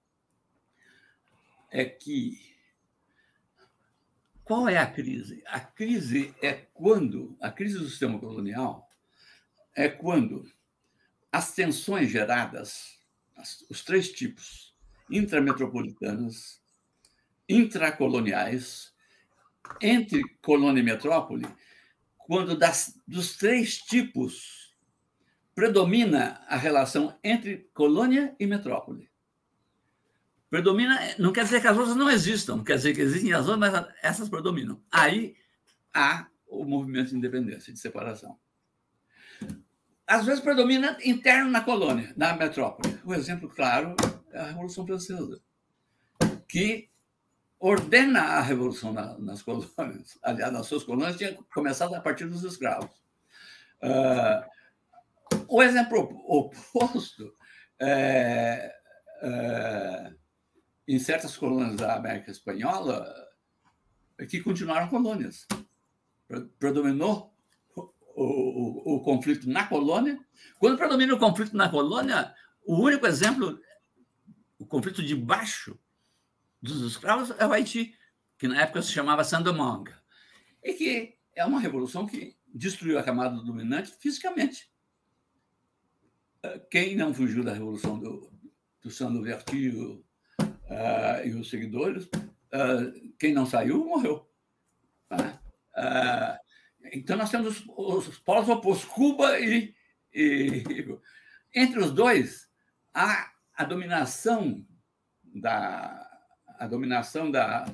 é 1.71 1.85
que 1.85 2.53
qual 4.43 4.67
é 4.67 4.77
a 4.77 4.85
crise? 4.85 5.41
A 5.47 5.59
crise 5.59 6.35
é 6.41 6.53
quando 6.73 7.35
a 7.39 7.49
crise 7.49 7.79
do 7.79 7.87
sistema 7.87 8.19
colonial 8.19 8.89
é 9.75 9.87
quando 9.87 10.51
as 11.31 11.53
tensões 11.55 12.11
geradas, 12.11 12.99
os 13.69 13.83
três 13.83 14.11
tipos, 14.11 14.75
intrametropolitanas, 15.09 16.61
intracoloniais 17.47 18.93
entre 19.81 20.21
colônia 20.41 20.81
e 20.81 20.83
metrópole, 20.83 21.47
quando 22.27 22.57
das, 22.57 22.99
dos 23.07 23.37
três 23.37 23.77
tipos 23.77 24.73
predomina 25.53 26.41
a 26.47 26.57
relação 26.57 27.17
entre 27.23 27.69
colônia 27.73 28.35
e 28.39 28.47
metrópole. 28.47 29.09
Predomina, 30.49 30.99
não 31.17 31.33
quer 31.33 31.45
dizer 31.45 31.61
que 31.61 31.67
as 31.67 31.77
outras 31.77 31.95
não 31.95 32.09
existam, 32.09 32.63
quer 32.63 32.75
dizer 32.75 32.93
que 32.93 33.01
existem 33.01 33.33
as 33.33 33.47
outras, 33.47 33.71
mas 33.71 33.87
essas 34.01 34.29
predominam. 34.29 34.81
Aí 34.91 35.35
há 35.93 36.27
o 36.47 36.63
movimento 36.63 37.09
de 37.09 37.17
independência, 37.17 37.73
de 37.73 37.79
separação. 37.79 38.37
Às 40.05 40.25
vezes 40.25 40.41
predomina 40.43 40.97
interno 41.03 41.49
na 41.49 41.61
colônia, 41.61 42.13
na 42.15 42.35
metrópole. 42.35 42.99
O 43.03 43.13
exemplo 43.13 43.49
claro 43.49 43.95
é 44.31 44.39
a 44.39 44.47
Revolução 44.47 44.85
Francesa, 44.85 45.41
que 46.47 46.89
ordena 47.63 48.19
a 48.19 48.41
revolução 48.41 48.91
na, 48.91 49.17
nas 49.19 49.41
colônias. 49.41 50.19
Aliás, 50.21 50.51
nas 50.51 50.67
suas 50.67 50.83
colônias 50.83 51.15
tinha 51.15 51.33
começado 51.53 51.95
a 51.95 52.01
partir 52.01 52.25
dos 52.25 52.43
escravos. 52.43 52.91
Uh, 53.81 54.43
o 55.47 55.63
exemplo 55.63 56.01
oposto 56.27 57.33
é, 57.79 58.75
é, 59.21 60.13
em 60.89 60.99
certas 60.99 61.37
colônias 61.37 61.77
da 61.77 61.95
América 61.95 62.31
Espanhola 62.31 63.09
é 64.17 64.25
que 64.25 64.41
continuaram 64.41 64.89
colônias. 64.89 65.47
Predominou 66.59 67.33
o, 67.77 67.81
o, 68.13 68.95
o, 68.95 68.99
conflito 69.03 69.49
na 69.49 69.67
colônia. 69.67 70.19
Quando 70.59 70.77
predomina 70.77 71.13
o 71.13 71.19
conflito 71.19 71.55
na 71.55 71.69
colônia, 71.69 72.35
o 72.65 72.75
único 72.75 73.07
exemplo, 73.07 73.57
o 74.59 74.65
conflito 74.65 75.01
de 75.01 75.15
baixo 75.15 75.79
dos 76.63 76.81
escravos 76.81 77.31
é 77.37 77.45
o 77.45 77.51
Haiti, 77.51 77.93
que 78.37 78.47
na 78.47 78.61
época 78.61 78.81
se 78.81 78.91
chamava 78.91 79.25
Sandomong, 79.25 79.91
e 80.63 80.73
que 80.73 81.17
é 81.35 81.45
uma 81.45 81.59
revolução 81.59 82.07
que 82.07 82.37
destruiu 82.55 82.97
a 82.97 83.03
camada 83.03 83.35
dominante 83.35 83.93
fisicamente. 83.99 84.71
Quem 86.71 86.95
não 86.95 87.13
fugiu 87.13 87.43
da 87.43 87.53
revolução 87.53 87.99
do, 87.99 88.31
do 88.81 88.89
Sandoverti 88.89 89.69
uh, 89.69 91.25
e 91.25 91.33
os 91.33 91.49
seguidores, 91.49 92.05
uh, 92.05 93.13
quem 93.19 93.33
não 93.33 93.45
saiu, 93.45 93.85
morreu. 93.85 94.29
Uh, 95.11 96.37
então, 96.91 97.17
nós 97.17 97.29
temos 97.29 97.63
os, 97.75 98.07
os 98.07 98.19
polos 98.19 98.49
opostos, 98.49 98.85
Cuba 98.85 99.39
e, 99.39 99.73
e, 100.13 100.63
Entre 101.53 101.79
os 101.79 101.91
dois, 101.91 102.49
há 102.93 103.31
a 103.53 103.63
dominação 103.63 104.65
da, 105.23 106.02
a 106.63 106.67
dominação 106.67 107.29
da, 107.29 107.65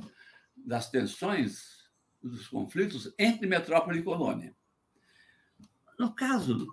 das 0.58 0.90
tensões, 0.90 1.88
dos 2.22 2.48
conflitos 2.48 3.14
entre 3.20 3.48
metrópole 3.48 4.00
e 4.00 4.04
colônia. 4.04 4.56
No 5.98 6.14
caso 6.14 6.66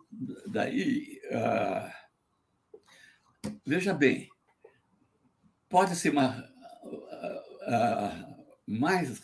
daí, 0.47 1.21
uh, 1.27 1.93
veja 3.67 3.93
bem, 3.93 4.31
pode 5.69 5.95
ser 5.95 6.11
uma, 6.11 6.39
uh, 6.85 7.37
uh, 7.69 8.47
mais 8.67 9.21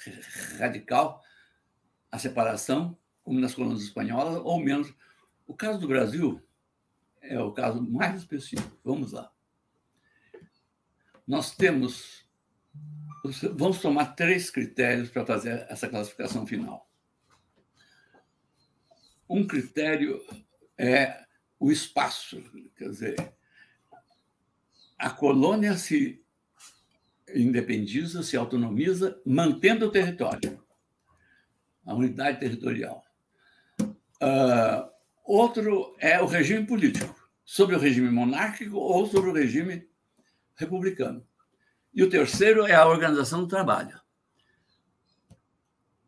radical 0.58 1.22
a 2.10 2.18
separação, 2.18 2.98
como 3.22 3.40
nas 3.40 3.54
colônias 3.54 3.82
espanholas, 3.82 4.36
ou 4.44 4.60
menos. 4.60 4.94
O 5.46 5.54
caso 5.54 5.78
do 5.78 5.88
Brasil 5.88 6.46
é 7.22 7.40
o 7.40 7.52
caso 7.52 7.82
mais 7.82 8.20
específico. 8.20 8.78
Vamos 8.84 9.12
lá. 9.12 9.32
Nós 11.26 11.56
temos 11.56 12.21
Vamos 13.54 13.80
tomar 13.80 14.16
três 14.16 14.50
critérios 14.50 15.08
para 15.08 15.24
fazer 15.24 15.64
essa 15.68 15.88
classificação 15.88 16.44
final. 16.44 16.90
Um 19.28 19.46
critério 19.46 20.20
é 20.76 21.24
o 21.58 21.70
espaço, 21.70 22.42
quer 22.76 22.88
dizer, 22.88 23.32
a 24.98 25.08
colônia 25.10 25.76
se 25.76 26.20
independiza, 27.32 28.22
se 28.22 28.36
autonomiza, 28.36 29.20
mantendo 29.24 29.86
o 29.86 29.90
território, 29.90 30.62
a 31.86 31.94
unidade 31.94 32.40
territorial. 32.40 33.04
Uh, 33.80 34.90
outro 35.24 35.96
é 35.98 36.20
o 36.20 36.26
regime 36.26 36.66
político, 36.66 37.30
sobre 37.44 37.76
o 37.76 37.78
regime 37.78 38.10
monárquico 38.10 38.76
ou 38.76 39.06
sobre 39.06 39.30
o 39.30 39.34
regime 39.34 39.88
republicano. 40.56 41.24
E 41.94 42.02
o 42.02 42.08
terceiro 42.08 42.66
é 42.66 42.74
a 42.74 42.86
organização 42.86 43.40
do 43.40 43.48
trabalho. 43.48 44.00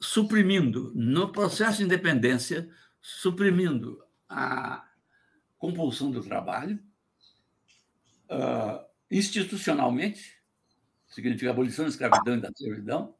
Suprimindo, 0.00 0.92
no 0.94 1.30
processo 1.30 1.78
de 1.78 1.84
independência, 1.84 2.70
suprimindo 3.00 4.02
a 4.28 4.86
compulsão 5.58 6.10
do 6.10 6.22
trabalho, 6.22 6.78
uh, 8.30 8.84
institucionalmente, 9.10 10.38
significa 11.06 11.50
abolição 11.50 11.84
da 11.84 11.90
escravidão 11.90 12.36
e 12.36 12.40
da 12.40 12.50
servidão, 12.54 13.14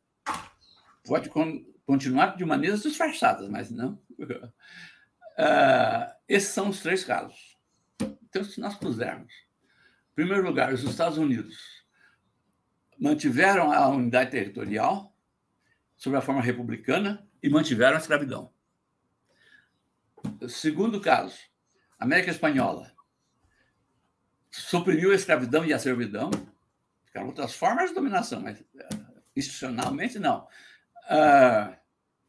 pode 1.05 1.29
con 1.29 1.65
continuar 1.87 2.35
de 2.37 2.47
maneiras 2.47 2.83
disfarçadas, 2.83 3.47
mas 3.51 3.71
não. 3.71 4.01
Uh, 4.19 4.51
esses 6.27 6.49
são 6.49 6.71
os 6.71 6.81
três 6.81 7.05
casos. 7.05 7.59
Então, 8.01 8.43
se 8.43 8.59
nós 8.59 8.75
pusermos, 8.75 9.33
em 9.33 10.15
primeiro 10.15 10.43
lugar, 10.43 10.73
os 10.73 10.83
Estados 10.83 11.19
Unidos 11.19 11.84
mantiveram 12.99 13.73
a 13.73 13.89
unidade 13.89 14.31
territorial 14.31 15.15
sob 15.97 16.17
a 16.17 16.21
forma 16.21 16.41
republicana 16.41 17.27
e 17.43 17.49
mantiveram 17.49 17.97
a 17.97 18.01
escravidão. 18.01 18.53
Segundo 20.49 21.01
caso, 21.01 21.37
América 21.99 22.31
Espanhola 22.31 22.93
suprimiu 24.51 25.11
a 25.11 25.15
escravidão 25.15 25.65
e 25.65 25.73
a 25.73 25.79
servidão, 25.79 26.31
ficaram 27.05 27.27
outras 27.27 27.55
formas 27.55 27.91
de 27.91 27.95
dominação, 27.95 28.41
mas 28.41 28.61
uh, 28.61 29.23
institucionalmente 29.37 30.19
não. 30.19 30.47
Uh, 31.05 31.77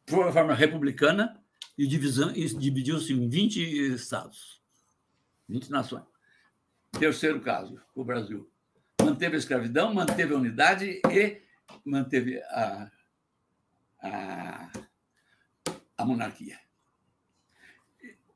por 0.06 0.32
forma 0.32 0.54
republicana 0.54 1.42
e, 1.78 1.84
e 1.86 2.48
dividiu-se 2.58 3.14
em 3.14 3.30
20 3.30 3.94
estados, 3.94 4.62
20 5.48 5.70
nações. 5.70 6.04
Terceiro 7.00 7.42
caso, 7.42 7.82
o 7.94 8.04
Brasil 8.04 8.50
manteve 9.02 9.36
a 9.36 9.40
escravidão, 9.40 9.94
manteve 9.94 10.34
a 10.34 10.38
unidade 10.38 11.02
e 11.10 11.42
manteve 11.84 12.42
a, 12.42 12.92
a, 14.02 14.72
a 15.98 16.06
monarquia. 16.06 16.60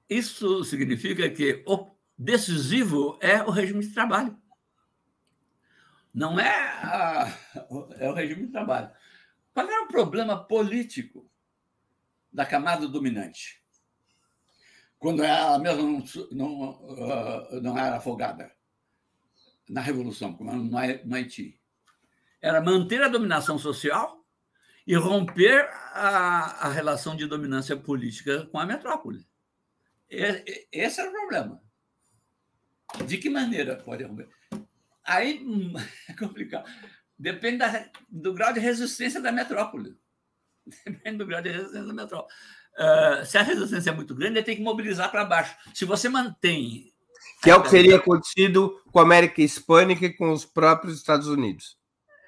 Isso 0.09 0.63
significa 0.63 1.29
que 1.29 1.63
o 1.67 1.91
decisivo 2.17 3.17
é 3.21 3.43
o 3.43 3.49
regime 3.49 3.85
de 3.85 3.93
trabalho. 3.93 4.37
Não 6.13 6.39
é, 6.39 6.49
a, 6.49 7.37
é 7.97 8.09
o 8.09 8.13
regime 8.13 8.47
de 8.47 8.51
trabalho. 8.51 8.89
Qual 9.53 9.67
era 9.67 9.83
o 9.83 9.87
problema 9.87 10.43
político 10.43 11.29
da 12.31 12.45
camada 12.45 12.87
dominante? 12.87 13.63
Quando 14.97 15.23
ela 15.23 15.59
mesma 15.59 15.83
não, 15.83 16.03
não, 16.31 17.61
não 17.61 17.77
era 17.77 17.97
afogada 17.97 18.58
na 19.69 19.81
Revolução, 19.81 20.33
como 20.33 20.51
no 20.51 21.15
Haiti. 21.15 21.59
Era 22.41 22.59
manter 22.59 23.01
a 23.03 23.07
dominação 23.07 23.59
social 23.59 24.25
e 24.87 24.95
romper 24.95 25.69
a, 25.93 26.67
a 26.67 26.69
relação 26.69 27.15
de 27.15 27.27
dominância 27.27 27.77
política 27.77 28.47
com 28.47 28.57
a 28.57 28.65
metrópole. 28.65 29.23
Esse 30.09 30.99
era 30.99 31.09
o 31.09 31.13
problema. 31.13 31.61
De 33.05 33.17
que 33.19 33.29
maneira 33.29 33.75
pode 33.75 34.03
romper? 34.03 34.27
Aí 35.03 35.45
é 36.09 36.13
complicado. 36.13 36.67
Depende 37.17 37.57
da, 37.57 37.89
do 38.09 38.33
grau 38.33 38.51
de 38.51 38.59
resistência 38.59 39.21
da 39.21 39.31
metrópole. 39.31 39.95
Depende 40.85 41.17
do 41.17 41.27
grau 41.27 41.41
de 41.41 41.49
resistência 41.49 41.85
da 41.85 41.93
metrópole. 41.93 42.33
Uh, 42.79 43.25
se 43.25 43.37
a 43.37 43.43
resistência 43.43 43.89
é 43.89 43.93
muito 43.93 44.15
grande, 44.15 44.39
ele 44.39 44.45
tem 44.45 44.55
que 44.55 44.63
mobilizar 44.63 45.11
para 45.11 45.25
baixo. 45.25 45.55
Se 45.73 45.85
você 45.85 46.07
mantém 46.07 46.88
que 47.41 47.49
é 47.49 47.55
o 47.55 47.63
que 47.63 47.69
teria 47.69 47.97
acontecido 47.97 48.81
com 48.91 48.99
a 48.99 49.03
América 49.03 49.41
Hispânica 49.41 50.05
e 50.05 50.13
com 50.13 50.31
os 50.31 50.45
próprios 50.45 50.97
Estados 50.97 51.27
Unidos. 51.27 51.77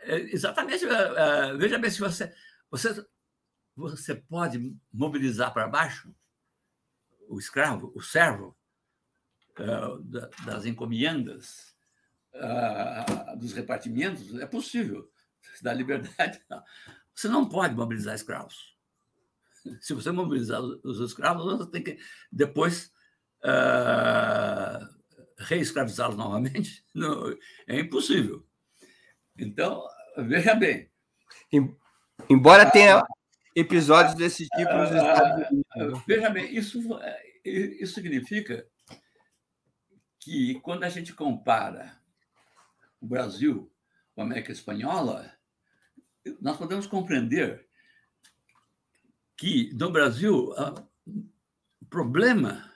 É, 0.03 0.17
exatamente. 0.33 0.85
Uh, 0.85 1.57
veja 1.57 1.77
bem 1.77 1.89
se 1.89 1.99
você, 1.99 2.33
você, 2.69 3.05
você 3.75 4.15
pode 4.15 4.75
mobilizar 4.91 5.53
para 5.53 5.67
baixo 5.67 6.13
o 7.27 7.39
escravo, 7.39 7.91
o 7.95 8.01
servo 8.01 8.57
uh, 9.59 9.99
das 10.45 10.65
encomendas, 10.65 11.71
dos 13.37 13.51
repartimentos, 13.51 14.33
é 14.39 14.45
possível. 14.45 15.09
Da 15.61 15.73
liberdade, 15.73 16.41
não. 16.49 16.63
Você 17.13 17.27
não 17.27 17.47
pode 17.47 17.75
mobilizar 17.75 18.15
escravos. 18.15 18.75
Se 19.81 19.93
você 19.93 20.11
mobilizar 20.11 20.61
os 20.61 20.99
escravos, 20.99 21.43
você 21.43 21.69
tem 21.69 21.83
que 21.83 21.99
depois 22.31 22.91
uh, 23.43 25.00
reescravizá-los 25.41 26.17
novamente? 26.17 26.85
Não, 26.93 27.35
é 27.67 27.79
impossível. 27.79 28.45
Então, 29.37 29.83
veja 30.17 30.53
bem, 30.55 30.91
Embora 32.29 32.69
tenha 32.69 33.03
episódios 33.55 34.15
desse 34.15 34.47
tipo 34.47 34.73
nos 34.73 34.89
Estados 34.89 35.49
Unidos. 35.49 36.03
Veja 36.07 36.29
bem, 36.29 36.55
isso, 36.55 36.79
isso 37.43 37.93
significa 37.93 38.65
que 40.19 40.59
quando 40.61 40.83
a 40.83 40.89
gente 40.89 41.13
compara 41.13 41.99
o 43.01 43.07
Brasil 43.07 43.71
com 44.15 44.21
a 44.21 44.25
América 44.25 44.51
Espanhola, 44.51 45.33
nós 46.39 46.57
podemos 46.57 46.85
compreender 46.85 47.67
que 49.35 49.73
no 49.73 49.91
Brasil 49.91 50.53
o 51.81 51.85
problema 51.89 52.70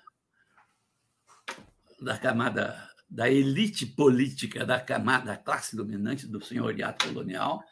da 2.00 2.18
camada 2.18 2.90
da 3.10 3.30
elite 3.30 3.86
política 3.86 4.66
da 4.66 4.80
camada 4.80 5.26
da 5.26 5.38
classe 5.38 5.76
dominante 5.76 6.28
do 6.28 6.44
senhoriato 6.44 7.08
colonial 7.08 7.64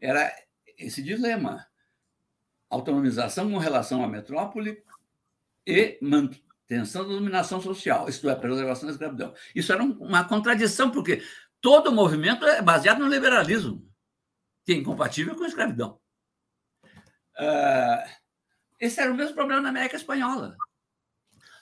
era 0.00 0.30
esse 0.78 1.02
dilema 1.02 1.66
autonomização 2.68 3.50
com 3.50 3.58
relação 3.58 4.04
à 4.04 4.08
metrópole 4.08 4.82
e 5.66 5.98
manutenção 6.02 7.06
da 7.06 7.14
dominação 7.14 7.60
social, 7.60 8.08
isto 8.08 8.28
é, 8.28 8.34
preservação 8.34 8.86
da 8.86 8.92
escravidão. 8.92 9.34
Isso 9.54 9.72
era 9.72 9.82
uma 9.82 10.24
contradição, 10.24 10.90
porque 10.90 11.22
todo 11.60 11.92
movimento 11.92 12.44
é 12.44 12.60
baseado 12.60 12.98
no 12.98 13.08
liberalismo, 13.08 13.88
que 14.64 14.72
é 14.72 14.76
incompatível 14.76 15.34
com 15.36 15.44
a 15.44 15.48
escravidão. 15.48 15.98
Uh, 17.38 18.08
esse 18.78 19.00
era 19.00 19.12
o 19.12 19.16
mesmo 19.16 19.34
problema 19.34 19.62
na 19.62 19.70
América 19.70 19.96
Espanhola. 19.96 20.56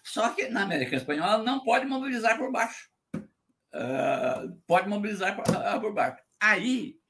Só 0.02 0.30
que 0.30 0.48
na 0.48 0.62
América 0.62 0.96
Espanhola 0.96 1.42
não 1.42 1.60
pode 1.60 1.86
mobilizar 1.86 2.36
por 2.36 2.50
baixo. 2.50 2.90
Uh, 3.14 4.60
pode 4.66 4.88
mobilizar 4.88 5.36
por, 5.36 5.44
uh, 5.48 5.80
por 5.80 5.94
baixo. 5.94 6.22
Aí 6.40 7.00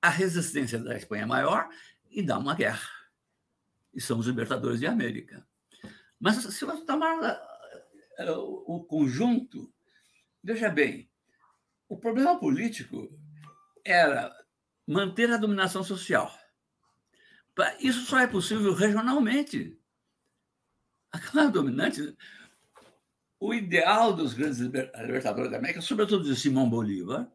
a 0.00 0.08
resistência 0.08 0.78
da 0.78 0.96
Espanha 0.96 1.24
é 1.24 1.26
maior 1.26 1.68
e 2.10 2.22
dá 2.22 2.38
uma 2.38 2.54
guerra. 2.54 2.88
E 3.92 4.00
são 4.00 4.18
os 4.18 4.26
libertadores 4.26 4.80
de 4.80 4.86
América. 4.86 5.46
Mas 6.18 6.36
se 6.36 6.64
você 6.64 6.84
tomar 6.84 7.40
o 8.36 8.84
conjunto, 8.84 9.72
veja 10.42 10.68
bem, 10.68 11.10
o 11.88 11.96
problema 11.96 12.38
político 12.38 13.10
era 13.84 14.34
manter 14.86 15.30
a 15.30 15.36
dominação 15.36 15.82
social. 15.82 16.32
Isso 17.78 18.06
só 18.06 18.18
é 18.18 18.26
possível 18.26 18.72
regionalmente. 18.74 19.79
A 21.12 21.18
Câmara 21.18 21.50
dominante, 21.50 22.16
o 23.40 23.54
ideal 23.54 24.12
dos 24.12 24.34
grandes 24.34 24.58
libertadores 24.58 25.50
da 25.50 25.58
América, 25.58 25.80
sobretudo 25.80 26.24
de 26.24 26.38
Simão 26.38 26.68
Bolívar, 26.68 27.30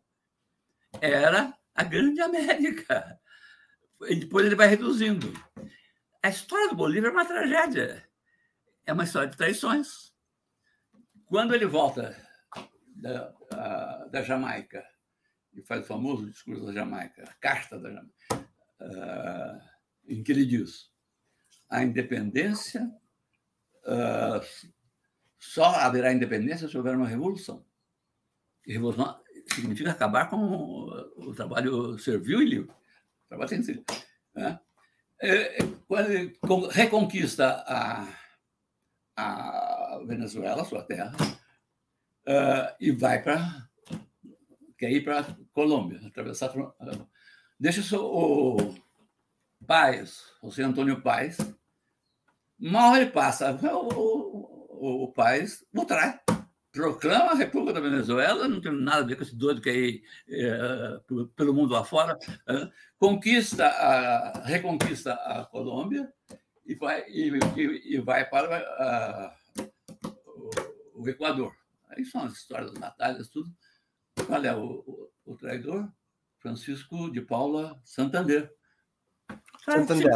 era 1.01 1.53
a 1.73 1.84
grande 1.84 2.21
América. 2.21 3.19
E 4.03 4.15
depois 4.15 4.45
ele 4.45 4.55
vai 4.55 4.67
reduzindo. 4.67 5.34
A 6.23 6.30
história 6.30 6.69
do 6.69 6.76
Bolívar 6.76 7.09
é 7.09 7.13
uma 7.13 7.26
tragédia. 7.26 8.07
É 8.86 8.93
uma 8.93 9.03
história 9.03 9.30
de 9.30 9.38
traições. 9.38 10.13
Quando 11.26 11.53
ele 11.55 11.65
volta 11.65 12.15
da, 12.95 13.34
a, 13.51 14.07
da 14.11 14.21
Jamaica 14.21 14.86
e 15.53 15.63
faz 15.63 15.84
o 15.84 15.88
famoso 15.88 16.28
discurso 16.28 16.65
da 16.65 16.73
Jamaica, 16.73 17.23
a 17.23 17.34
carta 17.36 17.80
da 17.80 17.89
Jamaica, 17.89 18.49
uh, 18.82 19.61
em 20.07 20.23
que 20.23 20.32
ele 20.32 20.45
diz 20.45 20.91
a 21.69 21.84
independência 21.84 22.89
uh, 23.86 24.73
só 25.39 25.65
haverá 25.65 26.11
independência 26.11 26.67
se 26.67 26.77
houver 26.77 26.95
uma 26.95 27.07
revolução. 27.07 27.65
E 28.65 28.73
revolução 28.73 29.19
significa 29.53 29.91
acabar 29.91 30.29
com 30.29 30.38
o, 31.17 31.33
trabalho 31.36 31.97
servil 31.99 32.41
e 32.41 32.45
livre. 32.45 32.71
O 32.71 33.27
trabalho 33.29 33.49
tem 33.49 33.59
que 33.59 33.65
ser. 33.65 33.83
Né? 34.33 34.59
É, 35.21 35.57
quando 35.88 36.11
ele 36.11 36.38
reconquista 36.71 37.63
a, 37.67 38.07
a 39.15 40.03
Venezuela, 40.05 40.65
sua 40.65 40.83
terra, 40.83 41.15
uh, 42.27 42.75
e 42.79 42.91
vai 42.91 43.21
para. 43.21 43.69
quer 44.77 44.91
ir 44.91 45.03
para 45.03 45.25
Colômbia, 45.53 46.05
atravessar. 46.05 46.55
Uh, 46.57 47.07
deixa 47.59 47.97
o, 47.97 48.55
o 48.57 48.75
Paes, 49.65 50.23
José 50.43 50.63
Antônio 50.63 51.01
Paes, 51.01 51.38
mal 52.59 52.95
ele 52.95 53.09
passa, 53.11 53.51
o, 53.51 53.87
o, 54.71 55.03
o 55.03 55.11
Paes 55.11 55.65
o 55.73 55.85
trai 55.85 56.19
proclama 56.75 57.31
a 57.31 57.35
República 57.35 57.73
da 57.73 57.79
Venezuela, 57.79 58.49
não 58.49 58.59
tem 58.59 58.71
nada 58.73 59.01
a 59.01 59.05
ver 59.05 59.15
com 59.15 59.23
esse 59.23 59.33
doido 59.33 59.61
que 59.61 59.69
aí 59.69 60.03
é, 60.27 60.99
pelo 61.33 61.53
mundo 61.53 61.73
afora, 61.73 62.19
é, 62.49 62.69
conquista 62.99 63.65
a, 63.65 64.45
reconquista 64.45 65.13
a 65.13 65.45
Colômbia 65.45 66.11
e 66.65 66.75
vai, 66.75 67.05
e, 67.07 67.31
e, 67.55 67.95
e 67.95 67.99
vai 68.01 68.29
para 68.29 68.57
a, 68.57 69.35
o, 70.25 71.01
o, 71.01 71.09
Equador. 71.09 71.55
Aí 71.89 72.03
são 72.03 72.25
as 72.25 72.33
histórias 72.33 72.71
das 72.71 72.79
batalhas, 72.79 73.29
tudo. 73.29 73.49
Qual 74.27 74.43
é 74.43 74.53
o, 74.53 74.83
o, 74.85 75.11
o 75.25 75.37
traidor? 75.37 75.89
Francisco 76.39 77.09
de 77.09 77.21
Paula 77.21 77.79
Santander. 77.85 78.51
Santander. 79.63 80.13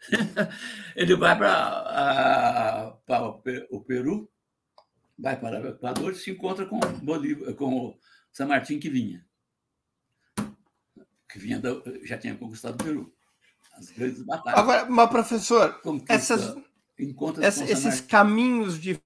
Ele 0.96 1.16
vai 1.16 1.36
para, 1.36 2.98
o 3.70 3.80
Peru 3.80 4.30
vai 5.18 5.38
para 5.38 5.62
o 5.62 5.68
Equador 5.68 6.12
e 6.12 6.16
se 6.16 6.30
encontra 6.30 6.66
com 6.66 6.78
Bolívar, 7.02 7.54
com 7.54 7.98
San 8.32 8.46
Martín 8.46 8.78
que 8.78 8.90
vinha. 8.90 9.24
Que 11.28 11.38
vinha 11.38 11.58
da, 11.58 11.70
já 12.02 12.18
tinha 12.18 12.36
conquistado 12.36 12.74
o 12.74 12.84
Peru. 12.84 13.14
As 13.72 13.90
grandes 13.90 14.22
batalhas. 14.22 14.58
Agora, 14.58 14.86
mas 14.86 15.10
professor, 15.10 15.80
essas, 16.08 16.56
essa, 17.40 17.64
esses 17.64 18.00
caminhos 18.00 18.80
de 18.80 19.00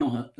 não, 0.00 0.32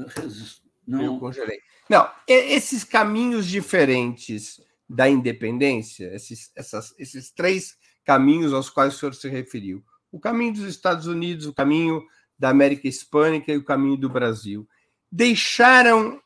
não, 0.87 1.03
Eu 1.03 1.19
congelei. 1.19 1.61
Não, 1.91 2.11
esses 2.27 2.85
caminhos 2.85 3.47
diferentes 3.47 4.61
da 4.89 5.09
independência, 5.09 6.15
esses, 6.15 6.51
essas, 6.57 6.95
esses 6.99 7.31
três 7.31 7.77
caminhos 8.05 8.53
aos 8.53 8.71
quais 8.71 8.95
o 8.95 8.99
senhor 8.99 9.15
se 9.15 9.29
referiu, 9.29 9.85
o 10.11 10.19
caminho 10.19 10.55
dos 10.55 10.65
Estados 10.65 11.07
Unidos, 11.07 11.47
o 11.47 11.55
caminho 11.55 12.03
da 12.39 12.49
América 12.49 12.89
Hispânica 12.89 13.53
e 13.53 13.57
o 13.57 13.65
caminho 13.65 13.97
do 13.97 14.09
Brasil, 14.09 14.67
deixaram 15.11 16.23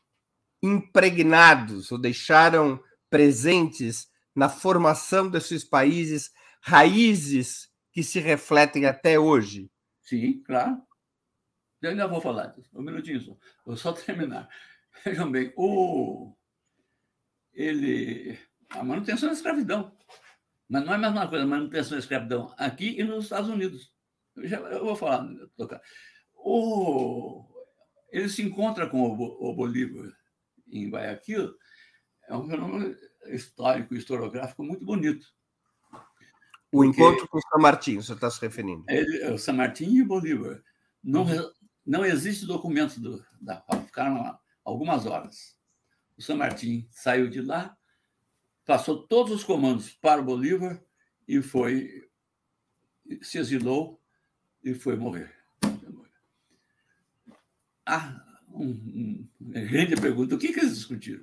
impregnados 0.61 1.91
ou 1.91 1.97
deixaram 1.97 2.81
presentes 3.09 4.07
na 4.33 4.47
formação 4.47 5.29
desses 5.29 5.63
países 5.63 6.31
raízes 6.61 7.69
que 7.91 8.01
se 8.01 8.19
refletem 8.19 8.85
até 8.85 9.19
hoje? 9.19 9.69
Sim, 10.01 10.41
claro. 10.43 10.81
Eu 11.81 11.91
ainda 11.91 12.07
vou 12.07 12.21
falar 12.21 12.47
disso. 12.47 12.69
Um 12.73 12.81
minutinho 12.81 13.19
só. 13.19 13.37
Vou 13.65 13.75
só 13.75 13.91
terminar. 13.93 14.49
Vejam 15.03 15.29
bem, 15.29 15.53
o... 15.57 16.33
ele... 17.51 18.39
a 18.73 18.83
manutenção 18.83 19.29
da 19.29 19.35
escravidão 19.35 19.91
mas 20.73 20.85
não 20.85 20.93
é 20.93 20.95
a 20.95 20.99
mesma 20.99 21.27
coisa 21.27 21.45
manutenção 21.45 21.91
da 21.91 21.99
escravidão 21.99 22.53
aqui 22.57 22.99
e 22.99 23.03
nos 23.03 23.25
Estados 23.25 23.49
Unidos. 23.49 23.93
Eu, 24.35 24.47
já, 24.47 24.57
eu 24.57 24.83
vou 24.83 24.95
falar, 24.95 25.27
tocar. 25.55 25.79
O, 26.33 27.45
ele 28.11 28.27
se 28.27 28.41
encontra 28.41 28.87
com 28.87 29.01
o, 29.01 29.49
o 29.49 29.55
Bolívar 29.55 30.11
em 30.67 30.89
Guayaquil, 30.89 31.53
é 32.27 32.35
um 32.35 32.49
fenômeno 32.49 32.95
histórico, 33.27 33.93
historiográfico 33.93 34.63
muito 34.63 34.83
bonito. 34.83 35.27
O 36.71 36.83
encontro 36.83 37.27
com 37.27 37.37
o 37.37 37.41
San 37.41 37.59
Martín, 37.59 37.97
você 37.97 38.13
está 38.13 38.31
se 38.31 38.41
referindo? 38.41 38.83
Ele, 38.89 39.27
o 39.27 39.37
San 39.37 39.53
Martín 39.53 39.93
e 39.93 40.01
o 40.01 40.07
Bolívar. 40.07 40.59
Não, 41.03 41.21
uhum. 41.21 41.51
não 41.85 42.03
existe 42.03 42.47
documento 42.47 42.99
do, 42.99 43.23
da 43.39 43.63
ficaram 43.85 44.23
lá 44.23 44.39
algumas 44.65 45.05
horas. 45.05 45.55
O 46.17 46.21
San 46.23 46.37
Martín 46.37 46.87
saiu 46.89 47.29
de 47.29 47.41
lá, 47.41 47.77
passou 48.65 49.07
todos 49.07 49.31
os 49.33 49.43
comandos 49.43 49.91
para 49.91 50.21
o 50.21 50.25
Bolívar 50.25 50.81
e 51.27 51.41
foi 51.41 52.07
se 53.21 53.37
exilou 53.37 54.01
e 54.63 54.73
foi 54.73 54.95
morrer. 54.95 55.33
Ah, 57.85 58.23
um, 58.49 58.69
um, 58.69 59.29
grande 59.39 59.95
pergunta: 59.95 60.35
o 60.35 60.37
que, 60.37 60.53
que 60.53 60.59
eles 60.59 60.75
discutiram? 60.75 61.21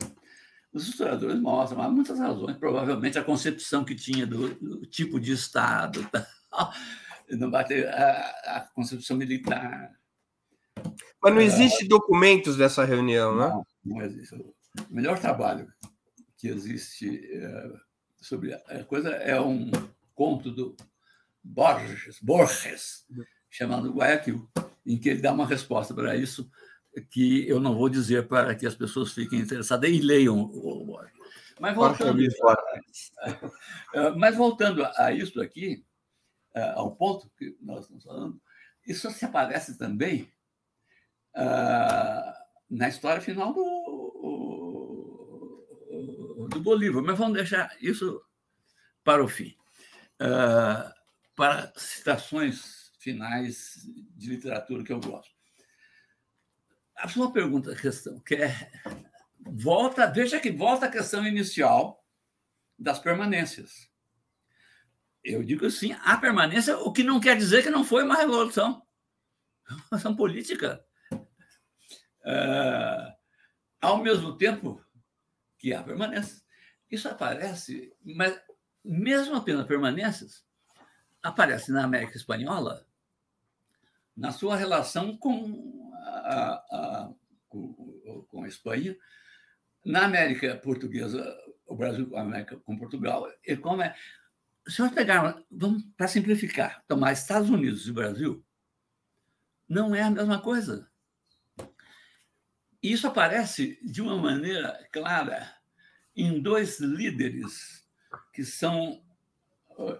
Os 0.72 0.86
historiadores 0.86 1.40
mostram 1.40 1.82
há 1.82 1.90
muitas 1.90 2.18
razões, 2.18 2.56
provavelmente 2.56 3.18
a 3.18 3.24
concepção 3.24 3.84
que 3.84 3.94
tinha 3.94 4.26
do, 4.26 4.54
do 4.54 4.86
tipo 4.86 5.18
de 5.18 5.32
Estado, 5.32 6.08
não 7.30 7.50
bater 7.50 7.88
a, 7.88 8.56
a, 8.56 8.60
concepção 8.72 9.16
militar. 9.16 9.98
Mas 11.20 11.34
não 11.34 11.40
existe 11.40 11.88
documentos 11.88 12.56
dessa 12.56 12.84
reunião, 12.84 13.36
né? 13.36 13.48
Não, 13.48 13.66
não 13.84 14.02
existe. 14.02 14.34
O 14.36 14.54
melhor 14.90 15.18
trabalho 15.18 15.72
que 16.40 16.48
existe 16.48 17.30
é, 17.34 17.72
sobre 18.16 18.54
a 18.54 18.84
coisa 18.84 19.10
é 19.10 19.38
um 19.38 19.70
conto 20.14 20.50
do 20.50 20.74
Borges, 21.44 22.18
Borges 22.20 23.06
chamado 23.50 23.92
Guayaquil, 23.92 24.48
em 24.86 24.98
que 24.98 25.10
ele 25.10 25.20
dá 25.20 25.32
uma 25.32 25.46
resposta 25.46 25.92
para 25.92 26.16
isso 26.16 26.50
que 27.10 27.46
eu 27.46 27.60
não 27.60 27.76
vou 27.76 27.88
dizer 27.88 28.26
para 28.26 28.54
que 28.54 28.66
as 28.66 28.74
pessoas 28.74 29.12
fiquem 29.12 29.40
interessadas 29.40 29.88
e 29.90 30.00
leiam 30.00 30.40
o 30.40 30.84
Borges. 30.84 31.12
Mas 31.60 31.74
voltando, 31.74 32.22
a, 32.48 34.12
mas 34.16 34.34
voltando 34.34 34.82
a 34.96 35.12
isso 35.12 35.42
aqui, 35.42 35.84
ao 36.74 36.96
ponto 36.96 37.30
que 37.36 37.54
nós 37.60 37.82
estamos 37.82 38.04
falando, 38.04 38.40
isso 38.86 39.10
se 39.10 39.26
aparece 39.26 39.76
também 39.76 40.32
na 42.68 42.88
história 42.88 43.20
final 43.20 43.52
do, 43.52 43.99
do 46.60 46.64
Bolívar. 46.64 47.02
Mas 47.02 47.18
vamos 47.18 47.34
deixar 47.34 47.74
isso 47.80 48.22
para 49.02 49.24
o 49.24 49.28
fim. 49.28 49.56
para 51.34 51.72
citações 51.76 52.92
finais 52.98 53.76
de 54.14 54.28
literatura 54.28 54.84
que 54.84 54.92
eu 54.92 55.00
gosto. 55.00 55.34
A 56.96 57.08
sua 57.08 57.32
pergunta, 57.32 57.72
a 57.72 57.76
questão, 57.76 58.20
que 58.20 58.34
é 58.34 58.70
volta, 59.40 60.06
veja 60.06 60.38
que 60.38 60.50
volta 60.50 60.86
a 60.86 60.90
questão 60.90 61.26
inicial 61.26 62.04
das 62.78 62.98
permanências. 62.98 63.88
Eu 65.24 65.42
digo 65.42 65.66
assim, 65.66 65.92
a 66.04 66.16
permanência, 66.18 66.78
o 66.78 66.92
que 66.92 67.02
não 67.02 67.20
quer 67.20 67.36
dizer 67.36 67.62
que 67.62 67.70
não 67.70 67.84
foi 67.84 68.04
uma 68.04 68.16
revolução. 68.16 68.82
Uma 69.70 69.78
revolução 69.80 70.16
política. 70.16 70.84
É, 72.24 73.14
ao 73.80 74.02
mesmo 74.02 74.36
tempo 74.36 74.84
que 75.58 75.72
há 75.72 75.82
permanência. 75.82 76.42
Isso 76.90 77.08
aparece, 77.08 77.94
mas 78.02 78.40
mesmo 78.84 79.36
apenas 79.36 79.66
permanências, 79.66 80.44
aparece 81.22 81.70
na 81.70 81.84
América 81.84 82.16
Espanhola 82.16 82.86
na 84.16 84.32
sua 84.32 84.56
relação 84.56 85.16
com 85.16 85.92
a, 86.04 86.52
a, 86.70 87.12
com, 87.48 87.72
com 88.28 88.44
a 88.44 88.48
Espanha, 88.48 88.96
na 89.84 90.04
América 90.04 90.56
Portuguesa, 90.56 91.24
o 91.66 91.74
Brasil 91.74 92.08
com 92.08 92.16
a 92.16 92.22
América 92.22 92.56
com 92.58 92.76
Portugal, 92.76 93.26
e 93.44 93.56
como 93.56 93.82
é. 93.82 93.96
Se 94.68 94.82
nós 94.82 94.92
pegarmos, 94.92 95.42
vamos 95.50 95.84
para 95.96 96.06
simplificar, 96.06 96.84
tomar 96.86 97.12
Estados 97.12 97.48
Unidos 97.48 97.88
e 97.88 97.92
Brasil, 97.92 98.44
não 99.66 99.94
é 99.94 100.02
a 100.02 100.10
mesma 100.10 100.40
coisa. 100.40 100.86
Isso 102.82 103.06
aparece 103.06 103.78
de 103.82 104.02
uma 104.02 104.16
maneira 104.16 104.86
clara 104.92 105.59
em 106.16 106.40
dois 106.40 106.80
líderes 106.80 107.86
que 108.32 108.44
são, 108.44 109.02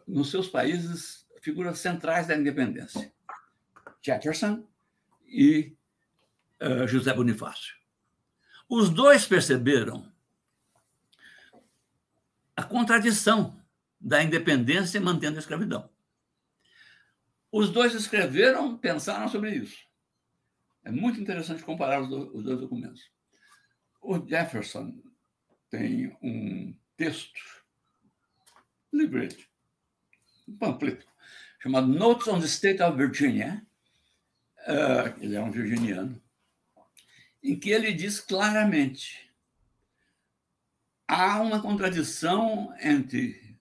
nos 0.06 0.30
seus 0.30 0.48
países, 0.48 1.26
figuras 1.40 1.78
centrais 1.78 2.26
da 2.26 2.36
independência: 2.36 3.12
Jefferson 4.02 4.66
e 5.26 5.76
uh, 6.60 6.86
José 6.86 7.12
Bonifácio. 7.14 7.76
Os 8.68 8.90
dois 8.90 9.26
perceberam 9.26 10.10
a 12.56 12.62
contradição 12.62 13.60
da 14.00 14.22
independência 14.22 15.00
mantendo 15.00 15.36
a 15.36 15.40
escravidão. 15.40 15.90
Os 17.50 17.70
dois 17.70 17.94
escreveram, 17.94 18.76
pensaram 18.76 19.28
sobre 19.28 19.50
isso. 19.54 19.78
É 20.84 20.90
muito 20.90 21.20
interessante 21.20 21.64
comparar 21.64 22.00
os 22.00 22.08
dois 22.08 22.60
documentos. 22.60 23.10
O 24.00 24.16
Jefferson 24.26 25.02
tem 25.70 26.16
um 26.20 26.74
texto, 26.96 27.40
um 28.92 28.98
livreto, 28.98 29.48
um 30.48 30.56
panfleto, 30.56 31.06
chamado 31.60 31.86
Notes 31.86 32.26
on 32.28 32.40
the 32.40 32.46
State 32.46 32.82
of 32.82 32.96
Virginia. 32.96 33.64
Uh, 34.66 35.22
ele 35.22 35.36
é 35.36 35.40
um 35.40 35.50
virginiano 35.50 36.20
em 37.42 37.58
que 37.58 37.70
ele 37.70 37.92
diz 37.92 38.20
claramente: 38.20 39.30
há 41.08 41.40
uma 41.40 41.62
contradição 41.62 42.74
entre 42.80 43.58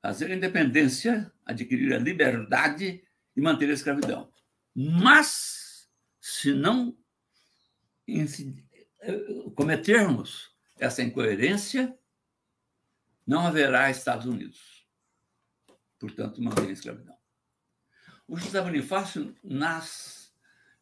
fazer 0.00 0.30
a 0.30 0.34
independência, 0.34 1.30
adquirir 1.44 1.92
a 1.92 1.98
liberdade 1.98 3.04
e 3.36 3.40
manter 3.40 3.68
a 3.68 3.74
escravidão. 3.74 4.32
Mas, 4.74 5.88
se 6.20 6.54
não 6.54 6.96
cometermos 9.54 10.49
essa 10.80 11.02
incoerência, 11.02 11.96
não 13.26 13.46
haverá 13.46 13.90
Estados 13.90 14.26
Unidos. 14.26 14.86
Portanto, 15.98 16.42
manter 16.42 16.68
a 16.68 16.72
escravidão. 16.72 17.16
O 18.26 18.36
José 18.36 18.60
Bonifácio 18.62 19.36
nasce 19.44 20.30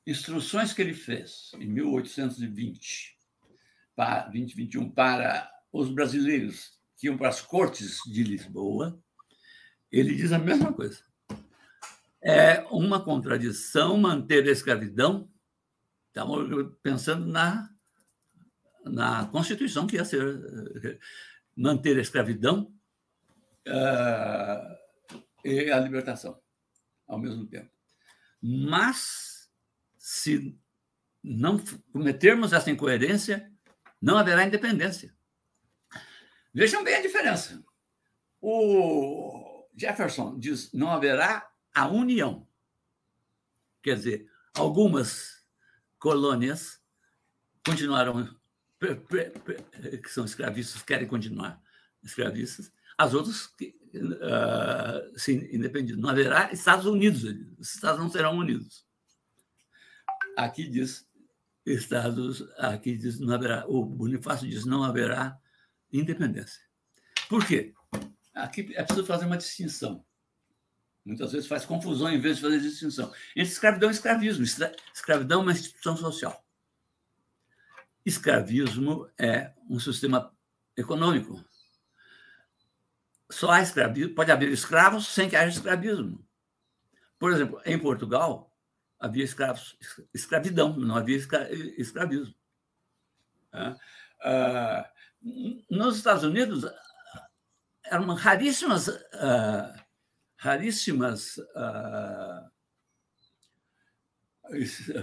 instruções 0.07 0.73
que 0.73 0.81
ele 0.81 0.95
fez 0.95 1.51
em 1.55 1.67
1820, 1.67 3.19
para 3.95 4.29
2021, 4.29 4.91
para 4.91 5.51
os 5.73 5.91
brasileiros 5.91 6.79
que 6.97 7.09
iam 7.09 7.19
para 7.19 7.29
as 7.29 7.41
cortes 7.41 8.01
de 8.07 8.23
Lisboa, 8.23 8.99
ele 9.91 10.15
diz 10.15 10.33
a 10.33 10.39
mesma 10.39 10.73
coisa. 10.73 11.03
É 12.23 12.61
uma 12.71 13.03
contradição 13.03 13.99
manter 13.99 14.47
a 14.49 14.53
escravidão. 14.53 15.31
Estamos 16.09 16.75
pensando 16.83 17.27
na, 17.27 17.71
na 18.91 19.27
Constituição 19.27 19.87
que 19.87 19.97
ia 19.97 20.05
ser 20.05 21.01
manter 21.57 21.97
a 21.99 22.01
escravidão 22.01 22.73
uh, 23.67 24.77
e 25.45 25.71
a 25.71 25.81
libertação 25.81 26.41
ao 27.07 27.19
mesmo 27.19 27.47
tempo. 27.47 27.71
Mas 28.41 29.51
se 29.97 30.57
não 31.23 31.59
cometermos 31.93 32.53
essa 32.53 32.71
incoerência, 32.71 33.53
não 34.01 34.17
haverá 34.17 34.45
independência. 34.45 35.15
Vejam 36.55 36.85
bem 36.85 36.97
a 36.97 37.03
diferença. 37.03 37.63
O 38.41 39.67
Jefferson 39.77 40.39
diz 40.39 40.73
não 40.73 40.91
haverá 40.91 41.51
a 41.75 41.89
união. 41.89 42.47
Quer 43.83 43.97
dizer, 43.97 44.31
algumas 44.55 45.45
colônias 45.99 46.81
continuaram 47.65 48.38
que 48.79 50.09
são 50.11 50.25
escravistas 50.25 50.83
querem 50.83 51.07
continuar 51.07 51.61
escravistas, 52.03 52.73
as 52.97 53.15
outras 53.15 53.47
uh, 53.47 55.19
se 55.19 55.33
independem. 55.55 55.97
Não 55.97 56.09
haverá 56.09 56.53
Estados 56.53 56.87
Unidos, 56.87 57.25
os 57.59 57.75
Estados 57.75 58.01
não 58.01 58.11
serão 58.11 58.37
unidos. 58.37 58.87
Aqui 60.37 60.69
diz 60.69 61.09
Estados, 61.67 62.49
aqui 62.59 62.97
diz 62.97 63.19
não 63.19 63.35
haverá, 63.35 63.65
o 63.69 63.85
Bonifácio 63.85 64.49
diz 64.49 64.65
não 64.65 64.85
haverá 64.85 65.39
independência. 65.93 66.63
Por 67.29 67.47
quê? 67.47 67.75
Aqui 68.35 68.73
é 68.75 68.83
preciso 68.83 69.07
fazer 69.07 69.27
uma 69.27 69.37
distinção. 69.37 70.05
Muitas 71.05 71.33
vezes 71.33 71.49
faz 71.49 71.65
confusão 71.65 72.11
em 72.11 72.21
vez 72.21 72.37
de 72.37 72.43
fazer 72.43 72.61
distinção 72.61 73.13
entre 73.35 73.53
escravidão 73.53 73.89
e 73.91 73.93
escravismo. 73.93 74.45
Escravidão 74.95 75.41
é 75.41 75.43
uma 75.43 75.53
instituição 75.53 75.97
social. 75.97 76.45
Escravismo 78.09 79.07
é 79.19 79.53
um 79.69 79.79
sistema 79.79 80.35
econômico. 80.75 81.45
Só 83.31 83.51
há 83.51 83.61
escravismo, 83.61 84.15
pode 84.15 84.33
haver 84.33 84.49
escravos 84.49 85.09
sem 85.09 85.29
que 85.29 85.37
haja 85.37 85.55
escravismo. 85.55 86.27
Por 87.19 87.31
exemplo, 87.31 87.61
em 87.67 87.79
Portugal, 87.79 88.51
havia 88.99 89.23
escravos, 89.23 89.77
escravidão, 90.15 90.75
não 90.75 90.97
havia 90.97 91.19
escravismo. 91.77 92.35
Ah, 93.53 94.91
nos 95.71 95.99
Estados 95.99 96.25
Unidos, 96.25 96.65
eram 97.85 98.15
raríssimas, 98.15 98.89
ah, 99.13 99.85
raríssimas 100.35 101.39
ah, 101.55 102.51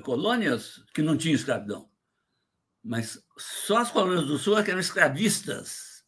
colônias 0.01 0.83
que 0.91 1.03
não 1.03 1.15
tinham 1.15 1.35
escravidão. 1.35 1.93
Mas 2.85 3.19
só 3.35 3.79
as 3.79 3.89
colônias 3.89 4.27
do 4.27 4.37
Sul 4.37 4.59
é 4.59 4.63
que 4.63 4.69
eram 4.69 4.79
escravistas. 4.79 6.05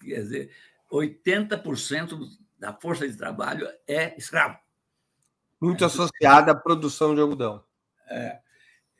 Quer 0.00 0.22
dizer, 0.22 0.56
80% 0.90 2.18
da 2.58 2.72
força 2.72 3.08
de 3.08 3.16
trabalho 3.16 3.68
é 3.86 4.16
escravo. 4.18 4.58
Muito 5.60 5.84
associada 5.84 6.50
à 6.50 6.56
produção 6.56 7.14
de 7.14 7.20
algodão. 7.20 7.64
É. 8.08 8.40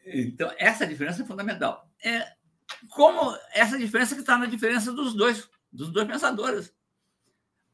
Então, 0.07 0.55
essa 0.57 0.87
diferença 0.87 1.23
é 1.23 1.27
fundamental. 1.27 1.91
É 2.05 2.25
como 2.91 3.37
essa 3.53 3.77
diferença 3.77 4.15
que 4.15 4.21
está 4.21 4.39
na 4.39 4.47
diferença 4.47 4.93
dos 4.93 5.13
dois, 5.13 5.51
dos 5.73 5.91
dois 5.91 6.07
pensadores. 6.07 6.73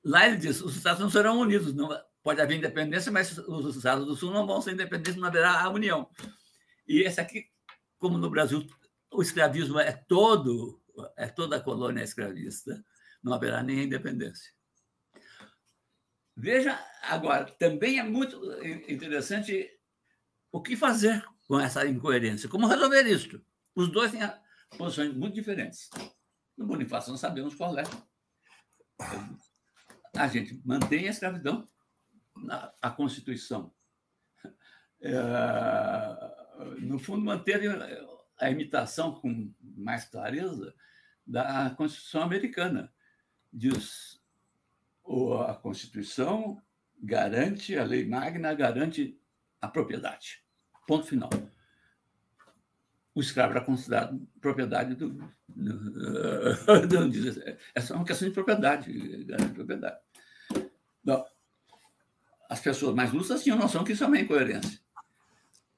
Lá 0.02 0.26
ele 0.26 0.38
diz: 0.38 0.62
os 0.62 0.74
Estados 0.74 1.00
não 1.00 1.10
serão 1.10 1.38
unidos, 1.38 1.74
não 1.74 1.90
pode 2.22 2.40
haver 2.40 2.56
independência, 2.56 3.12
mas 3.12 3.36
os 3.36 3.76
Estados 3.76 4.06
do 4.06 4.16
Sul 4.16 4.32
não 4.32 4.46
vão 4.46 4.62
ser 4.62 4.72
independentes, 4.72 5.16
não 5.16 5.28
haverá 5.28 5.60
a 5.60 5.68
união. 5.68 6.08
E 6.86 7.02
esse 7.02 7.20
aqui, 7.20 7.44
como 7.98 8.16
no 8.16 8.30
Brasil 8.30 8.66
o 9.11 9.22
escravismo 9.22 9.78
é 9.78 9.92
todo, 9.92 10.82
é 11.16 11.26
toda 11.28 11.56
a 11.56 11.61
colônia 11.61 12.02
escravista, 12.02 12.84
não 13.22 13.32
haverá 13.32 13.62
nem 13.62 13.84
independência. 13.84 14.52
Veja 16.36 16.78
agora, 17.02 17.46
também 17.59 17.98
é 17.98 18.02
muito 18.02 18.40
interessante 18.88 19.68
o 20.52 20.62
que 20.62 20.76
fazer 20.76 21.24
com 21.46 21.59
essa 21.59 21.86
incoerência, 21.86 22.48
como 22.48 22.68
resolver 22.68 23.06
isso. 23.06 23.42
Os 23.74 23.90
dois 23.90 24.12
têm 24.12 24.20
posições 24.76 25.12
muito 25.14 25.34
diferentes. 25.34 25.90
No 26.56 26.66
Bonifácio, 26.66 27.11
nós 27.11 27.20
sabemos 27.20 27.54
qual 27.54 27.76
é. 27.78 27.84
A 30.16 30.28
gente 30.28 30.61
mantém 30.64 31.06
a 31.06 31.11
escravidão, 31.11 31.66
na, 32.36 32.72
a 32.82 32.90
Constituição. 32.90 33.72
É, 35.00 35.12
no 36.80 36.98
fundo, 36.98 37.24
manter 37.24 37.61
a 38.41 38.51
imitação 38.51 39.14
com 39.14 39.53
mais 39.61 40.05
clareza 40.05 40.74
da 41.26 41.70
Constituição 41.76 42.22
americana. 42.22 42.93
Diz 43.53 44.20
a 45.49 45.55
Constituição 45.55 46.61
garante, 47.03 47.76
a 47.76 47.84
lei 47.84 48.07
magna 48.07 48.55
garante 48.55 49.18
a 49.61 49.68
propriedade. 49.68 50.43
Ponto 50.86 51.07
final. 51.07 51.30
O 53.14 53.20
escravo 53.20 53.53
era 53.53 53.61
considerado 53.61 54.26
propriedade 54.41 54.95
do. 54.95 55.11
do, 55.49 56.86
do 56.86 57.18
essa 57.74 57.93
é 57.93 57.97
uma 57.97 58.05
questão 58.05 58.28
de 58.28 58.34
propriedade, 58.34 59.24
garante 59.24 59.55
propriedade. 59.55 59.99
Bom, 61.03 61.26
as 62.49 62.61
pessoas 62.61 62.95
mais 62.95 63.12
lúcidas 63.12 63.43
tinham 63.43 63.59
noção 63.59 63.84
que 63.84 63.93
isso 63.93 64.05
é 64.05 64.07
uma 64.07 64.20
incoerência. 64.20 64.80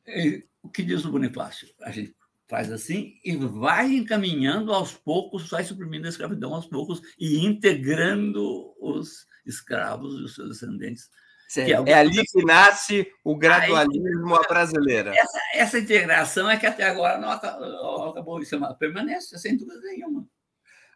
E, 0.07 0.47
o 0.63 0.69
que 0.69 0.83
diz 0.83 1.05
o 1.05 1.11
Bonifácio? 1.11 1.69
A 1.81 1.91
gente 1.91 2.15
faz 2.51 2.73
assim 2.73 3.15
e 3.25 3.37
vai 3.37 3.95
encaminhando 3.95 4.75
aos 4.75 4.93
poucos, 4.93 5.49
vai 5.49 5.63
suprimindo 5.63 6.07
a 6.07 6.11
escravidão 6.11 6.53
aos 6.53 6.67
poucos 6.67 7.01
e 7.17 7.47
integrando 7.47 8.75
os 8.81 9.25
escravos 9.47 10.19
e 10.19 10.25
os 10.25 10.35
seus 10.35 10.49
descendentes. 10.49 11.09
É, 11.57 11.71
é, 11.71 11.95
ali 11.95 12.25
que 12.27 12.45
nasce 12.45 13.11
o 13.25 13.37
gradualismo 13.37 14.37
Aí, 14.37 14.49
brasileira. 14.49 15.13
Essa, 15.17 15.41
essa, 15.55 15.79
integração 15.79 16.51
é 16.51 16.57
que 16.57 16.67
até 16.67 16.85
agora 16.85 17.19
não 17.19 17.31
acabou, 17.31 18.41
isso, 18.41 18.55
é 18.55 18.75
permanece 18.75 19.39
sem 19.39 19.57
dúvida 19.57 19.81
nenhuma. 19.83 20.27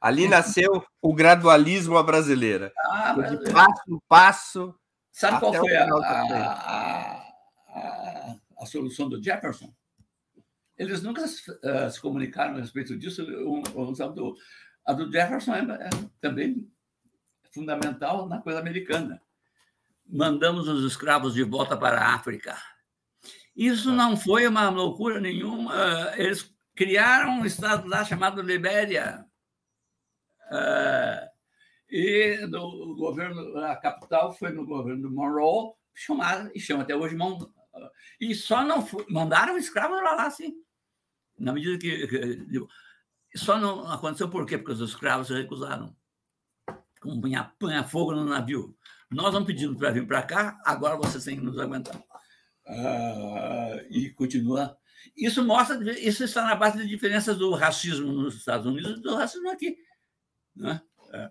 Ali 0.01 0.29
nasceu 0.29 0.85
o 1.01 1.15
gradualismo 1.15 2.01
brasileira. 2.05 2.73
Ah, 2.79 3.15
de 3.15 3.53
passo 3.53 3.83
em 3.89 3.99
passo. 4.07 4.75
Sabe 5.11 5.41
qual 5.41 5.55
foi 5.55 5.75
a, 5.77 5.87
a, 5.87 7.25
a, 7.69 8.37
a, 8.61 8.67
solução 8.67 9.09
do 9.09 9.23
Jefferson? 9.23 9.73
Eles 10.77 11.03
nunca 11.03 11.25
uh, 11.25 11.91
se 11.91 12.01
comunicaram 12.01 12.57
a 12.57 12.61
respeito 12.61 12.97
disso. 12.97 13.23
Um, 13.23 13.63
um, 13.77 13.93
do, 13.93 14.37
a 14.85 14.93
do 14.93 15.11
Jefferson 15.11 15.55
é, 15.55 15.61
é 15.61 15.91
também 16.21 16.71
fundamental 17.53 18.29
na 18.29 18.41
coisa 18.41 18.59
americana. 18.59 19.23
Mandamos 20.07 20.69
os 20.69 20.85
escravos 20.85 21.35
de 21.35 21.43
volta 21.45 21.77
para 21.77 22.01
a 22.01 22.15
África. 22.15 22.57
Isso 23.57 23.93
não 23.93 24.17
foi 24.17 24.47
uma 24.47 24.69
loucura 24.69 25.21
nenhuma. 25.21 25.73
Eles 26.17 26.53
criaram 26.75 27.41
um 27.41 27.47
estado 27.47 27.87
lá 27.89 28.05
chamado 28.05 28.43
Libéria. 28.43 29.25
Uh, 30.51 31.35
e 31.89 32.47
no 32.49 32.97
governo, 32.97 33.57
a 33.59 33.77
capital 33.77 34.33
foi 34.35 34.51
no 34.51 34.67
governo 34.67 35.03
do 35.03 35.11
Monroe, 35.11 35.73
chamado, 35.95 36.51
e 36.55 36.61
chama 36.61 36.83
até 36.83 36.95
hoje 36.95 37.17
e 38.21 38.35
só 38.35 38.65
não 38.65 38.85
foi, 38.85 39.05
mandaram 39.09 39.57
escravos 39.57 40.03
lá, 40.03 40.15
lá 40.15 40.31
sim. 40.31 40.55
Na 41.45 41.53
medida 41.53 41.79
que, 41.79 42.07
que, 42.07 42.67
só 43.39 43.59
não 43.59 43.91
aconteceu 43.91 44.31
por 44.31 44.47
quê? 44.47 44.57
Porque 44.57 44.73
os 44.73 44.81
escravos 44.81 45.27
se 45.27 45.35
recusaram 45.35 45.95
com 47.01 47.21
punha, 47.21 47.85
fogo 47.85 48.13
no 48.13 48.25
navio. 48.25 48.75
Nós 49.11 49.35
não 49.35 49.45
pedimos 49.45 49.77
para 49.77 49.91
vir 49.91 50.07
para 50.07 50.23
cá, 50.23 50.59
agora 50.65 50.97
vocês 50.97 51.23
têm 51.23 51.37
que 51.37 51.45
nos 51.45 51.59
aguentar. 51.59 52.03
Ah, 52.67 53.77
e 53.91 54.11
continua. 54.11 54.77
Isso 55.15 55.45
mostra, 55.45 55.79
isso 56.01 56.25
está 56.25 56.45
na 56.45 56.55
base 56.55 56.79
de 56.79 56.89
diferenças 56.89 57.37
do 57.37 57.53
racismo 57.53 58.11
nos 58.11 58.37
Estados 58.37 58.67
Unidos 58.67 58.99
e 58.99 59.03
do 59.03 59.15
racismo 59.15 59.51
aqui. 59.51 59.77
Né? 60.57 60.81
Ah, 61.13 61.31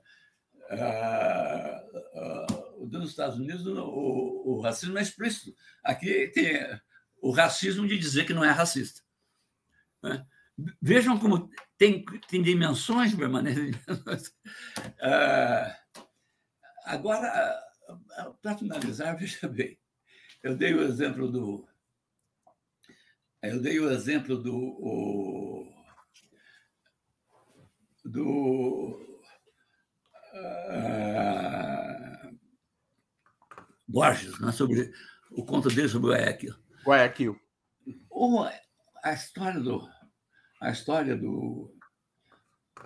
ah, 0.70 1.84
ah, 2.16 2.48
nos 2.80 3.10
Estados 3.10 3.40
Unidos 3.40 3.66
o, 3.66 4.44
o, 4.46 4.62
racismo 4.62 4.98
é 5.00 5.02
explícito. 5.02 5.56
Aqui 5.84 6.32
tem 6.34 6.60
o 7.20 7.32
racismo 7.32 7.88
de 7.88 7.98
dizer 7.98 8.26
que 8.26 8.34
não 8.34 8.44
é 8.44 8.52
racista. 8.52 9.02
Né? 10.04 10.26
Vejam 10.82 11.18
como 11.18 11.50
tem, 11.78 12.06
tem 12.28 12.42
dimensões 12.42 13.16
permanentes. 13.16 13.82
Uh, 15.04 15.68
agora, 16.86 17.62
para 18.42 18.58
finalizar, 18.58 19.16
veja 19.20 19.48
bem, 19.48 19.78
eu 20.42 20.56
dei 20.56 20.74
o 20.74 20.82
exemplo 20.82 21.30
do. 21.30 21.68
Eu 23.42 23.62
dei 23.62 23.80
o 23.80 23.92
exemplo 23.92 24.38
do. 24.38 24.56
O, 24.56 25.74
do. 28.06 29.20
Uh, 30.34 31.14
Borges, 33.88 34.40
né, 34.40 34.52
sobre 34.52 34.92
o 35.32 35.46
conto 35.46 35.70
dele 35.70 35.90
sobre 35.90 36.08
o 36.10 36.14
Guayaquil. 36.14 36.56
Guayaquil. 36.86 37.40
A 39.04 39.14
história 39.14 39.60
do 39.60 39.93
a 40.64 40.72
história 40.72 41.18
do 41.18 41.76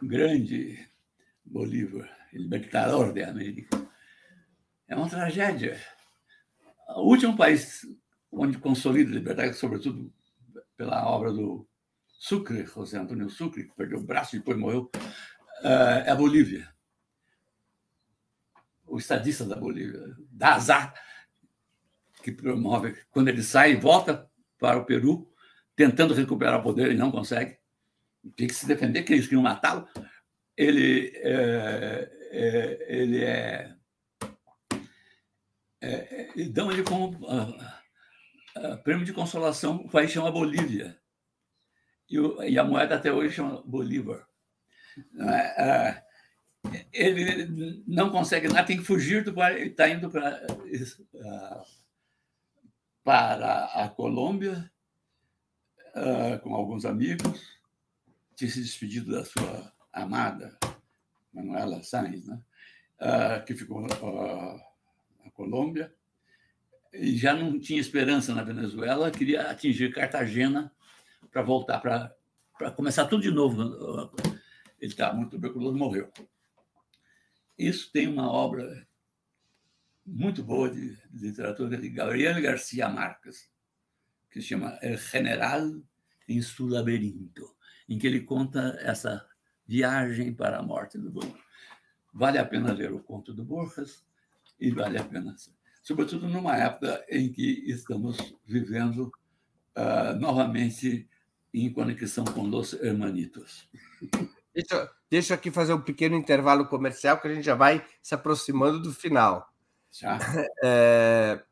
grande 0.02 0.90
Bolívar, 1.46 2.10
libertador 2.34 3.14
da 3.14 3.30
América, 3.30 3.88
é 4.88 4.96
uma 4.96 5.08
tragédia. 5.08 5.80
O 6.96 7.04
último 7.04 7.38
país 7.38 7.86
onde 8.32 8.58
consolida 8.58 9.12
a 9.12 9.14
liberdade, 9.14 9.56
sobretudo 9.56 10.12
pela 10.76 11.08
obra 11.08 11.32
do 11.32 11.68
Sucre, 12.08 12.66
José 12.66 12.98
Antônio 12.98 13.30
Sucre, 13.30 13.66
que 13.66 13.76
perdeu 13.76 14.00
o 14.00 14.04
braço 14.04 14.36
e 14.36 14.40
depois 14.40 14.58
morreu, 14.58 14.90
eh, 15.64 16.04
é 16.08 16.10
a 16.10 16.16
Bolívia. 16.16 16.68
O 18.88 18.98
estadista 18.98 19.46
da 19.46 19.56
Bolívia, 19.56 20.16
da 20.32 20.56
azar, 20.56 20.96
que 22.24 22.32
promove, 22.32 22.98
quando 23.12 23.28
ele 23.28 23.44
sai 23.44 23.76
volta 23.76 24.28
para 24.58 24.80
o 24.80 24.86
Peru, 24.86 25.32
tentando 25.76 26.16
recuperar 26.16 26.60
o 26.60 26.64
poder 26.64 26.92
e 26.92 26.98
não 26.98 27.12
consegue, 27.12 27.60
tem 28.36 28.48
que 28.48 28.54
se 28.54 28.68
defender, 28.68 29.04
que 29.04 29.14
eles 29.14 29.26
queriam 29.26 29.42
matá-lo. 29.42 29.88
Ele 30.56 31.12
é, 31.16 32.10
é, 32.32 32.86
ele 32.90 33.24
é, 33.24 33.76
é, 35.82 36.30
é 36.36 36.44
dão 36.46 36.72
ele 36.72 36.84
como 36.84 37.16
uh, 37.26 37.52
uh, 38.58 38.84
prêmio 38.84 39.06
de 39.06 39.14
consolação. 39.14 39.78
O 39.78 39.90
país 39.90 40.12
chama 40.12 40.32
Bolívia 40.32 40.98
e, 42.10 42.20
o, 42.20 42.42
e 42.44 42.58
a 42.58 42.64
moeda 42.64 42.96
até 42.96 43.12
hoje 43.12 43.36
chama 43.36 43.62
Bolívar. 43.66 44.28
Uh, 45.14 46.08
ele 46.92 47.84
não 47.88 48.10
consegue 48.10 48.48
nada, 48.48 48.66
tem 48.66 48.78
que 48.78 48.84
fugir 48.84 49.24
do 49.24 49.34
país, 49.34 49.68
está 49.68 49.88
indo 49.88 50.10
para 50.10 50.46
para 53.04 53.66
a 53.68 53.88
Colômbia 53.88 54.70
com 56.44 56.54
alguns 56.54 56.84
amigos 56.84 57.57
tinha 58.38 58.52
se 58.52 58.62
despedido 58.62 59.12
da 59.12 59.26
sua 59.26 59.74
amada, 59.92 60.56
Manuela 61.34 61.82
Sainz, 61.82 62.28
né? 62.28 62.40
Uh, 63.02 63.46
que 63.46 63.56
ficou 63.56 63.84
uh, 63.84 64.60
na 65.24 65.32
Colômbia, 65.32 65.94
e 66.94 67.18
já 67.18 67.34
não 67.34 67.60
tinha 67.60 67.82
esperança 67.82 68.34
na 68.34 68.44
Venezuela, 68.44 69.12
queria 69.12 69.50
atingir 69.50 69.94
Cartagena 69.94 70.72
para 71.32 71.42
voltar, 71.42 71.80
para 71.80 72.72
começar 72.72 73.06
tudo 73.06 73.24
de 73.24 73.32
novo. 73.32 73.62
Ele 74.80 74.92
estava 74.92 75.16
muito 75.16 75.32
tuberculoso, 75.32 75.78
morreu. 75.78 76.12
Isso 77.58 77.92
tem 77.92 78.08
uma 78.08 78.32
obra 78.32 78.88
muito 80.06 80.44
boa 80.44 80.70
de, 80.70 80.96
de 81.12 81.28
literatura 81.28 81.76
de 81.76 81.90
Gabriel 81.90 82.40
Garcia 82.42 82.88
Marques, 82.88 83.52
que 84.30 84.42
se 84.42 84.48
chama 84.48 84.78
El 84.82 84.98
General 84.98 85.64
em 86.28 86.42
su 86.42 86.68
laberinto 86.68 87.57
em 87.88 87.98
que 87.98 88.08
ele 88.08 88.22
conta 88.22 88.78
essa 88.82 89.26
viagem 89.66 90.34
para 90.34 90.60
a 90.60 90.64
morte 90.64 90.98
do 90.98 91.10
Borges. 91.10 91.34
Vale 92.14 92.38
a 92.38 92.46
pena 92.46 92.74
ler 92.74 92.92
o 92.92 93.00
conto 93.00 93.34
do 93.34 93.44
Borges 93.44 94.04
e 94.60 94.72
vale 94.72 94.98
a 94.98 95.04
pena, 95.04 95.36
sobretudo 95.84 96.28
numa 96.28 96.56
época 96.56 97.06
em 97.10 97.32
que 97.32 97.64
estamos 97.70 98.18
vivendo 98.46 99.12
uh, 99.76 100.20
novamente 100.20 101.08
em 101.54 101.72
conexão 101.72 102.26
com 102.26 102.50
os 102.50 102.74
hermanitos. 102.74 103.70
Deixa, 104.54 104.92
deixa 105.10 105.34
aqui 105.36 105.52
fazer 105.52 105.74
um 105.74 105.82
pequeno 105.82 106.16
intervalo 106.16 106.66
comercial, 106.68 107.20
que 107.20 107.28
a 107.28 107.34
gente 107.34 107.46
já 107.46 107.56
vai 107.56 107.86
se 108.02 108.16
aproximando 108.16 108.82
do 108.82 108.94
final. 108.94 109.48
Já. 109.92 110.18
É, 110.64 111.44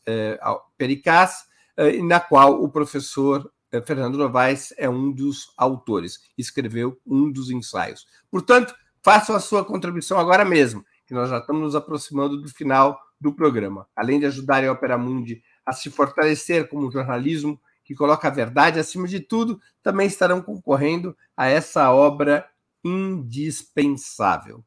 Pericaz, 0.79 1.45
uh, 1.79 2.03
na 2.03 2.19
qual 2.19 2.63
o 2.63 2.71
professor 2.71 3.53
Fernando 3.85 4.17
Novaes 4.17 4.73
é 4.79 4.89
um 4.89 5.13
dos 5.13 5.53
autores, 5.55 6.19
escreveu 6.39 6.99
um 7.07 7.31
dos 7.31 7.51
ensaios. 7.51 8.07
Portanto, 8.31 8.75
façam 9.05 9.37
a 9.37 9.41
sua 9.41 9.63
contribuição 9.63 10.19
agora 10.19 10.43
mesmo, 10.43 10.83
que 11.07 11.13
nós 11.13 11.29
já 11.29 11.37
estamos 11.37 11.61
nos 11.61 11.75
aproximando 11.75 12.41
do 12.41 12.49
final 12.49 12.99
do 13.21 13.35
programa. 13.35 13.87
Além 13.95 14.19
de 14.19 14.25
ajudar 14.25 14.65
a 14.65 14.73
Opera 14.73 14.97
Mundi 14.97 15.43
a 15.67 15.75
se 15.75 15.91
fortalecer 15.91 16.71
como 16.71 16.91
jornalismo 16.91 17.61
que 17.85 17.95
coloca 17.95 18.29
a 18.29 18.31
verdade 18.31 18.81
acima 18.81 19.07
de 19.07 19.21
tudo, 19.21 19.61
também 19.83 20.07
estarão 20.07 20.41
concorrendo 20.41 21.15
a 21.37 21.49
essa 21.49 21.93
obra 21.93 22.49
indispensável. 22.87 24.65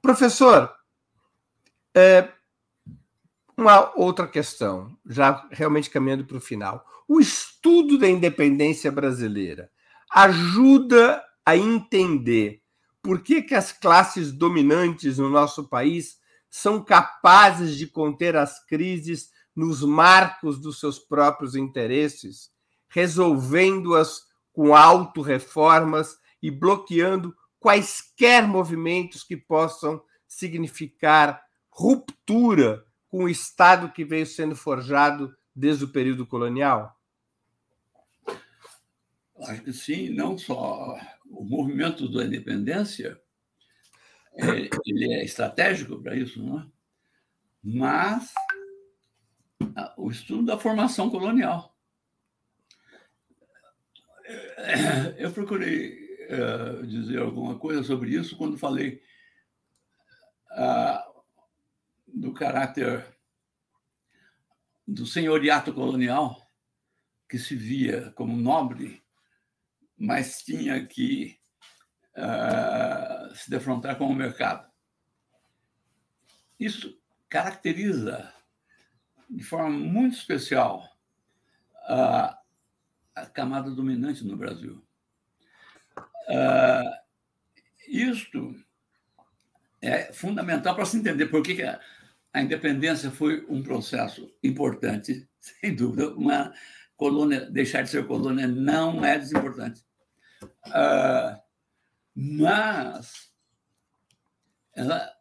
Professor, 0.00 0.72
é, 1.94 2.32
uma 3.56 3.92
outra 3.96 4.26
questão, 4.26 4.96
já 5.04 5.46
realmente 5.50 5.90
caminhando 5.90 6.24
para 6.24 6.36
o 6.36 6.40
final. 6.40 6.84
O 7.06 7.20
estudo 7.20 7.98
da 7.98 8.08
independência 8.08 8.90
brasileira 8.90 9.70
ajuda 10.10 11.22
a 11.44 11.56
entender 11.56 12.62
por 13.02 13.22
que, 13.22 13.42
que 13.42 13.54
as 13.54 13.72
classes 13.72 14.32
dominantes 14.32 15.18
no 15.18 15.28
nosso 15.28 15.68
país 15.68 16.18
são 16.48 16.82
capazes 16.82 17.76
de 17.76 17.86
conter 17.86 18.36
as 18.36 18.64
crises 18.66 19.30
nos 19.54 19.82
marcos 19.82 20.58
dos 20.58 20.78
seus 20.78 20.98
próprios 20.98 21.54
interesses, 21.54 22.50
resolvendo-as 22.88 24.22
com 24.52 24.74
auto-reformas 24.74 26.16
e 26.42 26.50
bloqueando 26.50 27.34
quaisquer 27.60 28.48
movimentos 28.48 29.22
que 29.22 29.36
possam 29.36 30.02
significar 30.26 31.40
ruptura 31.68 32.84
com 33.08 33.24
o 33.24 33.28
Estado 33.28 33.92
que 33.92 34.04
veio 34.04 34.26
sendo 34.26 34.56
forjado 34.56 35.36
desde 35.54 35.84
o 35.84 35.92
período 35.92 36.26
colonial? 36.26 36.96
Acho 39.42 39.62
que 39.62 39.72
sim, 39.72 40.10
não 40.10 40.36
só 40.36 40.98
o 41.26 41.44
movimento 41.44 42.10
da 42.10 42.24
independência, 42.24 43.20
é, 44.34 44.68
ele 44.84 45.14
é 45.14 45.24
estratégico 45.24 46.02
para 46.02 46.16
isso, 46.16 46.42
não 46.42 46.60
é? 46.60 46.66
mas 47.62 48.32
o 49.96 50.10
estudo 50.10 50.46
da 50.46 50.58
formação 50.58 51.10
colonial. 51.10 51.76
Eu 55.18 55.32
procurei 55.32 55.99
uh, 56.30 56.86
dizer 56.86 57.18
alguma 57.18 57.58
coisa 57.58 57.82
sobre 57.82 58.10
isso 58.10 58.36
quando 58.36 58.56
falei 58.56 59.02
uh, 60.52 61.22
do 62.06 62.32
caráter 62.32 63.06
do 64.86 65.06
senhoriato 65.06 65.72
colonial, 65.72 66.48
que 67.28 67.38
se 67.38 67.54
via 67.54 68.10
como 68.12 68.36
nobre, 68.36 69.02
mas 69.96 70.42
tinha 70.42 70.84
que 70.84 71.38
uh, 72.16 73.34
se 73.34 73.48
defrontar 73.48 73.96
com 73.96 74.06
o 74.06 74.14
mercado. 74.14 74.68
Isso 76.58 77.00
caracteriza 77.28 78.32
de 79.28 79.44
forma 79.44 79.70
muito 79.70 80.16
especial 80.16 80.88
a, 81.84 82.38
a 83.14 83.26
camada 83.26 83.70
dominante 83.70 84.24
no 84.24 84.36
Brasil. 84.36 84.84
Uh, 86.30 86.94
isto 87.88 88.54
é 89.82 90.12
fundamental 90.12 90.76
para 90.76 90.84
se 90.84 90.96
entender 90.96 91.26
por 91.26 91.42
que, 91.42 91.60
a, 91.62 91.80
a, 92.32 92.40
independência 92.40 93.10
foi 93.10 93.44
um 93.48 93.62
processo 93.62 94.32
importante, 94.42 95.28
sem 95.40 95.74
dúvida. 95.74 96.14
Uma 96.14 96.54
colônia, 96.96 97.50
deixar 97.50 97.82
de 97.82 97.90
ser 97.90 98.06
colônia 98.06 98.46
não 98.46 99.04
é 99.04 99.18
desimportante. 99.18 99.84
Uh, 100.66 101.40
mas 102.14 103.32
ela, 104.72 105.12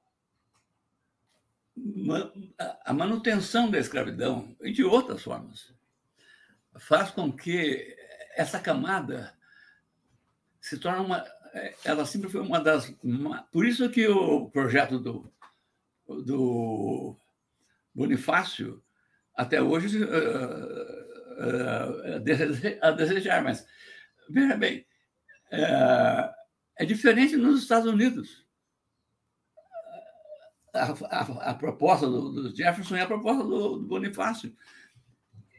a 2.86 2.94
manutenção 2.94 3.72
da 3.72 3.80
escravidão, 3.80 4.56
e 4.62 4.72
de 4.72 4.84
outras 4.84 5.24
formas, 5.24 5.74
faz 6.78 7.10
com 7.10 7.32
que 7.32 7.96
essa 8.36 8.60
camada 8.60 9.34
se 10.70 10.78
torna 10.78 11.02
uma. 11.02 11.26
Ela 11.84 12.06
sempre 12.06 12.30
foi 12.30 12.42
uma 12.42 12.60
das. 12.60 12.94
Uma, 13.04 13.42
por 13.52 13.66
isso 13.66 13.90
que 13.90 14.08
o 14.08 14.48
projeto 14.52 15.00
do, 15.00 15.34
do 16.08 17.18
Bonifácio, 17.94 18.84
até 19.36 19.60
hoje, 19.60 20.04
uh, 20.04 20.08
uh, 21.40 22.16
a 22.82 22.92
desejar, 22.92 23.44
mas 23.44 23.66
veja 24.30 24.56
bem, 24.56 24.86
uh, 25.52 26.32
é 26.78 26.86
diferente 26.86 27.36
nos 27.36 27.64
Estados 27.64 27.92
Unidos. 27.92 28.48
A, 30.72 30.92
a, 30.92 31.50
a 31.50 31.54
proposta 31.56 32.06
do, 32.06 32.32
do, 32.32 32.56
Jefferson 32.56 32.96
é 32.96 33.02
a 33.02 33.08
proposta 33.08 33.44
do, 33.44 33.80
do 33.80 33.88
Bonifácio. 33.88 34.56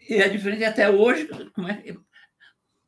E 0.09 0.15
é 0.15 0.29
diferente 0.29 0.63
até 0.63 0.89
hoje. 0.89 1.29
Como 1.53 1.69
é, 1.69 1.83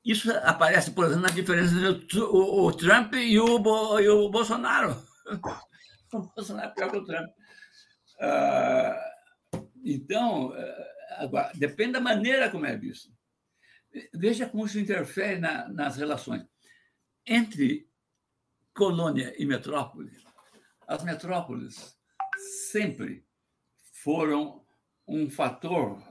isso 0.04 0.32
aparece, 0.38 0.90
por 0.90 1.04
exemplo, 1.04 1.22
na 1.22 1.30
diferença 1.30 1.74
entre 1.74 2.20
o, 2.20 2.72
Trump 2.72 3.14
e 3.14 3.38
o, 3.38 4.00
e 4.00 4.08
o 4.08 4.28
Bolsonaro. 4.30 4.96
O 6.14 6.20
Bolsonaro 6.20 6.68
é 6.68 6.74
pior 6.74 6.90
que 6.90 6.98
o 6.98 7.04
Trump. 7.06 7.30
Uh, 8.20 9.62
então, 9.82 10.52
ah, 10.52 11.22
agora, 11.22 11.50
depende 11.54 11.92
da 11.92 12.00
maneira 12.00 12.50
como 12.50 12.66
é 12.66 12.76
visto. 12.76 13.10
Veja 14.12 14.46
como 14.46 14.66
isso 14.66 14.78
interfere 14.78 15.38
na, 15.38 15.68
nas 15.70 15.96
relações. 15.96 16.46
Entre 17.26 17.88
colônia 18.74 19.34
e 19.38 19.46
metrópole, 19.46 20.12
as 20.86 21.02
metrópoles 21.02 21.96
sempre 22.68 23.24
foram 23.90 24.62
um 25.06 25.30
fator 25.30 26.02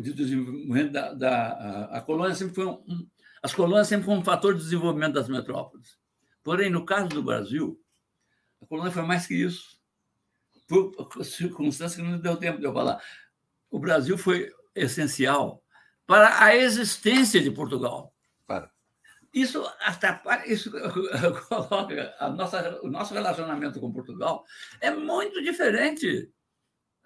de 0.00 0.12
desenvolvimento 0.12 0.92
da, 0.92 1.14
da 1.14 1.52
a, 1.52 1.98
a 1.98 2.00
colônia 2.00 2.34
sempre 2.34 2.54
foi 2.54 2.66
um, 2.66 3.09
as 3.42 3.54
colônias 3.54 3.88
sempre 3.88 4.06
foram 4.06 4.20
um 4.20 4.24
fator 4.24 4.54
de 4.54 4.60
desenvolvimento 4.62 5.14
das 5.14 5.28
metrópoles. 5.28 5.98
Porém, 6.42 6.70
no 6.70 6.84
caso 6.84 7.08
do 7.08 7.22
Brasil, 7.22 7.80
a 8.62 8.66
colônia 8.66 8.92
foi 8.92 9.02
mais 9.02 9.26
que 9.26 9.34
isso. 9.34 9.78
Por 10.68 10.94
circunstâncias 11.24 11.96
que 11.96 12.02
não 12.02 12.18
deu 12.18 12.36
tempo 12.36 12.58
de 12.58 12.64
eu 12.64 12.72
falar. 12.72 13.02
O 13.70 13.78
Brasil 13.78 14.16
foi 14.16 14.52
essencial 14.74 15.62
para 16.06 16.44
a 16.44 16.54
existência 16.54 17.40
de 17.40 17.50
Portugal. 17.50 18.14
Para. 18.46 18.70
Isso 19.32 19.64
atrapalha, 19.80 20.50
isso 20.52 20.70
coloca 21.48 22.14
a 22.18 22.28
nossa, 22.30 22.80
o 22.82 22.88
nosso 22.88 23.14
relacionamento 23.14 23.80
com 23.80 23.92
Portugal 23.92 24.44
é 24.80 24.90
muito 24.90 25.40
diferente 25.42 26.32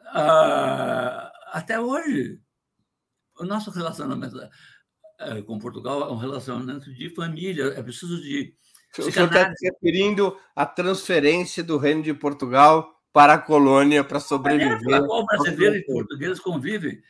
uh, 0.01 1.31
até 1.53 1.79
hoje. 1.79 2.41
O 3.39 3.45
nosso 3.45 3.71
relacionamento 3.71 4.37
com 5.47 5.59
Portugal 5.59 6.09
é 6.09 6.13
um 6.13 6.17
relacionamento 6.17 6.93
de 6.93 7.11
família, 7.15 7.75
é 7.77 7.83
preciso 7.83 8.21
de. 8.21 8.55
O 8.99 9.11
senhor 9.11 9.27
está 9.27 9.53
se 9.55 9.69
referindo 9.69 10.37
à 10.55 10.65
transferência 10.65 11.65
do 11.65 11.79
Reino 11.79 12.03
de 12.03 12.15
Portugal 12.15 12.95
para 13.13 13.35
a 13.35 13.39
colônia 13.39 14.05
para 14.05 14.21
sobreviver. 14.21 14.95
É, 14.95 15.07
qual 15.07 15.25
brasileiros 15.25 15.79
e 15.79 15.83
portugueses 15.85 16.41
convivem. 16.41 17.01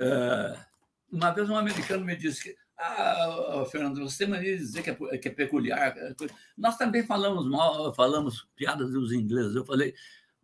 É, 0.00 0.56
uma 1.10 1.30
vez 1.30 1.48
um 1.48 1.56
americano 1.56 2.04
me 2.04 2.16
disse 2.16 2.42
que 2.42 2.56
ah, 2.76 3.64
Fernando, 3.70 4.00
você 4.00 4.26
mania 4.26 4.56
dizer 4.56 4.82
que 4.82 4.90
é, 4.90 5.18
que 5.18 5.28
é 5.28 5.30
peculiar. 5.30 5.94
Nós 6.56 6.76
também 6.76 7.04
falamos 7.04 7.48
mal, 7.48 7.94
falamos 7.94 8.48
piadas 8.56 8.90
dos 8.90 9.12
ingleses. 9.12 9.54
Eu 9.54 9.64
falei, 9.64 9.94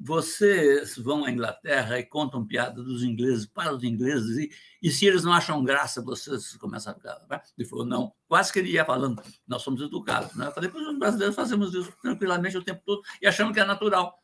vocês 0.03 0.97
vão 0.97 1.27
à 1.27 1.31
Inglaterra 1.31 1.99
e 1.99 2.05
contam 2.05 2.47
piada 2.47 2.83
dos 2.83 3.03
ingleses 3.03 3.45
para 3.45 3.75
os 3.75 3.85
ingleses, 3.85 4.39
e, 4.39 4.51
e 4.83 4.91
se 4.91 5.05
eles 5.05 5.25
não 5.25 5.33
acham 5.33 5.63
graça, 5.63 6.01
vocês 6.01 6.57
começam 6.57 6.93
a 6.93 6.97
ficar. 6.97 7.21
Né? 7.29 7.39
Ele 7.59 7.69
falou, 7.69 7.85
não. 7.85 8.11
Quase 8.27 8.51
que 8.51 8.61
ele 8.61 8.71
ia 8.71 8.85
falando, 8.85 9.23
nós 9.47 9.61
somos 9.61 9.83
educados. 9.83 10.35
Né? 10.35 10.47
Eu 10.47 10.53
falei, 10.53 10.71
pois 10.71 10.87
os 10.87 10.99
brasileiros 10.99 11.37
fazemos 11.37 11.75
isso 11.75 11.93
tranquilamente 12.01 12.57
o 12.57 12.65
tempo 12.65 12.81
todo 12.87 13.03
e 13.21 13.27
achamos 13.27 13.53
que 13.53 13.61
é 13.61 13.65
natural. 13.65 14.19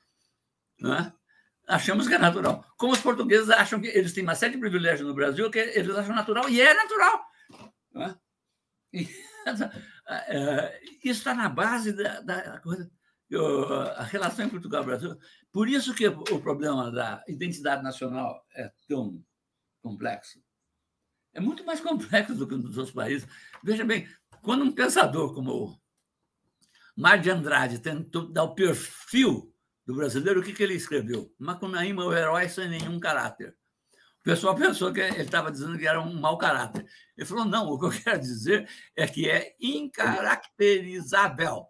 Né? 0.81 1.13
Achamos 1.69 2.09
que 2.09 2.15
é 2.15 2.19
natural. 2.19 2.65
Como 2.79 2.95
os 2.95 3.01
portugueses 3.01 3.51
acham 3.51 3.79
que 3.79 3.89
eles 3.89 4.15
têm 4.15 4.23
uma 4.23 4.35
série 4.35 4.55
de 4.55 4.61
privilégios 4.61 5.07
no 5.07 5.15
Brasil 5.15 5.51
que 5.51 5.59
eles 5.59 5.95
acham 5.95 6.15
natural, 6.15 6.49
e 6.49 6.59
é 6.59 6.73
natural. 6.73 7.27
Né? 7.93 8.17
E, 8.95 9.09
é, 10.09 10.81
isso 11.05 11.19
está 11.19 11.35
na 11.35 11.51
base 11.51 11.93
da, 11.93 12.21
da 12.21 12.61
coisa 12.61 12.91
a 13.97 14.05
relação 14.05 14.45
em 14.45 14.49
Portugal 14.49 14.83
e 14.83 14.87
Brasil. 14.87 15.19
Por 15.53 15.69
isso 15.69 15.95
que 15.95 16.07
o 16.07 16.41
problema 16.41 16.91
da 16.91 17.23
identidade 17.27 17.83
nacional 17.83 18.45
é 18.55 18.71
tão 18.89 19.23
complexo. 19.83 20.41
É 21.33 21.41
muito 21.41 21.65
mais 21.65 21.81
complexo 21.81 22.35
do 22.35 22.47
que 22.47 22.57
nos 22.57 22.79
outros 22.79 22.95
países. 22.95 23.29
Veja 23.63 23.85
bem, 23.85 24.09
quando 24.43 24.65
um 24.65 24.73
pensador 24.73 25.35
como 25.35 25.53
o 25.53 25.79
Mário 26.97 27.23
de 27.23 27.31
Andrade 27.31 27.79
tentou 27.79 28.33
dar 28.33 28.45
o 28.45 28.55
perfil 28.55 29.53
do 29.85 29.95
brasileiro, 29.95 30.41
o 30.41 30.43
que, 30.43 30.53
que 30.53 30.63
ele 30.63 30.75
escreveu? 30.75 31.33
Macunaíma, 31.39 32.05
o 32.05 32.15
herói 32.15 32.49
sem 32.49 32.69
nenhum 32.69 32.99
caráter. 32.99 33.55
O 34.21 34.25
pessoal 34.25 34.57
pensou 34.57 34.93
que 34.93 35.01
ele 35.01 35.23
estava 35.23 35.53
dizendo 35.53 35.79
que 35.79 35.87
era 35.87 36.01
um 36.01 36.19
mau 36.19 36.39
caráter. 36.39 36.85
Ele 37.17 37.27
falou: 37.27 37.45
não, 37.45 37.69
o 37.69 37.79
que 37.79 37.87
eu 37.87 37.91
quero 38.03 38.19
dizer 38.19 38.69
é 38.97 39.07
que 39.07 39.31
é 39.31 39.55
incaracterizável. 39.61 41.69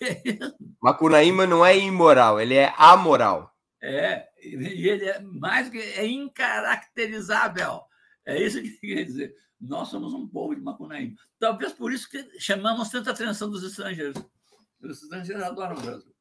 Macunaíma 0.80 1.46
não 1.46 1.64
é 1.64 1.76
imoral, 1.76 2.40
ele 2.40 2.54
é 2.54 2.72
amoral. 2.76 3.52
É, 3.82 4.28
e 4.40 4.88
ele 4.88 5.06
é 5.06 5.20
mais 5.20 5.68
que 5.68 5.78
é 5.78 6.06
incaracterizável. 6.06 7.82
É 8.24 8.40
isso 8.40 8.62
que 8.62 8.70
quer 8.80 9.04
dizer. 9.04 9.34
Nós 9.60 9.88
somos 9.88 10.12
um 10.12 10.26
povo 10.26 10.54
de 10.54 10.60
Macunaíma. 10.60 11.16
Talvez 11.38 11.72
por 11.72 11.92
isso 11.92 12.08
que 12.08 12.38
chamamos 12.38 12.90
tanta 12.90 13.10
atenção 13.10 13.50
dos 13.50 13.62
estrangeiros. 13.62 14.20
Os 14.80 15.02
estrangeiros 15.02 15.42
adoram 15.42 15.76
o 15.76 15.80
Brasil. 15.80 16.12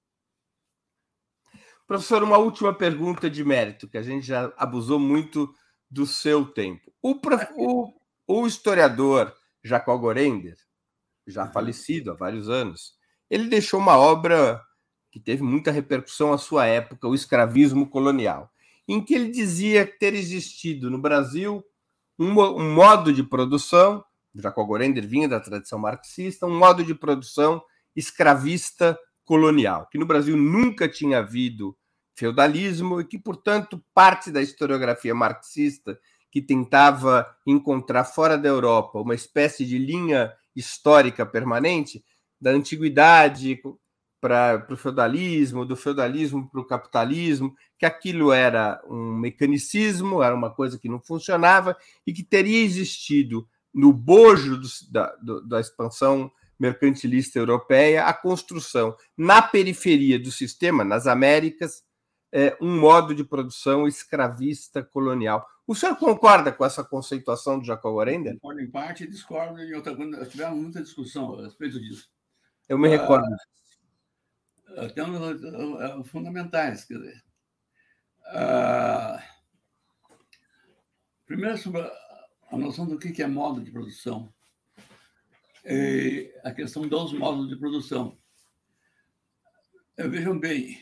Professor, 1.88 2.24
uma 2.24 2.38
última 2.38 2.74
pergunta 2.74 3.30
de 3.30 3.44
mérito, 3.44 3.90
que 3.90 3.98
a 3.98 4.04
gente 4.04 4.26
já 4.26 4.54
abusou 4.58 5.00
muito 5.00 5.54
do 5.90 6.06
seu 6.06 6.46
tempo. 6.46 6.94
O, 7.02 7.20
o, 7.58 7.94
o 8.28 8.48
historiador 8.48 9.36
Jacó 9.64 9.98
Gorender, 9.98 10.56
já 11.28 11.46
uhum. 11.46 11.52
falecido 11.52 12.12
há 12.12 12.14
vários 12.14 12.48
anos, 12.48 12.94
ele 13.32 13.48
deixou 13.48 13.80
uma 13.80 13.98
obra 13.98 14.62
que 15.10 15.20
teve 15.20 15.42
muita 15.42 15.72
repercussão 15.72 16.34
à 16.34 16.38
sua 16.38 16.66
época, 16.66 17.08
O 17.08 17.16
Escravismo 17.16 17.90
Colonial, 17.90 18.52
em 18.86 19.02
que 19.02 19.14
ele 19.14 19.32
dizia 19.32 19.86
ter 19.86 20.14
existido 20.14 20.92
no 20.92 21.00
Brasil 21.00 21.64
um, 22.20 22.38
um 22.40 22.74
modo 22.74 23.14
de 23.14 23.24
produção, 23.24 24.04
Jacob 24.36 24.68
Gorender 24.68 25.08
vinha 25.08 25.30
da 25.30 25.40
tradição 25.40 25.80
marxista, 25.80 26.46
um 26.46 26.58
modo 26.58 26.84
de 26.84 26.94
produção 26.94 27.62
escravista 27.96 29.00
colonial, 29.24 29.88
que 29.90 29.98
no 29.98 30.06
Brasil 30.06 30.36
nunca 30.36 30.90
tinha 30.90 31.20
havido 31.20 31.76
feudalismo 32.14 33.00
e 33.00 33.06
que, 33.06 33.18
portanto, 33.18 33.82
parte 33.94 34.30
da 34.30 34.42
historiografia 34.42 35.16
marxista 35.16 35.98
que 36.30 36.42
tentava 36.42 37.26
encontrar 37.48 38.04
fora 38.04 38.38
da 38.38 38.50
Europa 38.50 39.00
uma 39.00 39.16
espécie 39.16 39.66
de 39.66 39.78
linha 39.78 40.34
histórica 40.54 41.26
permanente 41.26 42.04
da 42.42 42.52
antiguidade 42.52 43.62
para 44.20 44.68
o 44.70 44.78
feudalismo, 44.78 45.66
do 45.66 45.76
feudalismo 45.76 46.50
para 46.50 46.62
o 46.62 46.66
capitalismo, 46.66 47.56
que 47.78 47.86
aquilo 47.86 48.32
era 48.32 48.82
um 48.88 49.14
mecanicismo, 49.14 50.22
era 50.22 50.36
uma 50.36 50.54
coisa 50.54 50.80
que 50.80 50.90
não 50.90 51.00
funcionava 51.00 51.76
e 52.06 52.14
que 52.14 52.24
teria 52.24 52.64
existido 52.64 53.48
no 53.74 53.94
bojo 53.94 54.58
do, 54.58 54.68
da, 54.92 55.16
do, 55.16 55.48
da 55.48 55.60
expansão 55.60 56.32
mercantilista 56.60 57.40
europeia 57.40 58.06
a 58.06 58.14
construção 58.14 58.96
na 59.18 59.42
periferia 59.42 60.20
do 60.20 60.32
sistema, 60.32 60.84
nas 60.84 61.08
Américas, 61.08 61.84
é, 62.32 62.56
um 62.62 62.80
modo 62.80 63.16
de 63.16 63.24
produção 63.24 63.88
escravista 63.88 64.84
colonial. 64.84 65.46
O 65.66 65.74
senhor 65.74 65.96
concorda 65.96 66.52
com 66.52 66.64
essa 66.64 66.84
conceituação 66.84 67.58
do 67.58 67.66
Jacob 67.66 67.96
Orender? 67.96 68.34
Concordo 68.34 68.62
em 68.62 68.70
parte 68.70 69.04
e 69.04 69.08
discordo 69.08 69.60
em 69.60 69.74
outra. 69.74 69.96
Tivemos 70.28 70.60
muita 70.60 70.84
discussão 70.84 71.40
a 71.40 71.44
respeito 71.44 71.80
disso. 71.80 72.11
Eu 72.72 72.78
me 72.78 72.88
recordo. 72.88 73.28
Uh, 74.70 74.90
tem 74.94 75.04
uh, 75.04 76.04
fundamentais, 76.06 76.86
quer 76.86 77.00
dizer. 77.00 77.22
Uh, 78.28 79.22
primeiro, 81.26 81.58
sobre 81.58 81.82
a 81.82 82.58
noção 82.58 82.86
do 82.88 82.98
que 82.98 83.22
é 83.22 83.28
modo 83.28 83.62
de 83.62 83.72
produção. 83.72 84.34
E 85.66 86.34
a 86.46 86.54
questão 86.54 86.88
dos 86.88 87.12
modos 87.12 87.50
de 87.50 87.58
produção. 87.58 88.18
Vejam 89.98 90.40
bem, 90.40 90.82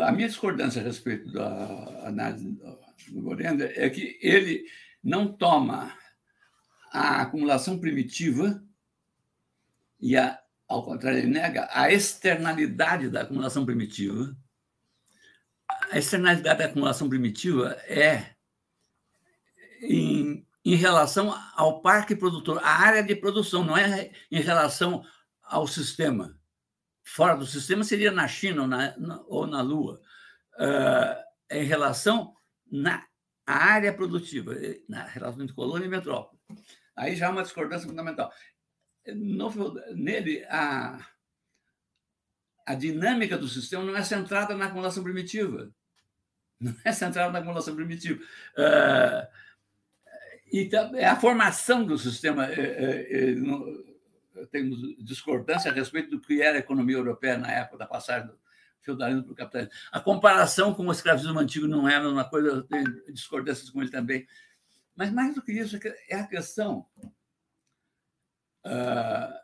a 0.00 0.12
minha 0.12 0.28
discordância 0.28 0.80
a 0.80 0.84
respeito 0.84 1.28
da 1.32 2.06
análise 2.06 2.56
do 3.08 3.20
Gorenda 3.20 3.64
é 3.74 3.90
que 3.90 4.16
ele 4.22 4.64
não 5.02 5.32
toma 5.32 5.92
a 6.92 7.20
acumulação 7.20 7.80
primitiva 7.80 8.64
e 10.00 10.16
a 10.16 10.41
ao 10.72 10.84
contrário, 10.84 11.18
ele 11.18 11.28
nega 11.28 11.68
a 11.70 11.92
externalidade 11.92 13.08
da 13.08 13.22
acumulação 13.22 13.64
primitiva. 13.64 14.36
A 15.90 15.98
externalidade 15.98 16.58
da 16.58 16.64
acumulação 16.66 17.08
primitiva 17.08 17.76
é 17.86 18.34
em, 19.82 20.46
em 20.64 20.74
relação 20.74 21.34
ao 21.54 21.80
parque 21.80 22.14
produtor, 22.14 22.60
a 22.62 22.70
área 22.70 23.02
de 23.02 23.14
produção, 23.16 23.64
não 23.64 23.76
é 23.76 24.10
em 24.30 24.40
relação 24.40 25.04
ao 25.42 25.66
sistema. 25.66 26.38
Fora 27.04 27.36
do 27.36 27.46
sistema 27.46 27.84
seria 27.84 28.10
na 28.10 28.28
China 28.28 28.62
ou 28.62 28.68
na, 28.68 28.94
ou 29.26 29.46
na 29.46 29.60
Lua. 29.60 30.00
Uh, 30.54 31.32
em 31.50 31.64
relação 31.64 32.34
na 32.70 33.04
área 33.46 33.92
produtiva, 33.92 34.54
na 34.88 35.04
relação 35.04 35.42
entre 35.42 35.54
colônia 35.54 35.86
e 35.86 35.88
metrópole. 35.88 36.40
Aí 36.96 37.16
já 37.16 37.28
há 37.28 37.30
uma 37.30 37.42
discordância 37.42 37.88
fundamental 37.88 38.32
no, 39.06 39.74
nele, 39.94 40.44
a, 40.48 40.98
a 42.66 42.74
dinâmica 42.74 43.36
do 43.36 43.48
sistema 43.48 43.84
não 43.84 43.96
é 43.96 44.02
centrada 44.02 44.56
na 44.56 44.66
acumulação 44.66 45.02
primitiva. 45.02 45.72
Não 46.60 46.74
é 46.84 46.92
centrada 46.92 47.32
na 47.32 47.40
acumulação 47.40 47.74
primitiva. 47.74 48.22
Uh, 48.56 49.42
é 50.96 51.06
a 51.06 51.16
formação 51.16 51.84
do 51.84 51.98
sistema. 51.98 52.46
É, 52.46 52.60
é, 52.60 53.30
é, 53.30 54.46
temos 54.50 54.96
discordância 54.98 55.70
a 55.70 55.74
respeito 55.74 56.10
do 56.10 56.20
que 56.20 56.42
era 56.42 56.56
a 56.56 56.60
economia 56.60 56.96
europeia 56.96 57.38
na 57.38 57.50
época 57.50 57.78
da 57.78 57.86
passagem 57.86 58.28
do 58.28 58.38
feudalismo 58.80 59.24
para 59.24 59.32
o 59.32 59.36
capitalismo. 59.36 59.74
A 59.90 60.00
comparação 60.00 60.74
com 60.74 60.86
o 60.86 60.92
escravismo 60.92 61.38
antigo 61.38 61.66
não 61.66 61.88
é 61.88 61.96
a 61.96 62.02
mesma 62.02 62.28
coisa, 62.28 62.48
eu 62.48 62.62
tenho 62.62 63.12
discordâncias 63.12 63.70
com 63.70 63.80
ele 63.80 63.90
também. 63.90 64.26
Mas 64.94 65.10
mais 65.10 65.34
do 65.34 65.42
que 65.42 65.52
isso, 65.52 65.78
é 66.08 66.16
a 66.16 66.26
questão 66.26 66.86
Uh, 68.64 69.42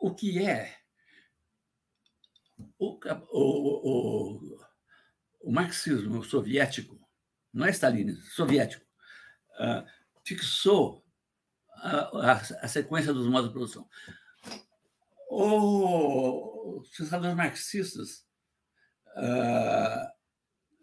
o 0.00 0.14
que 0.14 0.38
é 0.38 0.78
o, 2.78 2.98
o, 3.30 3.90
o, 3.90 4.60
o 5.40 5.52
marxismo 5.52 6.22
soviético, 6.24 6.98
não 7.52 7.66
é 7.66 7.70
stalinismo, 7.70 8.22
soviético, 8.22 8.84
uh, 9.54 9.86
fixou 10.24 11.04
a, 11.76 12.32
a, 12.32 12.32
a, 12.32 12.68
sequência 12.68 13.12
dos 13.12 13.26
modos 13.26 13.48
de 13.48 13.52
produção. 13.52 13.88
Os 15.30 16.88
pensadores 16.96 17.36
marxistas 17.36 18.26
uh, 19.16 20.08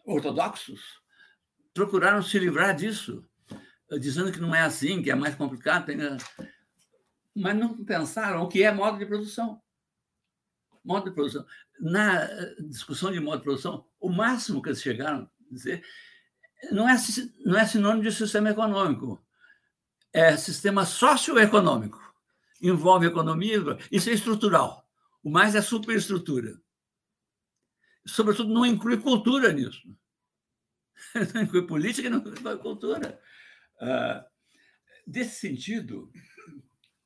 ortodoxos 0.06 0.82
procuraram 1.74 2.22
se 2.22 2.38
livrar 2.40 2.76
disso, 2.76 3.28
dizendo 3.99 4.32
que 4.32 4.40
não 4.40 4.53
é 4.53 4.62
assim, 4.62 5.02
que 5.02 5.12
é 5.12 5.16
mais 5.16 5.36
complicado. 5.36 5.86
Tem, 5.86 5.98
mas 7.36 7.56
não 7.57 7.84
pensaram 7.84 8.44
o 8.44 8.48
que 8.48 8.64
é 8.64 8.72
modo 8.72 8.98
de 8.98 9.06
produção. 9.06 9.62
Modo 10.84 11.10
de 11.10 11.16
produção. 11.16 11.45
Na 11.80 12.26
discussão 12.60 13.12
de 13.12 13.20
modo 13.20 13.40
de 13.40 13.44
produção, 13.44 13.86
o 13.99 14.10
máximo 14.10 14.62
que 14.62 14.70
eles 14.70 14.82
chegaram 14.82 15.24
a 15.24 15.53
dizer 15.53 15.84
não 16.72 16.88
é, 16.88 16.95
não 17.45 17.57
é 17.57 17.66
sinônimo 17.66 18.03
de 18.03 18.12
sistema 18.12 18.49
econômico, 18.49 19.24
é 20.14 20.38
sistema 20.38 20.86
socioeconômico. 20.86 22.02
Envolve 22.62 23.06
economia, 23.06 23.60
isso 23.91 24.10
é 24.10 24.14
estrutural. 24.14 24.88
O 25.22 25.30
mais 25.30 25.56
é 25.56 25.62
superestrutura. 25.62 26.57
Sobretudo, 28.07 28.53
não 28.53 28.66
inclui 28.66 28.98
cultura 28.98 29.52
nisso. 29.52 29.82
Não 31.34 31.41
inclui 31.41 31.68
política, 31.68 32.10
não 32.10 32.20
inclui 32.20 32.57
cultura. 32.57 33.20
Uh, 33.82 34.24
desse 35.06 35.41
sentido, 35.41 36.10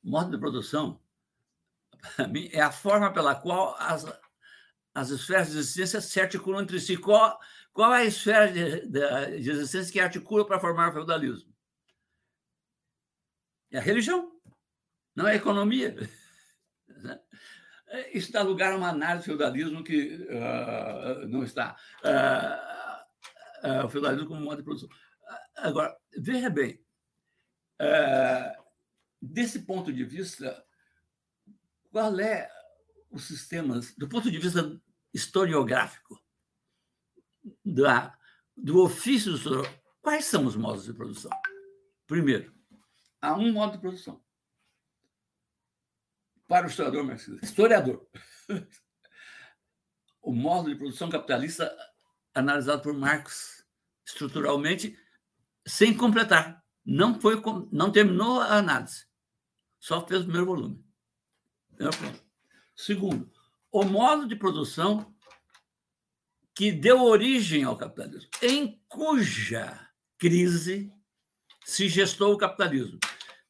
modo 0.02 0.30
de 0.30 0.38
produção, 0.38 1.00
para 2.16 2.28
mim, 2.28 2.48
é 2.52 2.60
a 2.60 2.72
forma 2.72 3.12
pela 3.12 3.34
qual 3.34 3.76
as, 3.78 4.06
as 4.94 5.10
esferas 5.10 5.50
de 5.50 5.58
existência 5.58 6.00
se 6.00 6.20
articulam 6.20 6.62
entre 6.62 6.80
si. 6.80 6.96
Qual, 6.96 7.38
qual 7.72 7.94
é 7.94 8.02
a 8.02 8.06
esfera 8.06 8.50
de, 8.50 8.86
de, 8.86 9.40
de 9.40 9.50
existência 9.50 9.92
que 9.92 10.00
articula 10.00 10.46
para 10.46 10.58
formar 10.60 10.90
o 10.90 10.92
feudalismo? 10.92 11.52
É 13.70 13.78
a 13.78 13.82
religião, 13.82 14.32
não 15.14 15.28
é 15.28 15.32
a 15.32 15.36
economia. 15.36 15.96
Isso 18.14 18.32
dá 18.32 18.42
lugar 18.42 18.72
a 18.72 18.76
uma 18.76 18.88
análise 18.88 19.24
do 19.24 19.36
feudalismo 19.36 19.82
que 19.82 20.14
uh, 20.14 21.26
não 21.28 21.42
está. 21.42 21.76
Uh, 22.04 23.68
uh, 23.68 23.84
o 23.86 23.88
feudalismo 23.88 24.28
como 24.28 24.40
modo 24.40 24.58
de 24.58 24.62
produção. 24.62 24.88
Agora, 25.56 25.96
veja 26.16 26.48
bem, 26.48 26.80
desse 29.20 29.60
ponto 29.60 29.92
de 29.92 30.04
vista, 30.04 30.64
qual 31.90 32.18
é 32.18 32.50
os 33.10 33.24
sistemas, 33.24 33.94
do 33.96 34.08
ponto 34.08 34.30
de 34.30 34.38
vista 34.38 34.80
historiográfico, 35.12 36.22
da, 37.64 38.16
do 38.56 38.82
ofício 38.82 39.36
do 39.38 39.62
quais 40.00 40.24
são 40.24 40.46
os 40.46 40.56
modos 40.56 40.84
de 40.84 40.92
produção? 40.92 41.30
Primeiro, 42.06 42.54
há 43.20 43.34
um 43.34 43.52
modo 43.52 43.72
de 43.72 43.80
produção. 43.80 44.22
Para 46.46 46.66
o 46.66 46.70
historiador 46.70 47.04
marxista, 47.04 47.44
historiador, 47.44 48.08
o 50.22 50.32
modo 50.32 50.68
de 50.68 50.76
produção 50.76 51.08
capitalista 51.08 51.72
analisado 52.34 52.82
por 52.82 52.92
Marx 52.92 53.64
estruturalmente, 54.04 54.98
sem 55.66 55.96
completar. 55.96 56.62
Não 56.84 57.20
foi, 57.20 57.40
não 57.70 57.92
terminou 57.92 58.40
a 58.40 58.56
análise. 58.56 59.06
Só 59.80 60.06
fez 60.06 60.20
o 60.20 60.24
primeiro 60.24 60.46
volume. 60.46 60.84
Segundo, 62.76 63.32
o 63.72 63.82
modo 63.82 64.28
de 64.28 64.36
produção 64.36 65.14
que 66.54 66.70
deu 66.70 67.02
origem 67.02 67.64
ao 67.64 67.76
capitalismo, 67.76 68.30
em 68.42 68.82
cuja 68.86 69.88
crise 70.18 70.92
se 71.64 71.88
gestou 71.88 72.34
o 72.34 72.38
capitalismo, 72.38 72.98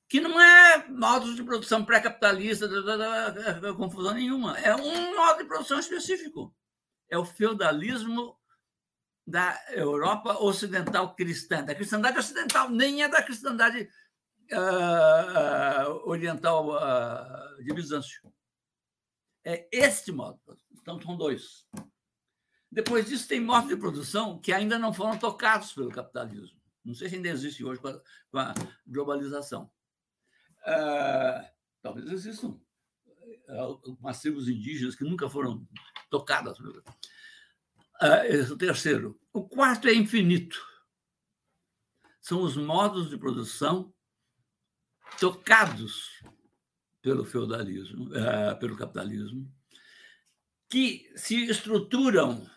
que 0.09 0.20
não 0.20 0.40
é 0.40 0.89
modo 0.89 1.35
de 1.35 1.43
produção 1.43 1.85
pré-capitalista, 1.85 2.69
confusão 3.77 4.15
nenhuma, 4.15 4.59
é 4.59 4.74
um 4.77 5.16
modo 5.16 5.39
de 5.39 5.44
produção 5.44 5.78
específico. 5.78 6.55
É 7.09 7.19
o 7.19 7.24
feudalismo 7.24 8.39
da 9.27 9.61
Europa 9.70 10.39
ocidental 10.43 11.15
cristã, 11.15 11.65
da 11.65 11.74
cristandade 11.74 12.19
ocidental, 12.19 12.70
nem 12.70 13.02
é 13.02 13.09
da 13.09 13.23
cristandade 13.23 13.89
uh, 14.52 16.09
oriental 16.09 16.70
uh, 16.70 17.64
de 17.64 17.72
Bizâncio. 17.72 18.22
É 19.44 19.68
este 19.72 20.12
modo. 20.12 20.40
Então, 20.72 21.01
são 21.01 21.16
dois. 21.16 21.66
Depois 22.70 23.06
disso, 23.06 23.27
tem 23.27 23.40
modos 23.40 23.68
de 23.68 23.77
produção 23.77 24.39
que 24.39 24.52
ainda 24.52 24.78
não 24.78 24.93
foram 24.93 25.18
tocados 25.18 25.72
pelo 25.72 25.90
capitalismo. 25.90 26.60
Não 26.85 26.94
sei 26.94 27.09
se 27.09 27.16
ainda 27.16 27.28
existe 27.28 27.64
hoje 27.64 27.81
com 27.81 27.89
a, 27.89 28.01
com 28.31 28.39
a 28.39 28.55
globalização. 28.86 29.70
Uh, 30.66 31.47
talvez 31.82 32.10
existam 32.10 32.60
umas 33.98 34.20
tribos 34.20 34.48
indígenas 34.48 34.94
que 34.94 35.05
nunca 35.05 35.28
foram 35.28 35.66
tocadas. 36.09 36.59
Uh, 36.59 36.82
esse 38.24 38.51
é 38.51 38.55
o 38.55 38.59
terceiro. 38.59 39.20
O 39.32 39.48
quarto 39.48 39.89
é 39.89 39.94
infinito. 39.94 40.60
São 42.20 42.43
os 42.43 42.56
modos 42.56 43.10
de 43.10 43.18
produção 43.18 43.93
tocados 45.19 46.23
pelo 47.03 47.24
feudalismo, 47.24 48.09
uh, 48.09 48.59
pelo 48.59 48.77
capitalismo, 48.77 49.51
que 50.69 51.11
se 51.16 51.47
estruturam 51.51 52.49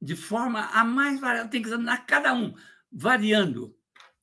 de 0.00 0.14
forma 0.14 0.66
a 0.66 0.84
mais 0.84 1.20
variada, 1.20 1.48
tem 1.48 1.60
que 1.60 1.68
examinar 1.68 2.06
cada 2.06 2.32
um, 2.34 2.54
variando 2.90 3.76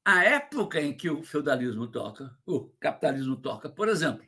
a 0.05 0.23
época 0.23 0.81
em 0.81 0.95
que 0.95 1.09
o 1.09 1.23
feudalismo 1.23 1.87
toca, 1.87 2.35
o 2.45 2.69
capitalismo 2.79 3.37
toca. 3.37 3.69
Por 3.69 3.87
exemplo, 3.87 4.25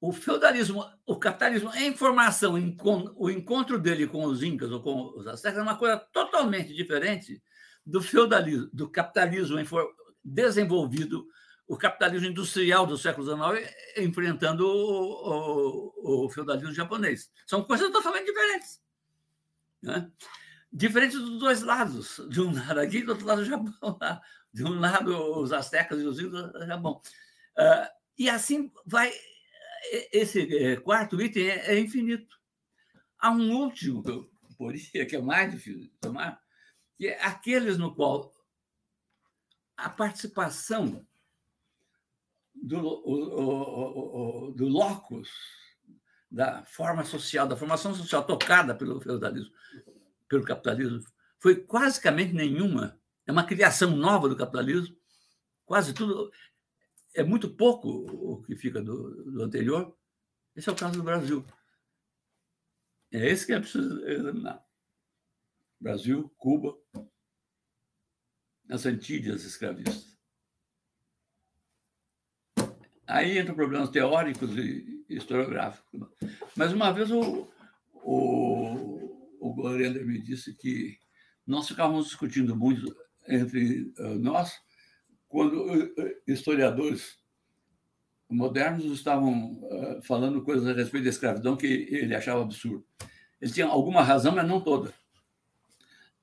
o 0.00 0.12
feudalismo, 0.12 0.84
o 1.06 1.16
capitalismo 1.16 1.70
em 1.74 1.96
formação, 1.96 2.54
o 3.16 3.30
encontro 3.30 3.78
dele 3.78 4.06
com 4.06 4.24
os 4.24 4.42
incas 4.42 4.70
ou 4.70 4.82
com 4.82 5.18
os 5.18 5.26
astecas 5.26 5.58
é 5.58 5.62
uma 5.62 5.76
coisa 5.76 5.96
totalmente 5.96 6.74
diferente 6.74 7.42
do 7.84 8.02
feudalismo, 8.02 8.68
do 8.72 8.88
capitalismo 8.90 9.58
desenvolvido 10.24 11.26
o 11.66 11.76
capitalismo 11.76 12.28
industrial 12.28 12.86
do 12.86 12.96
século 12.96 13.26
XIX 13.26 13.74
enfrentando 13.96 14.66
o, 14.66 15.92
o, 15.96 16.24
o 16.26 16.30
feudalismo 16.30 16.72
japonês. 16.72 17.30
São 17.46 17.62
coisas 17.64 17.90
totalmente 17.90 18.26
diferentes. 18.26 18.80
Né? 19.82 20.10
Diferentes 20.72 21.18
dos 21.18 21.38
dois 21.38 21.62
lados. 21.62 22.20
De 22.28 22.40
um 22.40 22.52
lado 22.52 22.80
aqui, 22.80 23.02
do 23.02 23.12
outro 23.12 23.26
lado 23.26 23.42
o 23.42 23.44
Japão. 23.44 23.98
De 24.52 24.64
um 24.64 24.78
lado 24.78 25.40
os 25.40 25.52
astecas 25.52 26.00
e 26.00 26.04
os 26.04 26.18
índios 26.18 26.52
do 26.52 26.66
Japão. 26.66 27.00
Uh, 27.58 27.88
e 28.18 28.28
assim 28.28 28.70
vai. 28.86 29.12
Esse 30.12 30.40
é, 30.56 30.76
quarto 30.76 31.20
item 31.20 31.48
é, 31.48 31.74
é 31.74 31.78
infinito. 31.78 32.38
Há 33.18 33.30
um 33.30 33.52
último 33.52 34.02
que 34.02 34.10
eu 34.10 34.30
poria, 34.56 35.06
que 35.06 35.16
é 35.16 35.20
mais 35.20 35.50
difícil 35.50 35.80
de 35.80 35.88
tomar, 36.00 36.40
que 36.96 37.08
é 37.08 37.22
aqueles 37.22 37.76
no 37.76 37.94
qual 37.94 38.33
a 39.76 39.88
participação 39.88 41.06
do, 42.54 42.78
o, 42.78 43.40
o, 43.40 44.48
o, 44.48 44.52
do 44.52 44.66
locus, 44.66 45.30
da 46.30 46.64
forma 46.64 47.04
social, 47.04 47.46
da 47.46 47.56
formação 47.56 47.94
social 47.94 48.24
tocada 48.24 48.74
pelo 48.74 49.00
feudalismo, 49.00 49.54
pelo 50.28 50.44
capitalismo, 50.44 51.04
foi 51.38 51.64
basicamente 51.64 52.32
nenhuma. 52.32 52.98
É 53.26 53.32
uma 53.32 53.44
criação 53.44 53.96
nova 53.96 54.28
do 54.28 54.36
capitalismo. 54.36 54.96
Quase 55.64 55.92
tudo. 55.92 56.30
É 57.14 57.22
muito 57.22 57.48
pouco 57.48 57.88
o 57.88 58.42
que 58.42 58.56
fica 58.56 58.82
do, 58.82 59.30
do 59.30 59.42
anterior. 59.42 59.96
Esse 60.56 60.68
é 60.68 60.72
o 60.72 60.76
caso 60.76 60.96
do 60.96 61.04
Brasil. 61.04 61.44
É 63.12 63.28
esse 63.28 63.46
que 63.46 63.52
é 63.52 63.60
preciso 63.60 64.04
examinar. 64.06 64.64
Brasil, 65.80 66.32
Cuba, 66.36 66.76
as 68.70 68.86
Antilhas 68.86 69.44
escravistas. 69.44 70.14
Aí 73.06 73.38
entram 73.38 73.54
problemas 73.54 73.90
teóricos 73.90 74.56
e 74.56 75.04
historiográficos. 75.08 76.08
Mas 76.56 76.72
uma 76.72 76.90
vez 76.90 77.10
o, 77.10 77.48
o, 77.92 79.38
o 79.40 79.54
Gloriander 79.54 80.06
me 80.06 80.20
disse 80.20 80.54
que 80.54 80.98
nós 81.46 81.68
ficávamos 81.68 82.06
discutindo 82.06 82.56
muito 82.56 82.94
entre 83.28 83.92
eh, 83.98 84.14
nós 84.14 84.58
quando 85.28 85.92
eh, 85.98 86.22
historiadores 86.26 87.18
modernos 88.30 88.86
estavam 88.86 89.60
eh, 89.70 90.00
falando 90.02 90.42
coisas 90.42 90.66
a 90.66 90.72
respeito 90.72 91.04
da 91.04 91.10
escravidão 91.10 91.56
que 91.56 91.66
ele 91.66 92.14
achava 92.14 92.42
absurdo. 92.42 92.86
Ele 93.40 93.52
tinha 93.52 93.66
alguma 93.66 94.02
razão, 94.02 94.34
mas 94.34 94.48
não 94.48 94.60
toda. 94.60 94.94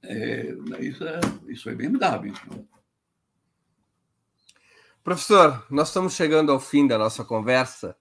É, 0.03 0.53
isso, 0.79 1.03
é, 1.03 1.19
isso 1.47 1.69
é 1.69 1.75
bem 1.75 1.89
mudado. 1.89 2.27
Então. 2.27 2.67
Professor, 5.03 5.65
nós 5.69 5.89
estamos 5.89 6.13
chegando 6.13 6.51
ao 6.51 6.59
fim 6.59 6.87
da 6.87 6.97
nossa 6.97 7.23
conversa 7.23 7.95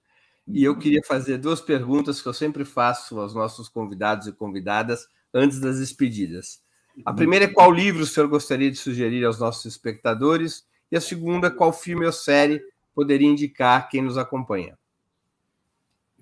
e 0.47 0.63
eu 0.63 0.77
queria 0.77 1.01
fazer 1.03 1.37
duas 1.37 1.61
perguntas 1.61 2.21
que 2.21 2.27
eu 2.27 2.33
sempre 2.33 2.65
faço 2.65 3.19
aos 3.19 3.33
nossos 3.33 3.69
convidados 3.69 4.27
e 4.27 4.33
convidadas 4.33 5.07
antes 5.33 5.59
das 5.59 5.79
despedidas. 5.79 6.61
A 7.05 7.13
primeira 7.13 7.45
é 7.45 7.47
qual 7.47 7.71
livro 7.71 8.03
o 8.03 8.05
senhor 8.05 8.27
gostaria 8.27 8.69
de 8.69 8.77
sugerir 8.77 9.23
aos 9.25 9.39
nossos 9.39 9.65
espectadores? 9.65 10.67
E 10.91 10.97
a 10.97 11.01
segunda, 11.01 11.49
qual 11.49 11.71
filme 11.71 12.05
ou 12.05 12.11
série 12.11 12.61
poderia 12.93 13.27
indicar 13.27 13.87
quem 13.87 14.01
nos 14.01 14.17
acompanha? 14.17 14.77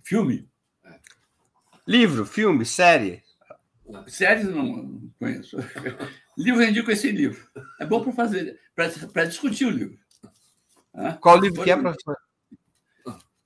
Filme? 0.03 0.47
Livro, 1.87 2.25
filme, 2.25 2.65
série? 2.65 3.23
Séries 4.07 4.47
não 4.47 5.09
conheço. 5.19 5.57
livro 6.37 6.61
eu 6.61 6.69
indico 6.69 6.91
esse 6.91 7.11
livro. 7.11 7.47
É 7.79 7.85
bom 7.85 8.03
para 8.03 8.13
fazer, 8.13 8.59
para 8.75 9.25
discutir 9.25 9.65
o 9.65 9.71
livro. 9.71 9.99
Qual 11.21 11.37
livro 11.37 11.63
que 11.63 11.71
é, 11.71 11.77
professor? 11.77 12.17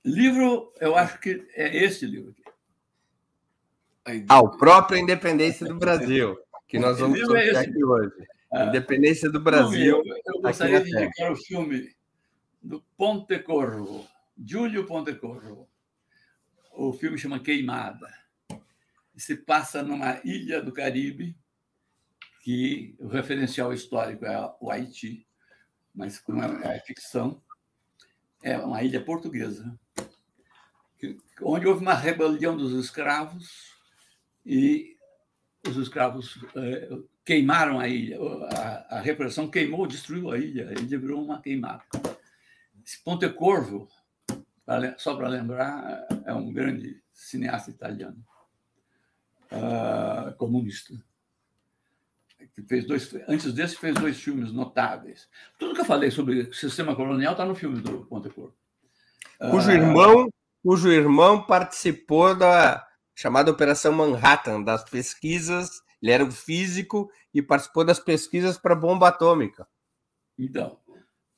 Livro, 0.04 0.72
eu 0.80 0.96
acho 0.96 1.18
que 1.18 1.46
é 1.54 1.84
esse 1.84 2.04
livro 2.06 2.30
aqui. 4.04 4.24
Ah, 4.28 4.40
o 4.40 4.56
próprio 4.58 4.98
Independência 4.98 5.66
do 5.66 5.76
Brasil, 5.76 6.38
que 6.68 6.78
nós 6.78 6.98
vamos 6.98 7.18
discutir 7.18 7.54
é 7.54 7.58
aqui 7.58 7.84
hoje. 7.84 8.12
Ah, 8.52 8.66
Independência 8.66 9.30
do 9.30 9.40
Brasil. 9.40 10.02
Eu, 10.04 10.16
eu 10.26 10.42
gostaria 10.42 10.80
de 10.82 10.90
indicar 10.90 11.32
o 11.32 11.36
filme 11.36 11.90
do 12.62 12.82
Ponte 12.96 13.38
Corvo, 13.38 14.06
Júlio 14.38 14.86
Ponte 14.86 15.14
Corvo. 15.14 15.68
O 16.72 16.92
filme 16.92 17.16
chama 17.16 17.38
Queimada. 17.38 18.08
Se 19.16 19.36
passa 19.36 19.82
numa 19.82 20.20
ilha 20.24 20.60
do 20.60 20.72
Caribe, 20.72 21.36
que 22.40 22.94
o 22.98 23.06
referencial 23.06 23.72
histórico 23.72 24.24
é 24.26 24.54
o 24.60 24.70
Haiti 24.70 25.26
mas 25.94 26.18
como 26.18 26.42
é, 26.42 26.76
é 26.76 26.80
ficção, 26.80 27.40
é 28.42 28.58
uma 28.58 28.82
ilha 28.82 29.02
portuguesa, 29.02 29.78
onde 31.40 31.66
houve 31.66 31.82
uma 31.82 31.94
rebelião 31.94 32.56
dos 32.56 32.72
escravos 32.72 33.72
e 34.44 34.96
os 35.66 35.76
escravos 35.76 36.44
é, 36.56 36.88
queimaram 37.24 37.78
a 37.78 37.88
ilha. 37.88 38.18
A, 38.88 39.00
repressão 39.00 39.50
queimou, 39.50 39.86
destruiu 39.86 40.30
a 40.30 40.38
ilha. 40.38 40.70
A 40.70 40.72
ilha 40.72 40.98
virou 40.98 41.22
uma 41.22 41.40
queimada. 41.40 41.84
Ponte 43.04 43.28
Corvo, 43.30 43.88
só 44.98 45.14
para 45.16 45.28
lembrar, 45.28 46.06
é 46.26 46.34
um 46.34 46.52
grande 46.52 47.02
cineasta 47.12 47.70
italiano, 47.70 48.22
uh, 49.56 50.34
comunista. 50.36 50.94
Que 52.54 52.62
fez 52.62 52.86
dois, 52.86 53.12
antes 53.26 53.52
desse, 53.52 53.76
fez 53.76 53.94
dois 53.94 54.20
filmes 54.20 54.52
notáveis. 54.52 55.28
Tudo 55.58 55.74
que 55.74 55.80
eu 55.80 55.84
falei 55.84 56.10
sobre 56.10 56.52
sistema 56.52 56.94
colonial 56.94 57.32
está 57.32 57.44
no 57.44 57.54
filme 57.54 57.80
do 57.80 58.04
Ponte 58.04 58.28
Corvo. 58.30 58.54
Cujo 59.50 59.70
irmão, 59.70 60.28
cujo 60.62 60.92
irmão 60.92 61.42
participou 61.42 62.36
da 62.36 62.86
chamada 63.14 63.50
Operação 63.50 63.92
Manhattan, 63.92 64.62
das 64.62 64.84
pesquisas. 64.84 65.82
Ele 66.00 66.12
era 66.12 66.24
um 66.24 66.30
físico 66.30 67.10
e 67.32 67.40
participou 67.40 67.84
das 67.84 67.98
pesquisas 67.98 68.58
para 68.58 68.74
bomba 68.74 69.08
atômica. 69.08 69.66
Então, 70.38 70.78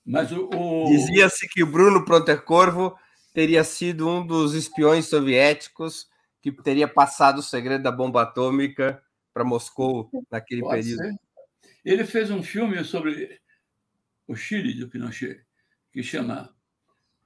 mas 0.05 0.31
o, 0.33 0.49
o... 0.53 0.85
dizia-se 0.87 1.49
que 1.49 1.63
o 1.63 1.67
Bruno 1.67 2.05
Prontercorvo 2.05 2.97
teria 3.33 3.65
sido 3.65 4.09
um 4.09 4.27
dos 4.27 4.55
espiões 4.55 5.07
soviéticos 5.07 6.09
que 6.55 6.63
teria 6.63 6.87
passado 6.87 7.39
o 7.39 7.43
segredo 7.43 7.83
da 7.83 7.93
bomba 7.93 8.23
atômica 8.23 9.03
para 9.33 9.45
Moscou 9.45 10.11
naquele 10.31 10.63
Pode 10.63 10.83
período. 10.83 11.03
Ser. 11.03 11.17
Ele 11.85 12.05
fez 12.05 12.31
um 12.31 12.43
filme 12.43 12.83
sobre 12.85 13.41
o 14.27 14.35
Chile 14.35 14.75
do 14.75 14.89
Pinochet 14.89 15.47
que 15.93 16.03
chama 16.03 16.55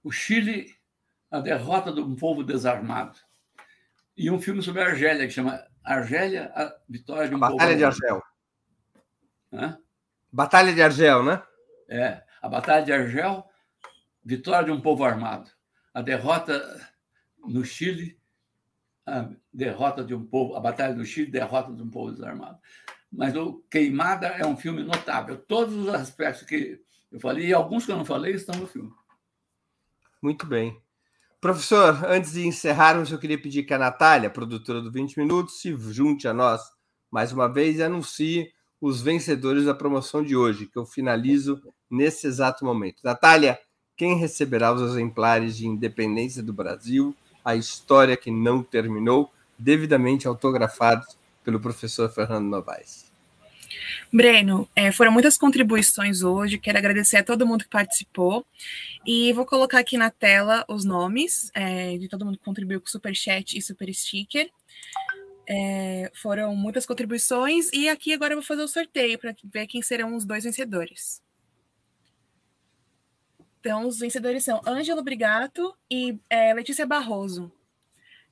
O 0.02 0.12
Chile, 0.12 0.76
a 1.30 1.40
derrota 1.40 1.92
de 1.92 2.00
um 2.00 2.14
povo 2.14 2.44
desarmado 2.44 3.18
e 4.16 4.30
um 4.30 4.40
filme 4.40 4.62
sobre 4.62 4.82
a 4.82 4.86
Argélia, 4.86 5.26
que 5.26 5.32
chama 5.32 5.66
Argélia, 5.82 6.52
a 6.54 6.72
vitória 6.88 7.28
de 7.28 7.34
um 7.34 7.38
Batalha 7.38 7.68
povo. 7.68 7.78
de 7.78 7.84
Argel. 7.84 8.22
Hã? 9.52 9.78
Batalha 10.30 10.74
de 10.74 10.82
Argel, 10.82 11.24
né? 11.24 11.42
É, 11.88 12.22
a 12.40 12.48
Batalha 12.48 12.84
de 12.84 12.92
Argel, 12.92 13.44
vitória 14.24 14.66
de 14.66 14.70
um 14.70 14.80
povo 14.80 15.04
armado. 15.04 15.50
A 15.92 16.02
derrota 16.02 16.62
no 17.38 17.64
Chile, 17.64 18.19
a 19.10 19.30
derrota 19.52 20.04
de 20.04 20.14
um 20.14 20.24
povo, 20.24 20.54
a 20.54 20.60
Batalha 20.60 20.94
do 20.94 21.04
Chile, 21.04 21.30
derrota 21.30 21.72
de 21.72 21.82
um 21.82 21.90
povo 21.90 22.12
desarmado. 22.12 22.58
Mas 23.12 23.34
o 23.34 23.62
Queimada 23.70 24.28
é 24.28 24.46
um 24.46 24.56
filme 24.56 24.82
notável. 24.84 25.36
Todos 25.36 25.74
os 25.74 25.88
aspectos 25.88 26.46
que 26.46 26.80
eu 27.10 27.18
falei, 27.18 27.48
e 27.48 27.52
alguns 27.52 27.84
que 27.84 27.92
eu 27.92 27.96
não 27.96 28.04
falei, 28.04 28.34
estão 28.34 28.58
no 28.58 28.66
filme. 28.66 28.92
Muito 30.22 30.46
bem. 30.46 30.80
Professor, 31.40 32.04
antes 32.04 32.32
de 32.32 32.46
encerrarmos, 32.46 33.10
eu 33.10 33.18
queria 33.18 33.40
pedir 33.40 33.64
que 33.64 33.74
a 33.74 33.78
Natália, 33.78 34.30
produtora 34.30 34.80
do 34.80 34.92
20 34.92 35.18
Minutos, 35.18 35.60
se 35.60 35.74
junte 35.76 36.28
a 36.28 36.34
nós 36.34 36.60
mais 37.10 37.32
uma 37.32 37.48
vez 37.48 37.78
e 37.78 37.82
anuncie 37.82 38.52
os 38.80 39.02
vencedores 39.02 39.64
da 39.64 39.74
promoção 39.74 40.22
de 40.22 40.36
hoje, 40.36 40.66
que 40.66 40.78
eu 40.78 40.86
finalizo 40.86 41.60
nesse 41.90 42.26
exato 42.26 42.64
momento. 42.64 43.02
Natália, 43.02 43.58
quem 43.96 44.16
receberá 44.16 44.72
os 44.72 44.80
exemplares 44.82 45.56
de 45.56 45.66
Independência 45.66 46.42
do 46.42 46.52
Brasil, 46.52 47.14
a 47.50 47.56
história 47.56 48.16
que 48.16 48.30
não 48.30 48.62
terminou, 48.62 49.32
devidamente 49.58 50.26
autografados 50.26 51.18
pelo 51.44 51.60
professor 51.60 52.10
Fernando 52.10 52.46
Novaes? 52.46 53.10
Breno, 54.12 54.68
é, 54.74 54.90
foram 54.90 55.12
muitas 55.12 55.38
contribuições 55.38 56.22
hoje, 56.22 56.58
quero 56.58 56.78
agradecer 56.78 57.18
a 57.18 57.24
todo 57.24 57.46
mundo 57.46 57.64
que 57.64 57.70
participou 57.70 58.44
e 59.06 59.32
vou 59.32 59.46
colocar 59.46 59.78
aqui 59.78 59.96
na 59.96 60.10
tela 60.10 60.64
os 60.68 60.84
nomes 60.84 61.50
é, 61.54 61.96
de 61.96 62.08
todo 62.08 62.24
mundo 62.24 62.38
que 62.38 62.44
contribuiu 62.44 62.80
com 62.80 62.88
Super 62.88 63.14
Chat 63.14 63.56
e 63.56 63.62
Super 63.62 63.92
Sticker. 63.94 64.50
É, 65.48 66.10
foram 66.14 66.54
muitas 66.54 66.86
contribuições 66.86 67.70
e 67.72 67.88
aqui 67.88 68.12
agora 68.12 68.32
eu 68.32 68.38
vou 68.38 68.46
fazer 68.46 68.62
o 68.62 68.68
sorteio 68.68 69.18
para 69.18 69.34
ver 69.44 69.66
quem 69.66 69.82
serão 69.82 70.16
os 70.16 70.24
dois 70.24 70.44
vencedores. 70.44 71.20
Então, 73.60 73.86
os 73.86 73.98
vencedores 73.98 74.42
são 74.42 74.62
Ângelo 74.66 75.02
Brigato 75.02 75.76
e 75.90 76.18
é, 76.30 76.54
Letícia 76.54 76.86
Barroso. 76.86 77.52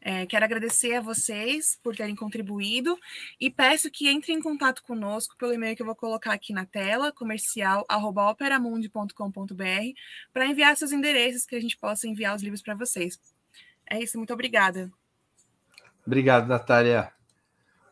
É, 0.01 0.25
quero 0.27 0.45
agradecer 0.45 0.95
a 0.95 1.01
vocês 1.01 1.77
por 1.83 1.95
terem 1.95 2.15
contribuído 2.15 2.97
e 3.39 3.51
peço 3.51 3.91
que 3.91 4.11
entrem 4.11 4.39
em 4.39 4.41
contato 4.41 4.83
conosco 4.83 5.37
pelo 5.37 5.53
e-mail 5.53 5.77
que 5.77 5.83
eu 5.83 5.87
vou 5.87 5.97
colocar 5.97 6.33
aqui 6.33 6.53
na 6.53 6.65
tela, 6.65 7.13
comercial@operamundi.com.br, 7.13 9.93
para 10.33 10.47
enviar 10.47 10.77
seus 10.77 10.93
endereços 10.93 11.45
que 11.45 11.57
a 11.57 11.61
gente 11.61 11.77
possa 11.77 12.09
enviar 12.09 12.35
os 12.35 12.43
livros 12.43 12.63
para 12.63 12.75
vocês. 12.75 13.21
É 13.91 14.03
isso, 14.03 14.17
muito 14.17 14.33
obrigada. 14.33 14.91
Obrigado, 16.07 16.47
Natália. 16.47 17.13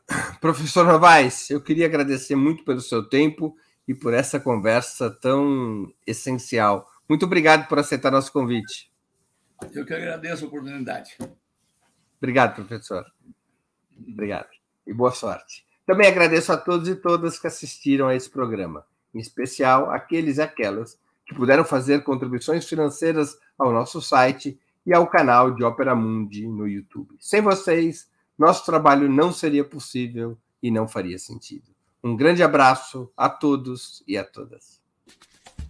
Professor 0.41 0.87
Novaes, 0.87 1.51
eu 1.51 1.61
queria 1.61 1.87
agradecer 1.87 2.37
muito 2.37 2.65
pelo 2.65 2.81
seu 2.81 3.07
tempo 3.07 3.57
e 3.87 3.95
por 3.95 4.15
essa 4.15 4.41
conversa 4.41 5.11
tão 5.11 5.93
essencial. 6.07 6.89
Muito 7.09 7.25
obrigado 7.25 7.69
por 7.69 7.79
aceitar 7.79 8.11
nosso 8.11 8.33
convite. 8.33 8.91
Eu 9.73 9.87
que 9.87 9.95
agradeço 9.95 10.45
a 10.45 10.49
oportunidade. 10.49 11.17
Obrigado, 12.19 12.55
professor. 12.55 13.05
Obrigado. 13.97 14.49
E 14.87 14.93
boa 14.93 15.13
sorte. 15.13 15.65
Também 15.87 16.09
agradeço 16.09 16.53
a 16.53 16.57
todos 16.57 16.89
e 16.89 16.97
todas 16.97 17.39
que 17.39 17.47
assistiram 17.47 18.09
a 18.09 18.15
esse 18.15 18.29
programa, 18.29 18.85
em 19.15 19.21
especial 19.21 19.91
aqueles 19.91 20.39
e 20.39 20.43
aquelas 20.43 20.99
que 21.25 21.35
puderam 21.35 21.65
fazer 21.65 22.03
contribuições 22.03 22.69
financeiras 22.69 23.39
ao 23.59 23.73
nosso 23.73 24.03
site 24.03 24.59
e 24.85 24.95
ao 24.95 25.07
canal 25.07 25.55
de 25.55 25.65
Opera 25.65 25.95
Mundi 25.95 26.47
no 26.47 26.69
YouTube. 26.69 27.17
Sem 27.21 27.41
vocês, 27.41 28.09
nosso 28.39 28.65
trabalho 28.65 29.09
não 29.09 29.33
seria 29.33 29.65
possível 29.65 30.37
e 30.63 30.71
não 30.71 30.87
faria 30.87 31.19
sentido. 31.19 31.71
Um 32.03 32.17
grande 32.17 32.43
abraço 32.43 33.11
a 33.17 33.29
todos 33.29 34.03
e 34.07 34.17
a 34.17 34.25
todas. 34.25 34.81